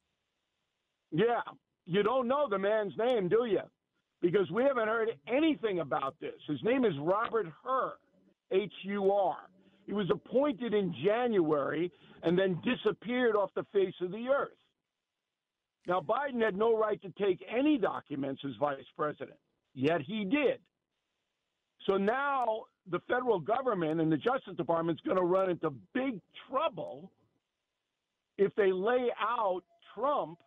Yeah. 1.12 1.42
You 1.86 2.04
don't 2.04 2.28
know 2.28 2.48
the 2.50 2.60
man's 2.60 2.94
name, 2.98 3.28
do 3.28 3.46
you? 3.46 3.62
because 4.24 4.50
we 4.52 4.64
haven't 4.64 4.88
heard 4.88 5.10
anything 5.28 5.82
about 5.82 6.16
this. 6.22 6.34
His 6.48 6.64
name 6.64 6.86
is 6.86 6.94
Robert 7.02 7.46
Hur, 7.62 7.94
H 8.52 8.72
U 8.84 9.12
R. 9.12 9.36
He 9.86 9.92
was 9.92 10.10
appointed 10.10 10.74
in 10.74 10.96
January 11.06 11.92
and 12.24 12.40
then 12.40 12.60
disappeared 12.64 13.36
off 13.36 13.52
the 13.54 13.66
face 13.74 13.94
of 14.02 14.12
the 14.12 14.30
earth. 14.30 14.56
Now, 15.88 16.00
Biden 16.00 16.42
had 16.42 16.56
no 16.56 16.76
right 16.78 17.02
to 17.02 17.12
take 17.22 17.44
any 17.54 17.78
documents 17.78 18.42
as 18.46 18.54
vice 18.58 18.86
president, 18.98 19.38
yet 19.76 20.00
he 20.00 20.24
did. 20.24 20.60
So 21.86 21.98
now 21.98 22.66
the 22.90 23.00
federal 23.08 23.40
government 23.40 24.02
and 24.02 24.12
the 24.12 24.18
Justice 24.18 24.56
Department 24.58 25.00
is 25.00 25.06
going 25.06 25.18
to 25.18 25.24
run 25.24 25.50
into 25.50 25.72
big 25.94 26.20
trouble 26.50 27.12
if 28.38 28.54
they 28.56 28.72
lay 28.72 29.10
out 29.20 29.62
Trump 29.94 30.40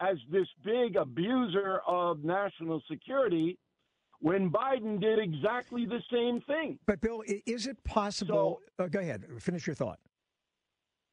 as 0.00 0.16
this 0.30 0.46
big 0.64 0.96
abuser 0.96 1.80
of 1.86 2.24
national 2.24 2.82
security 2.90 3.58
when 4.20 4.50
Biden 4.50 5.00
did 5.00 5.18
exactly 5.18 5.84
the 5.84 6.00
same 6.12 6.40
thing. 6.42 6.78
But, 6.86 7.00
Bill, 7.00 7.22
is 7.46 7.66
it 7.66 7.82
possible? 7.84 8.60
So, 8.78 8.84
uh, 8.84 8.88
go 8.88 9.00
ahead, 9.00 9.24
finish 9.40 9.66
your 9.66 9.74
thought. 9.74 9.98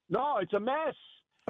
No, 0.09 0.37
it's 0.37 0.53
a 0.53 0.59
mess. 0.59 0.95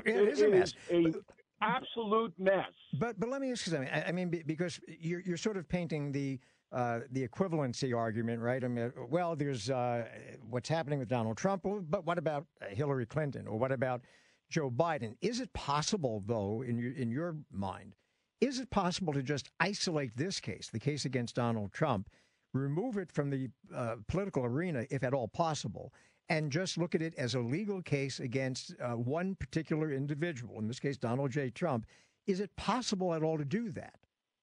it, 0.05 0.15
it 0.15 0.29
is 0.29 0.41
a 0.41 0.49
mess. 0.49 0.73
Is 0.89 1.15
a 1.15 1.19
absolute 1.61 2.33
mess. 2.37 2.71
But 2.99 3.19
but 3.19 3.29
let 3.29 3.41
me 3.41 3.51
ask 3.51 3.65
you 3.67 3.71
something. 3.71 3.89
I, 3.89 4.05
I 4.07 4.11
mean, 4.11 4.43
because 4.45 4.79
you're 4.87 5.21
you're 5.21 5.37
sort 5.37 5.57
of 5.57 5.67
painting 5.67 6.11
the 6.11 6.39
uh, 6.71 6.99
the 7.11 7.27
equivalency 7.27 7.95
argument, 7.97 8.41
right? 8.41 8.63
I 8.63 8.67
mean, 8.67 8.91
well, 9.09 9.35
there's 9.35 9.69
uh, 9.69 10.05
what's 10.49 10.69
happening 10.69 10.99
with 10.99 11.07
Donald 11.07 11.37
Trump, 11.37 11.65
but 11.89 12.05
what 12.05 12.17
about 12.17 12.45
Hillary 12.69 13.05
Clinton, 13.05 13.47
or 13.47 13.57
what 13.57 13.71
about 13.71 14.01
Joe 14.49 14.69
Biden? 14.69 15.15
Is 15.21 15.39
it 15.39 15.51
possible, 15.53 16.23
though, 16.25 16.63
in 16.63 16.77
your 16.77 16.93
in 16.93 17.09
your 17.11 17.37
mind, 17.51 17.95
is 18.41 18.59
it 18.59 18.69
possible 18.69 19.13
to 19.13 19.23
just 19.23 19.49
isolate 19.59 20.15
this 20.15 20.39
case, 20.39 20.69
the 20.71 20.79
case 20.79 21.05
against 21.05 21.35
Donald 21.35 21.73
Trump, 21.73 22.09
remove 22.53 22.97
it 22.97 23.11
from 23.11 23.29
the 23.29 23.49
uh, 23.75 23.95
political 24.07 24.45
arena, 24.45 24.85
if 24.89 25.03
at 25.03 25.13
all 25.13 25.27
possible, 25.27 25.91
and 26.29 26.51
just 26.51 26.77
look 26.77 26.93
at 26.93 27.01
it 27.01 27.15
as 27.17 27.33
a 27.33 27.39
legal 27.39 27.81
case 27.81 28.19
against 28.19 28.75
uh, 28.81 28.91
one 28.91 29.35
particular 29.35 29.91
individual, 29.91 30.59
in 30.59 30.67
this 30.67 30.79
case, 30.79 30.97
Donald 30.97 31.31
J. 31.31 31.49
Trump. 31.49 31.85
Is 32.27 32.39
it 32.39 32.55
possible 32.55 33.15
at 33.15 33.23
all 33.23 33.39
to 33.39 33.45
do 33.45 33.71
that? 33.71 33.95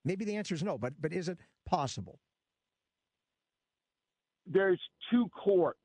Maybe 0.04 0.24
the 0.24 0.36
answer 0.36 0.54
is 0.54 0.62
no, 0.64 0.76
but 0.76 0.94
but 1.00 1.12
is 1.12 1.28
it 1.28 1.38
possible? 1.66 2.18
There's 4.46 4.80
two 5.10 5.28
courts. 5.28 5.78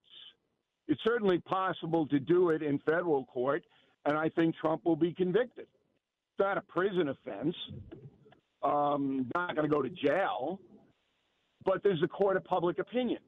It's 0.87 1.01
certainly 1.03 1.39
possible 1.39 2.05
to 2.07 2.19
do 2.19 2.49
it 2.49 2.61
in 2.61 2.79
federal 2.79 3.25
court, 3.25 3.63
and 4.05 4.17
I 4.17 4.29
think 4.29 4.55
Trump 4.55 4.85
will 4.85 4.95
be 4.95 5.13
convicted. 5.13 5.65
It's 5.65 6.39
not 6.39 6.57
a 6.57 6.61
prison 6.61 7.09
offense. 7.09 7.55
Um, 8.63 9.29
not 9.33 9.55
going 9.55 9.67
to 9.67 9.73
go 9.73 9.81
to 9.81 9.89
jail, 9.89 10.59
but 11.65 11.81
there's 11.83 12.01
a 12.03 12.07
court 12.07 12.37
of 12.37 12.43
public 12.43 12.77
opinion 12.77 13.19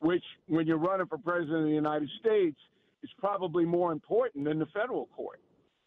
which, 0.00 0.22
when 0.46 0.66
you're 0.66 0.78
running 0.78 1.06
for 1.06 1.18
president 1.18 1.58
of 1.58 1.64
the 1.64 1.70
United 1.70 2.08
States, 2.20 2.56
is 3.02 3.10
probably 3.18 3.64
more 3.64 3.92
important 3.92 4.44
than 4.44 4.58
the 4.58 4.66
federal 4.66 5.06
court. 5.06 5.40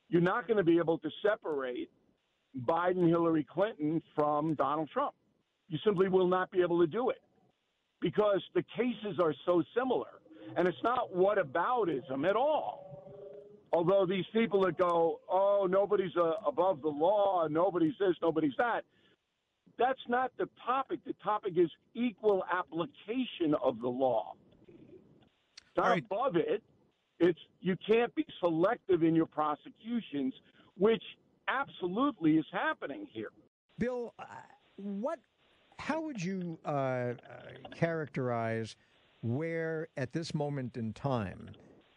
You're 0.10 0.22
not 0.22 0.47
going 0.47 0.58
to 0.58 0.64
be 0.64 0.78
able 0.78 0.97
to 0.99 1.10
separate 1.26 1.89
Biden, 2.66 3.08
Hillary 3.08 3.45
Clinton 3.49 4.02
from 4.16 4.56
Donald 4.56 4.89
Trump. 4.91 5.14
You 5.72 5.80
simply 5.86 6.09
will 6.09 6.28
not 6.28 6.51
be 6.51 6.61
able 6.61 6.82
to 6.82 6.88
do 6.88 7.11
it 7.11 7.22
because 8.01 8.43
the 8.53 8.63
cases 8.76 9.19
are 9.22 9.34
so 9.45 9.63
similar. 9.76 10.19
And 10.57 10.67
it's 10.67 10.84
not 10.84 11.13
whataboutism 11.15 12.30
at 12.30 12.36
all. 12.36 13.07
Although 13.72 14.05
these 14.05 14.26
people 14.34 14.65
that 14.65 14.78
go, 14.78 15.22
oh, 15.30 15.65
nobody's 15.69 16.11
uh, 16.17 16.34
above 16.45 16.82
the 16.82 16.89
law, 16.89 17.47
nobody's 17.49 17.93
this, 17.99 18.15
nobody's 18.22 18.51
that, 18.57 18.84
that's 19.78 20.01
not 20.09 20.32
the 20.38 20.49
topic. 20.65 20.99
The 21.05 21.15
topic 21.24 21.53
is 21.55 21.69
equal 21.93 22.43
application 22.51 23.55
of 23.63 23.80
the 23.80 23.88
law. 23.88 24.34
Not 25.78 25.88
right. 25.88 26.03
above 26.03 26.36
it. 26.36 26.61
It's 27.19 27.39
you 27.61 27.78
can't 27.88 28.13
be 28.13 28.26
selective 28.41 29.03
in 29.03 29.15
your 29.15 29.26
prosecutions, 29.26 30.34
which 30.78 31.03
absolutely 31.47 32.38
is 32.38 32.45
happening 32.51 33.07
here. 33.09 33.32
Bill, 33.80 34.13
uh, 34.19 34.26
what? 34.76 35.19
How 35.82 36.00
would 36.00 36.24
you 36.24 36.60
uh, 36.64 36.70
uh, 36.70 37.14
characterize 37.74 38.76
where, 39.24 39.88
at 39.98 40.14
this 40.14 40.36
moment 40.36 40.78
in 40.78 40.94
time, 40.94 41.50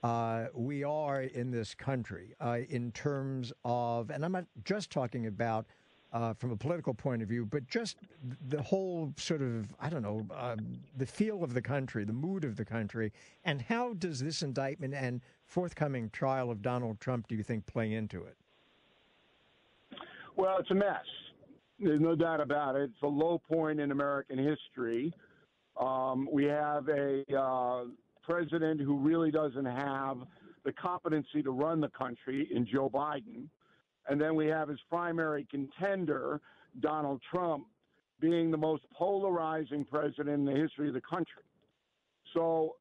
uh, 0.03 0.47
we 0.55 0.83
are 0.83 1.21
in 1.21 1.51
this 1.51 1.75
country 1.75 2.35
uh, 2.41 2.61
in 2.71 2.93
terms 2.93 3.53
of, 3.63 4.09
and 4.09 4.25
I'm 4.25 4.33
not 4.33 4.47
just 4.65 4.91
talking 4.91 5.27
about 5.27 5.67
uh, 6.15 6.33
from 6.33 6.51
a 6.51 6.57
political 6.57 6.95
point 6.95 7.21
of 7.21 7.29
view, 7.29 7.45
but 7.45 7.67
just 7.67 7.99
the 8.49 8.63
whole 8.63 9.13
sort 9.19 9.43
of, 9.43 9.67
I 9.79 9.91
don't 9.91 10.03
know, 10.03 10.27
uh, 10.35 10.57
the 10.97 11.07
feel 11.07 11.45
of 11.45 11.53
the 11.53 11.63
country, 11.63 12.07
the 12.07 12.13
mood 12.15 12.45
of 12.45 12.57
the 12.57 12.65
country. 12.65 13.13
And 13.45 13.61
how 13.61 13.93
does 13.93 14.19
this 14.19 14.41
indictment 14.41 14.95
and 14.95 15.21
forthcoming 15.45 16.09
trial 16.09 16.51
of 16.51 16.63
Donald 16.63 17.01
Trump, 17.01 17.29
do 17.29 17.35
you 17.35 17.43
think, 17.43 17.67
play 17.67 17.93
into 17.93 18.23
it? 18.23 18.37
Well, 20.37 20.57
it's 20.59 20.71
a 20.71 20.75
mess. 20.75 21.05
There's 21.79 22.01
no 22.01 22.15
doubt 22.15 22.41
about 22.41 22.77
it. 22.77 22.83
It's 22.83 23.03
a 23.03 23.07
low 23.07 23.39
point 23.39 23.81
in 23.81 23.91
American 23.91 24.39
history. 24.39 25.13
Um, 25.81 26.29
we 26.31 26.45
have 26.45 26.89
a 26.89 27.25
uh, 27.37 27.85
president 28.23 28.81
who 28.81 28.97
really 28.99 29.31
doesn't 29.31 29.65
have 29.65 30.19
the 30.65 30.73
competency 30.73 31.43
to 31.43 31.51
run 31.51 31.81
the 31.81 31.89
country 31.89 32.49
in 32.55 32.67
Joe 32.67 32.89
Biden. 32.89 33.49
And 34.09 34.21
then 34.21 34.35
we 34.37 34.47
have 34.47 34.69
his 34.69 34.79
primary 34.89 35.47
contender, 35.51 36.41
Donald 36.81 37.21
Trump, 37.31 37.67
being 38.21 38.51
the 38.51 38.57
most 38.57 38.85
polarizing 38.97 39.85
president 39.85 40.29
in 40.29 40.45
the 40.45 40.53
history 40.53 40.89
of 40.89 40.95
the 40.95 41.01
country. 41.01 41.43
So, 42.33 42.77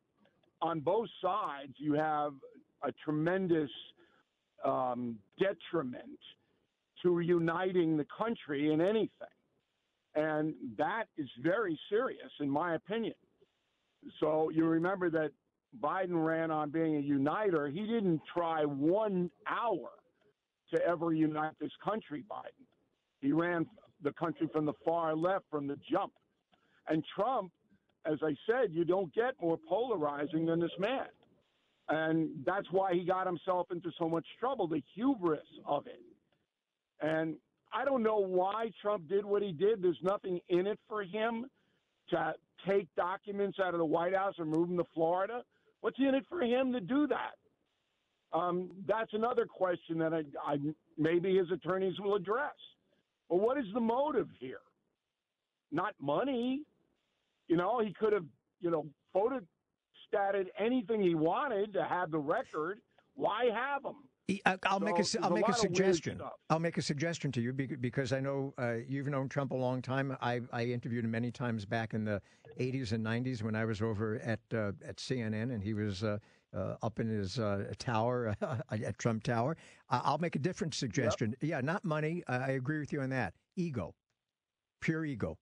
on 0.62 0.80
both 0.80 1.10
sides, 1.22 1.74
you 1.78 1.94
have 1.94 2.34
a 2.84 2.92
tremendous 3.04 3.70
um, 4.64 5.18
detriment 5.38 6.20
to 7.04 7.20
uniting 7.20 7.98
the 7.98 8.06
country 8.18 8.74
in 8.74 8.82
anything. 8.82 9.10
And 10.16 10.54
that 10.78 11.06
is 11.18 11.30
very 11.42 11.80
serious, 11.90 12.32
in 12.40 12.50
my 12.50 12.76
opinion. 12.76 13.16
So, 14.20 14.50
you 14.50 14.66
remember 14.66 15.10
that 15.12 15.32
Biden 15.82 16.24
ran 16.24 16.52
on 16.52 16.70
being 16.70 16.98
a 16.98 17.00
uniter. 17.00 17.68
He 17.68 17.82
didn't 17.82 18.22
try 18.32 18.64
one 18.64 19.32
hour 19.48 19.90
to 20.74 20.86
ever 20.86 21.14
unite 21.14 21.54
this 21.60 21.72
country, 21.84 22.24
Biden. 22.30 22.66
He 23.22 23.32
ran 23.32 23.66
the 24.04 24.12
country 24.14 24.48
from 24.52 24.66
the 24.66 24.74
far 24.86 25.16
left 25.16 25.46
from 25.50 25.68
the 25.68 25.78
jump. 25.90 26.14
And 26.88 27.04
Trump, 27.16 27.52
as 28.06 28.20
I 28.22 28.36
said, 28.46 28.72
you 28.72 28.84
don't 28.84 29.14
get 29.14 29.34
more 29.42 29.58
polarizing 29.68 30.46
than 30.46 30.60
this 30.60 30.72
man. 30.78 31.08
And 31.90 32.30
that's 32.46 32.68
why 32.72 32.94
he 32.94 33.04
got 33.04 33.26
himself 33.26 33.68
into 33.72 33.92
so 33.98 34.08
much 34.10 34.26
trouble, 34.40 34.68
the 34.68 34.82
hubris 34.94 35.42
of 35.66 35.88
it. 35.88 36.00
And 37.04 37.36
I 37.74 37.84
don't 37.84 38.02
know 38.02 38.18
why 38.18 38.72
Trump 38.82 39.10
did 39.10 39.26
what 39.26 39.42
he 39.44 39.52
did. 39.52 39.84
There's 39.84 40.00
nothing 40.02 40.40
in 40.48 40.66
it 40.68 40.80
for 40.88 41.04
him 41.04 41.46
to 42.10 42.34
take 42.68 42.88
documents 42.96 43.60
out 43.60 43.74
of 43.74 43.80
the 43.80 43.86
White 43.86 44.16
House 44.16 44.36
and 44.38 44.50
move 44.50 44.70
them 44.70 44.78
to 44.78 44.86
Florida. 44.94 45.44
What's 45.82 46.00
in 46.00 46.16
it 46.16 46.26
for 46.30 46.42
him 46.42 46.72
to 46.72 46.80
do 46.80 47.08
that? 47.08 47.36
Um, 48.38 48.72
that's 48.88 49.14
another 49.14 49.46
question 49.46 49.98
that 50.00 50.14
I, 50.14 50.24
I, 50.46 50.58
maybe 50.98 51.38
his 51.38 51.52
attorneys 51.52 52.00
will 52.00 52.16
address. 52.16 52.56
But 53.30 53.38
what 53.38 53.58
is 53.58 53.66
the 53.74 53.82
motive 53.82 54.30
here? 54.40 54.62
Not 55.72 55.94
money. 56.00 56.62
You 57.48 57.58
know, 57.58 57.80
he 57.80 57.94
could 57.94 58.14
have, 58.14 58.26
you 58.62 58.72
know, 58.72 58.86
photostated 59.14 60.46
anything 60.58 61.02
he 61.02 61.16
wanted 61.16 61.74
to 61.74 61.84
have 61.84 62.12
the 62.12 62.18
record. 62.18 62.80
Why 63.16 63.50
have 63.54 63.84
them? 63.84 63.98
I'll 64.46 64.80
so 64.80 64.86
make 64.86 65.00
a 65.00 65.06
I'll 65.22 65.30
make 65.32 65.48
a, 65.48 65.52
a 65.52 65.56
suggestion. 65.56 66.22
I'll 66.50 66.60
make 66.60 66.78
a 66.78 66.82
suggestion 66.82 67.32
to 67.34 67.42
you 67.42 67.52
because 67.52 68.14
I 68.14 68.22
know 68.22 68.54
uh, 68.58 68.76
you've 68.88 69.08
known 69.08 69.28
Trump 69.28 69.52
a 69.52 69.56
long 69.56 69.82
time. 69.82 70.16
I, 70.22 70.42
I 70.54 70.64
interviewed 70.66 71.04
him 71.04 71.12
many 71.12 71.30
times 71.30 71.66
back 71.66 71.94
in 71.94 72.06
the 72.06 72.22
80s 72.58 72.94
and 72.94 73.06
90s 73.06 73.44
when 73.44 73.56
I 73.56 73.66
was 73.66 73.82
over 73.82 74.22
at 74.24 74.40
uh, 74.54 74.72
at 74.88 74.98
CNN 74.98 75.54
and 75.54 75.62
he 75.62 75.74
was 75.74 76.04
uh, 76.04 76.20
uh, 76.56 76.76
up 76.82 77.00
in 77.00 77.10
his 77.10 77.38
uh, 77.38 77.66
tower 77.80 78.36
at 78.72 78.98
Trump 78.98 79.24
Tower. 79.24 79.58
I'll 79.90 80.20
make 80.20 80.36
a 80.38 80.40
different 80.40 80.74
suggestion. 80.74 81.36
Yep. 81.42 81.50
Yeah, 81.50 81.62
not 81.62 81.84
money. 81.84 82.24
I 82.28 82.52
agree 82.52 82.80
with 82.80 82.94
you 82.94 83.02
on 83.02 83.10
that. 83.10 83.34
Ego, 83.58 83.94
pure 84.80 85.04
ego. 85.04 85.38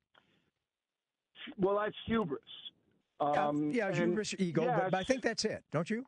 Well, 1.58 1.78
that's 1.78 1.96
hubris. 2.08 2.42
Um, 3.20 3.72
yeah, 3.72 3.92
hubris, 3.94 4.34
ego, 4.40 4.64
yeah, 4.64 4.80
but, 4.80 4.92
but, 4.92 4.98
I 4.98 5.04
think 5.04 5.22
that's 5.22 5.46
it, 5.46 5.64
don't 5.72 5.90
you? 5.90 6.06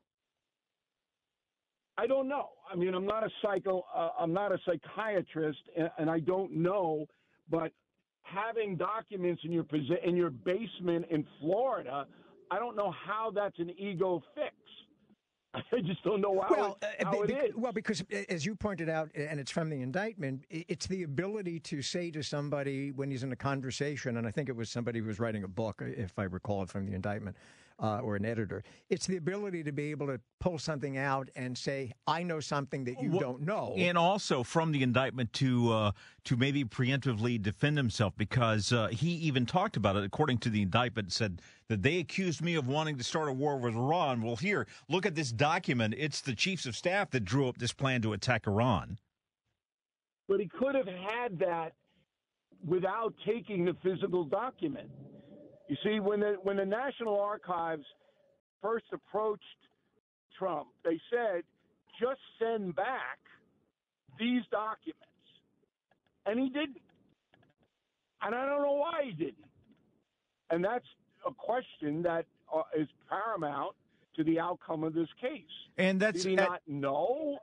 I 1.98 2.08
don't 2.08 2.28
know. 2.28 2.50
I 2.72 2.76
mean, 2.76 2.94
I'm 2.96 3.06
not 3.06 3.24
a 3.24 3.30
psycho. 3.42 3.86
Uh, 3.96 4.10
I'm 4.20 4.34
not 4.34 4.52
a 4.52 4.58
psychiatrist, 4.66 5.60
and, 5.78 5.90
and 5.98 6.10
I 6.10 6.20
don't 6.20 6.52
know. 6.54 7.06
But 7.50 7.72
having 8.24 8.76
documents 8.78 9.42
in 9.44 9.52
your 9.52 9.66
in 10.04 10.16
your 10.16 10.32
basement 10.32 11.06
in 11.12 11.26
Florida, 11.40 12.08
I 12.50 12.60
don't 12.60 12.76
know 12.76 12.94
how 13.06 13.32
that's 13.32 13.60
an 13.60 13.72
ego 13.78 14.24
fix. 14.34 14.56
I 15.72 15.82
just 15.82 16.04
don't 16.04 16.20
know 16.20 16.42
how, 16.42 16.56
well, 16.56 16.78
it, 16.82 17.06
uh, 17.06 17.12
how 17.12 17.26
be, 17.26 17.34
it 17.34 17.46
is. 17.50 17.56
Well, 17.56 17.72
because 17.72 18.04
as 18.28 18.44
you 18.44 18.56
pointed 18.56 18.90
out, 18.90 19.12
and 19.14 19.40
it's 19.40 19.52
from 19.52 19.70
the 19.70 19.82
indictment, 19.82 20.46
it's 20.50 20.88
the 20.88 21.04
ability 21.04 21.60
to 21.60 21.84
say 21.84 22.10
to 22.10 22.24
somebody 22.24 22.92
when 22.92 23.12
he's 23.12 23.22
in 23.22 23.32
a 23.32 23.36
conversation, 23.36 24.18
and 24.18 24.26
I 24.26 24.32
think 24.32 24.50
it 24.50 24.56
was 24.56 24.72
somebody 24.72 25.00
who 25.00 25.06
was 25.06 25.20
writing 25.20 25.44
a 25.44 25.48
book, 25.48 25.82
uh, 25.82 25.86
if 25.86 26.18
I 26.18 26.24
recall 26.24 26.64
it 26.64 26.70
from 26.70 26.88
the 26.88 26.96
indictment, 26.96 27.38
uh, 27.80 28.00
or 28.00 28.16
an 28.16 28.26
editor. 28.26 28.64
It's 28.90 29.08
the 29.08 29.18
ability 29.18 29.64
to 29.64 29.72
be 29.72 29.92
able 29.92 30.08
to 30.08 30.20
pull 30.40 30.60
something 30.60 30.98
out 30.98 31.30
and 31.36 31.58
say, 31.58 31.92
"I 32.08 32.24
know 32.24 32.40
something 32.40 32.84
that 32.86 33.02
you 33.02 33.12
well, 33.12 33.20
don't 33.20 33.42
know," 33.42 33.74
and 33.78 33.98
also 33.98 34.44
from 34.44 34.72
the 34.72 34.84
indictment 34.84 35.34
to 35.34 35.72
uh, 35.72 35.92
to 36.26 36.38
maybe 36.38 36.64
preemptively 36.64 37.42
defend 37.42 37.78
himself 37.78 38.14
because 38.18 38.72
uh, 38.72 38.88
he 38.88 39.10
even 39.10 39.46
talked 39.46 39.78
about 39.78 39.96
it. 39.96 40.04
According 40.04 40.40
to 40.40 40.50
the 40.50 40.62
indictment, 40.62 41.12
said 41.12 41.42
that 41.68 41.82
they 41.82 42.00
accused 42.00 42.42
me 42.42 42.56
of 42.56 42.68
wanting 42.68 42.98
to 42.98 43.04
start 43.04 43.30
a 43.30 43.34
war 43.34 43.58
with 43.58 43.76
Iran. 43.76 44.22
Well, 44.22 44.36
here, 44.36 44.68
look 44.90 45.06
at 45.06 45.16
this 45.16 45.32
document. 45.32 45.96
It's 45.98 46.22
the 46.22 46.36
chiefs 46.36 46.66
of 46.66 46.76
staff 46.76 47.12
that 47.12 47.26
drew 47.26 47.48
up 47.48 47.58
this 47.58 47.74
plan 47.74 48.02
to 48.04 48.14
attack 48.14 48.48
Iran. 48.48 49.00
But 50.28 50.40
he 50.40 50.48
could 50.48 50.76
have 50.76 50.88
had 50.88 51.40
that 51.40 51.74
without 52.66 53.14
taking 53.26 53.66
the 53.66 53.76
physical 53.84 54.24
document. 54.24 54.90
You 55.68 55.78
see, 55.84 56.00
when 56.00 56.20
the 56.20 56.38
when 56.44 56.58
the 56.58 56.66
National 56.66 57.20
Archives 57.20 57.86
first 58.62 58.86
approached 58.94 59.44
Trump, 60.38 60.68
they 60.84 61.00
said, 61.10 61.44
"Just 62.00 62.20
send 62.40 62.76
back 62.76 63.20
these 64.20 64.44
documents," 64.52 65.00
and 66.26 66.40
he 66.40 66.50
didn't. 66.50 66.82
And 68.22 68.34
I 68.36 68.46
don't 68.46 68.62
know 68.62 68.74
why 68.74 69.02
he 69.04 69.12
didn't. 69.12 69.38
And 70.50 70.64
that's 70.64 70.86
a 71.28 71.34
question 71.34 72.04
that 72.04 72.26
uh, 72.54 72.62
is 72.78 72.88
paramount 73.10 73.76
to 74.16 74.24
the 74.24 74.40
outcome 74.40 74.84
of 74.84 74.94
this 74.94 75.10
case. 75.20 75.42
And 75.78 76.00
that's 76.00 76.24
Did 76.24 76.30
he 76.30 76.36
not 76.36 76.62
know? 76.68 77.40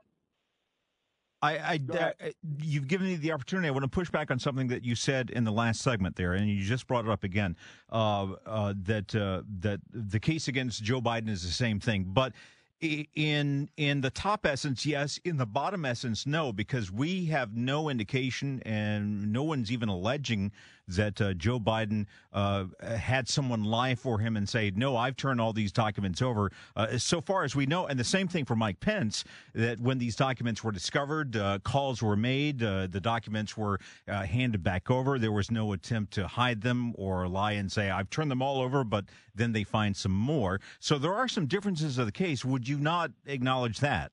I, 1.42 1.56
I, 1.56 1.80
uh, 1.98 2.10
you've 2.58 2.86
given 2.86 3.06
me 3.06 3.16
the 3.16 3.32
opportunity. 3.32 3.68
I 3.68 3.70
want 3.70 3.84
to 3.84 3.88
push 3.88 4.10
back 4.10 4.30
on 4.30 4.38
something 4.38 4.68
that 4.68 4.84
you 4.84 4.94
said 4.94 5.30
in 5.30 5.44
the 5.44 5.52
last 5.52 5.80
segment 5.80 6.16
there, 6.16 6.34
and 6.34 6.48
you 6.48 6.62
just 6.62 6.86
brought 6.86 7.06
it 7.06 7.10
up 7.10 7.24
again. 7.24 7.56
Uh, 7.90 8.34
uh, 8.46 8.74
that 8.82 9.14
uh, 9.14 9.42
that 9.60 9.80
the 9.92 10.20
case 10.20 10.48
against 10.48 10.82
Joe 10.82 11.00
Biden 11.00 11.28
is 11.28 11.42
the 11.42 11.52
same 11.52 11.80
thing, 11.80 12.04
but 12.08 12.32
in 12.80 13.68
in 13.76 14.00
the 14.00 14.10
top 14.10 14.46
essence, 14.46 14.86
yes. 14.86 15.18
In 15.24 15.36
the 15.36 15.46
bottom 15.46 15.84
essence, 15.84 16.26
no, 16.26 16.52
because 16.52 16.90
we 16.90 17.26
have 17.26 17.54
no 17.54 17.88
indication, 17.88 18.62
and 18.64 19.32
no 19.32 19.42
one's 19.42 19.70
even 19.70 19.88
alleging 19.88 20.52
that 20.96 21.20
uh, 21.20 21.34
Joe 21.34 21.58
Biden 21.58 22.06
uh, 22.32 22.66
had 22.82 23.28
someone 23.28 23.64
lie 23.64 23.94
for 23.94 24.18
him 24.18 24.36
and 24.36 24.48
say, 24.48 24.72
"No, 24.74 24.96
I've 24.96 25.16
turned 25.16 25.40
all 25.40 25.52
these 25.52 25.72
documents 25.72 26.22
over." 26.22 26.50
Uh, 26.76 26.98
so 26.98 27.20
far 27.20 27.44
as 27.44 27.56
we 27.56 27.66
know, 27.66 27.86
and 27.86 27.98
the 27.98 28.04
same 28.04 28.28
thing 28.28 28.44
for 28.44 28.56
Mike 28.56 28.80
Pence, 28.80 29.24
that 29.54 29.80
when 29.80 29.98
these 29.98 30.16
documents 30.16 30.62
were 30.62 30.72
discovered, 30.72 31.36
uh, 31.36 31.58
calls 31.60 32.02
were 32.02 32.16
made, 32.16 32.62
uh, 32.62 32.86
the 32.86 33.00
documents 33.00 33.56
were 33.56 33.78
uh, 34.08 34.22
handed 34.22 34.62
back 34.62 34.90
over. 34.90 35.18
There 35.18 35.32
was 35.32 35.50
no 35.50 35.72
attempt 35.72 36.12
to 36.14 36.26
hide 36.26 36.60
them 36.62 36.94
or 36.96 37.28
lie 37.28 37.52
and 37.52 37.70
say, 37.70 37.90
"I've 37.90 38.10
turned 38.10 38.30
them 38.30 38.42
all 38.42 38.60
over," 38.60 38.84
but 38.84 39.06
then 39.34 39.52
they 39.52 39.64
find 39.64 39.96
some 39.96 40.12
more. 40.12 40.60
So 40.78 40.98
there 40.98 41.14
are 41.14 41.28
some 41.28 41.46
differences 41.46 41.98
of 41.98 42.06
the 42.06 42.12
case. 42.12 42.44
Would 42.44 42.68
you 42.68 42.78
not 42.78 43.10
acknowledge 43.26 43.80
that? 43.80 44.12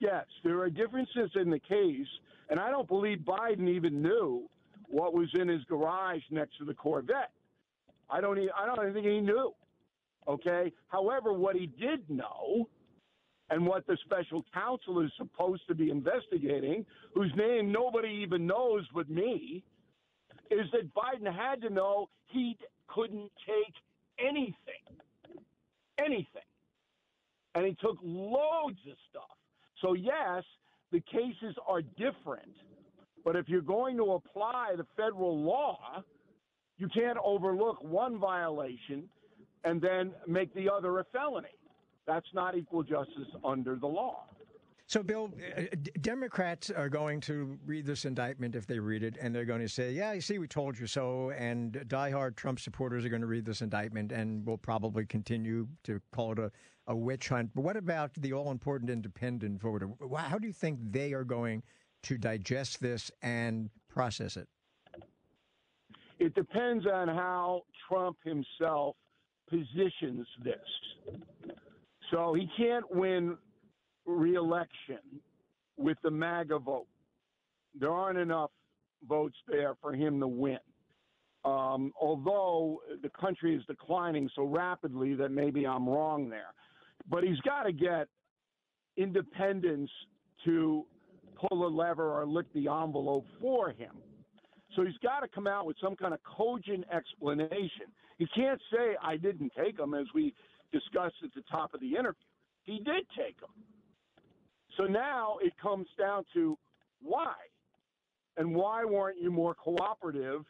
Yes, 0.00 0.24
there 0.42 0.58
are 0.60 0.70
differences 0.70 1.30
in 1.34 1.50
the 1.50 1.58
case, 1.58 2.06
and 2.48 2.58
I 2.58 2.70
don't 2.70 2.88
believe 2.88 3.18
Biden 3.18 3.68
even 3.68 4.00
knew 4.00 4.48
what 4.90 5.14
was 5.14 5.28
in 5.34 5.48
his 5.48 5.62
garage 5.64 6.22
next 6.30 6.58
to 6.58 6.64
the 6.64 6.74
Corvette. 6.74 7.30
I 8.10 8.20
don't. 8.20 8.38
even, 8.38 8.50
I 8.58 8.66
don't 8.66 8.92
think 8.92 9.06
he 9.06 9.20
knew. 9.20 9.54
Okay. 10.28 10.72
However, 10.88 11.32
what 11.32 11.56
he 11.56 11.66
did 11.66 12.08
know, 12.10 12.68
and 13.50 13.66
what 13.66 13.86
the 13.86 13.96
special 14.04 14.44
counsel 14.52 15.00
is 15.00 15.10
supposed 15.16 15.62
to 15.68 15.74
be 15.74 15.90
investigating, 15.90 16.84
whose 17.14 17.32
name 17.36 17.72
nobody 17.72 18.08
even 18.22 18.46
knows 18.46 18.86
but 18.92 19.08
me, 19.08 19.62
is 20.50 20.66
that 20.72 20.92
Biden 20.94 21.32
had 21.32 21.62
to 21.62 21.70
know 21.70 22.08
he 22.26 22.56
couldn't 22.88 23.30
take 23.46 23.74
anything, 24.18 24.54
anything, 25.98 26.26
and 27.54 27.64
he 27.64 27.74
took 27.80 27.98
loads 28.02 28.78
of 28.88 28.96
stuff. 29.08 29.36
So 29.80 29.94
yes, 29.94 30.42
the 30.90 31.00
cases 31.00 31.54
are 31.66 31.82
different 31.82 32.54
but 33.24 33.36
if 33.36 33.48
you're 33.48 33.60
going 33.60 33.96
to 33.96 34.12
apply 34.12 34.74
the 34.76 34.86
federal 34.96 35.42
law, 35.42 36.02
you 36.78 36.88
can't 36.88 37.18
overlook 37.24 37.82
one 37.82 38.18
violation 38.18 39.08
and 39.64 39.80
then 39.80 40.12
make 40.26 40.54
the 40.54 40.70
other 40.70 40.98
a 41.00 41.04
felony. 41.12 41.48
That's 42.06 42.26
not 42.34 42.56
equal 42.56 42.82
justice 42.82 43.28
under 43.44 43.76
the 43.76 43.86
law. 43.86 44.24
So, 44.86 45.04
Bill, 45.04 45.32
uh, 45.56 45.62
Democrats 46.00 46.68
are 46.68 46.88
going 46.88 47.20
to 47.20 47.56
read 47.64 47.86
this 47.86 48.04
indictment 48.04 48.56
if 48.56 48.66
they 48.66 48.80
read 48.80 49.04
it, 49.04 49.16
and 49.20 49.32
they're 49.32 49.44
going 49.44 49.60
to 49.60 49.68
say, 49.68 49.92
Yeah, 49.92 50.14
you 50.14 50.20
see, 50.20 50.40
we 50.40 50.48
told 50.48 50.76
you 50.76 50.88
so. 50.88 51.30
And 51.30 51.74
diehard 51.86 52.34
Trump 52.34 52.58
supporters 52.58 53.04
are 53.04 53.08
going 53.08 53.20
to 53.20 53.28
read 53.28 53.44
this 53.44 53.62
indictment 53.62 54.10
and 54.10 54.44
will 54.44 54.58
probably 54.58 55.06
continue 55.06 55.68
to 55.84 56.00
call 56.10 56.32
it 56.32 56.40
a, 56.40 56.50
a 56.88 56.96
witch 56.96 57.28
hunt. 57.28 57.50
But 57.54 57.62
what 57.62 57.76
about 57.76 58.14
the 58.14 58.32
all 58.32 58.50
important 58.50 58.90
independent 58.90 59.60
voter? 59.60 59.90
How 60.16 60.38
do 60.38 60.48
you 60.48 60.52
think 60.52 60.80
they 60.90 61.12
are 61.12 61.22
going 61.22 61.62
to 62.02 62.18
digest 62.18 62.80
this 62.80 63.10
and 63.22 63.70
process 63.88 64.36
it? 64.36 64.48
It 66.18 66.34
depends 66.34 66.86
on 66.86 67.08
how 67.08 67.62
Trump 67.88 68.18
himself 68.24 68.96
positions 69.48 70.26
this. 70.44 71.16
So 72.10 72.34
he 72.34 72.48
can't 72.56 72.84
win 72.94 73.36
reelection 74.06 74.98
with 75.76 75.96
the 76.02 76.10
MAGA 76.10 76.58
vote. 76.58 76.86
There 77.78 77.90
aren't 77.90 78.18
enough 78.18 78.50
votes 79.08 79.36
there 79.48 79.74
for 79.80 79.94
him 79.94 80.20
to 80.20 80.28
win. 80.28 80.58
Um, 81.44 81.92
although 81.98 82.80
the 83.02 83.08
country 83.08 83.56
is 83.56 83.64
declining 83.66 84.28
so 84.36 84.44
rapidly 84.44 85.14
that 85.14 85.30
maybe 85.30 85.66
I'm 85.66 85.88
wrong 85.88 86.28
there. 86.28 86.52
But 87.08 87.24
he's 87.24 87.40
got 87.40 87.62
to 87.62 87.72
get 87.72 88.08
independents 88.98 89.90
to 90.44 90.84
pull 91.48 91.66
a 91.66 91.68
lever 91.68 92.20
or 92.20 92.26
lick 92.26 92.46
the 92.52 92.68
envelope 92.68 93.26
for 93.40 93.70
him. 93.70 93.96
So 94.76 94.84
he's 94.84 94.98
got 95.02 95.20
to 95.20 95.28
come 95.28 95.46
out 95.46 95.66
with 95.66 95.76
some 95.82 95.96
kind 95.96 96.14
of 96.14 96.20
cogent 96.22 96.84
explanation. 96.92 97.86
He 98.18 98.26
can't 98.34 98.60
say, 98.72 98.96
I 99.02 99.16
didn't 99.16 99.52
take 99.56 99.76
them, 99.76 99.94
as 99.94 100.06
we 100.14 100.34
discussed 100.72 101.16
at 101.24 101.34
the 101.34 101.42
top 101.50 101.74
of 101.74 101.80
the 101.80 101.88
interview. 101.88 102.14
He 102.64 102.78
did 102.78 103.04
take 103.16 103.40
them. 103.40 103.50
So 104.76 104.84
now 104.84 105.38
it 105.42 105.52
comes 105.60 105.88
down 105.98 106.24
to 106.34 106.56
why? 107.02 107.32
And 108.36 108.54
why 108.54 108.84
weren't 108.84 109.20
you 109.20 109.30
more 109.30 109.54
cooperative 109.54 110.44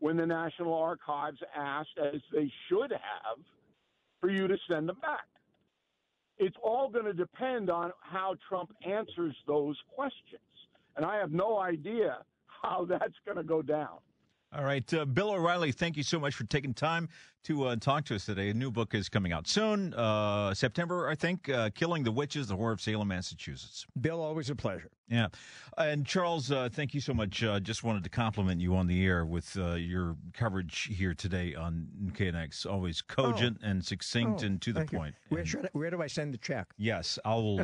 when 0.00 0.16
the 0.16 0.26
National 0.26 0.74
Archives 0.74 1.38
asked, 1.56 1.98
as 1.98 2.20
they 2.32 2.52
should 2.68 2.90
have, 2.90 3.38
for 4.20 4.28
you 4.28 4.46
to 4.46 4.56
send 4.68 4.88
them 4.88 4.98
back? 5.00 5.26
It's 6.38 6.56
all 6.62 6.88
going 6.88 7.04
to 7.04 7.12
depend 7.12 7.70
on 7.70 7.92
how 8.00 8.34
Trump 8.48 8.70
answers 8.86 9.34
those 9.46 9.76
questions. 9.94 10.40
And 10.96 11.04
I 11.04 11.16
have 11.16 11.32
no 11.32 11.58
idea 11.58 12.18
how 12.46 12.84
that's 12.88 13.14
going 13.24 13.36
to 13.36 13.44
go 13.44 13.62
down. 13.62 13.98
All 14.56 14.64
right. 14.64 14.94
Uh, 14.94 15.04
Bill 15.04 15.30
O'Reilly, 15.32 15.72
thank 15.72 15.96
you 15.96 16.04
so 16.04 16.20
much 16.20 16.34
for 16.34 16.44
taking 16.44 16.74
time 16.74 17.08
to 17.42 17.64
uh, 17.64 17.76
talk 17.76 18.04
to 18.04 18.14
us 18.14 18.24
today. 18.24 18.50
A 18.50 18.54
new 18.54 18.70
book 18.70 18.94
is 18.94 19.08
coming 19.08 19.32
out 19.32 19.48
soon, 19.48 19.92
uh, 19.94 20.54
September, 20.54 21.08
I 21.08 21.16
think, 21.16 21.48
uh, 21.48 21.70
Killing 21.74 22.04
the 22.04 22.12
Witches, 22.12 22.46
The 22.46 22.56
Horror 22.56 22.72
of 22.72 22.80
Salem, 22.80 23.08
Massachusetts. 23.08 23.84
Bill, 24.00 24.20
always 24.20 24.50
a 24.50 24.54
pleasure. 24.54 24.90
Yeah. 25.08 25.26
And 25.76 26.06
Charles, 26.06 26.52
uh, 26.52 26.68
thank 26.72 26.94
you 26.94 27.00
so 27.00 27.12
much. 27.12 27.42
Uh, 27.42 27.58
just 27.58 27.82
wanted 27.82 28.04
to 28.04 28.10
compliment 28.10 28.60
you 28.60 28.76
on 28.76 28.86
the 28.86 29.04
air 29.04 29.26
with 29.26 29.56
your 29.56 30.16
coverage 30.32 30.88
here 30.92 31.14
today 31.14 31.56
on 31.56 31.88
KNX. 32.14 32.64
Always 32.64 33.02
cogent 33.02 33.58
oh. 33.60 33.68
and 33.68 33.84
succinct 33.84 34.42
oh, 34.42 34.46
and 34.46 34.62
to 34.62 34.72
the 34.72 34.84
point. 34.84 35.16
Where, 35.30 35.42
I, 35.42 35.68
where, 35.72 35.90
do 35.90 36.00
I 36.00 36.06
send 36.06 36.32
the 36.32 36.38
check? 36.38 36.68
Yes, 36.78 37.18
I'll. 37.24 37.60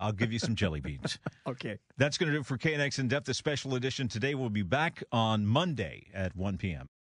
I'll 0.00 0.12
give 0.12 0.32
you 0.32 0.38
some 0.38 0.54
jelly 0.54 0.80
beans. 0.80 1.18
okay. 1.46 1.78
That's 1.96 2.18
going 2.18 2.28
to 2.28 2.34
do 2.34 2.40
it 2.40 2.46
for 2.46 2.58
KNX 2.58 2.98
In 2.98 3.08
Depth, 3.08 3.28
a 3.28 3.34
special 3.34 3.74
edition. 3.74 4.08
Today 4.08 4.34
we'll 4.34 4.50
be 4.50 4.62
back 4.62 5.02
on 5.12 5.46
Monday 5.46 6.06
at 6.14 6.34
1 6.36 6.58
p.m. 6.58 6.88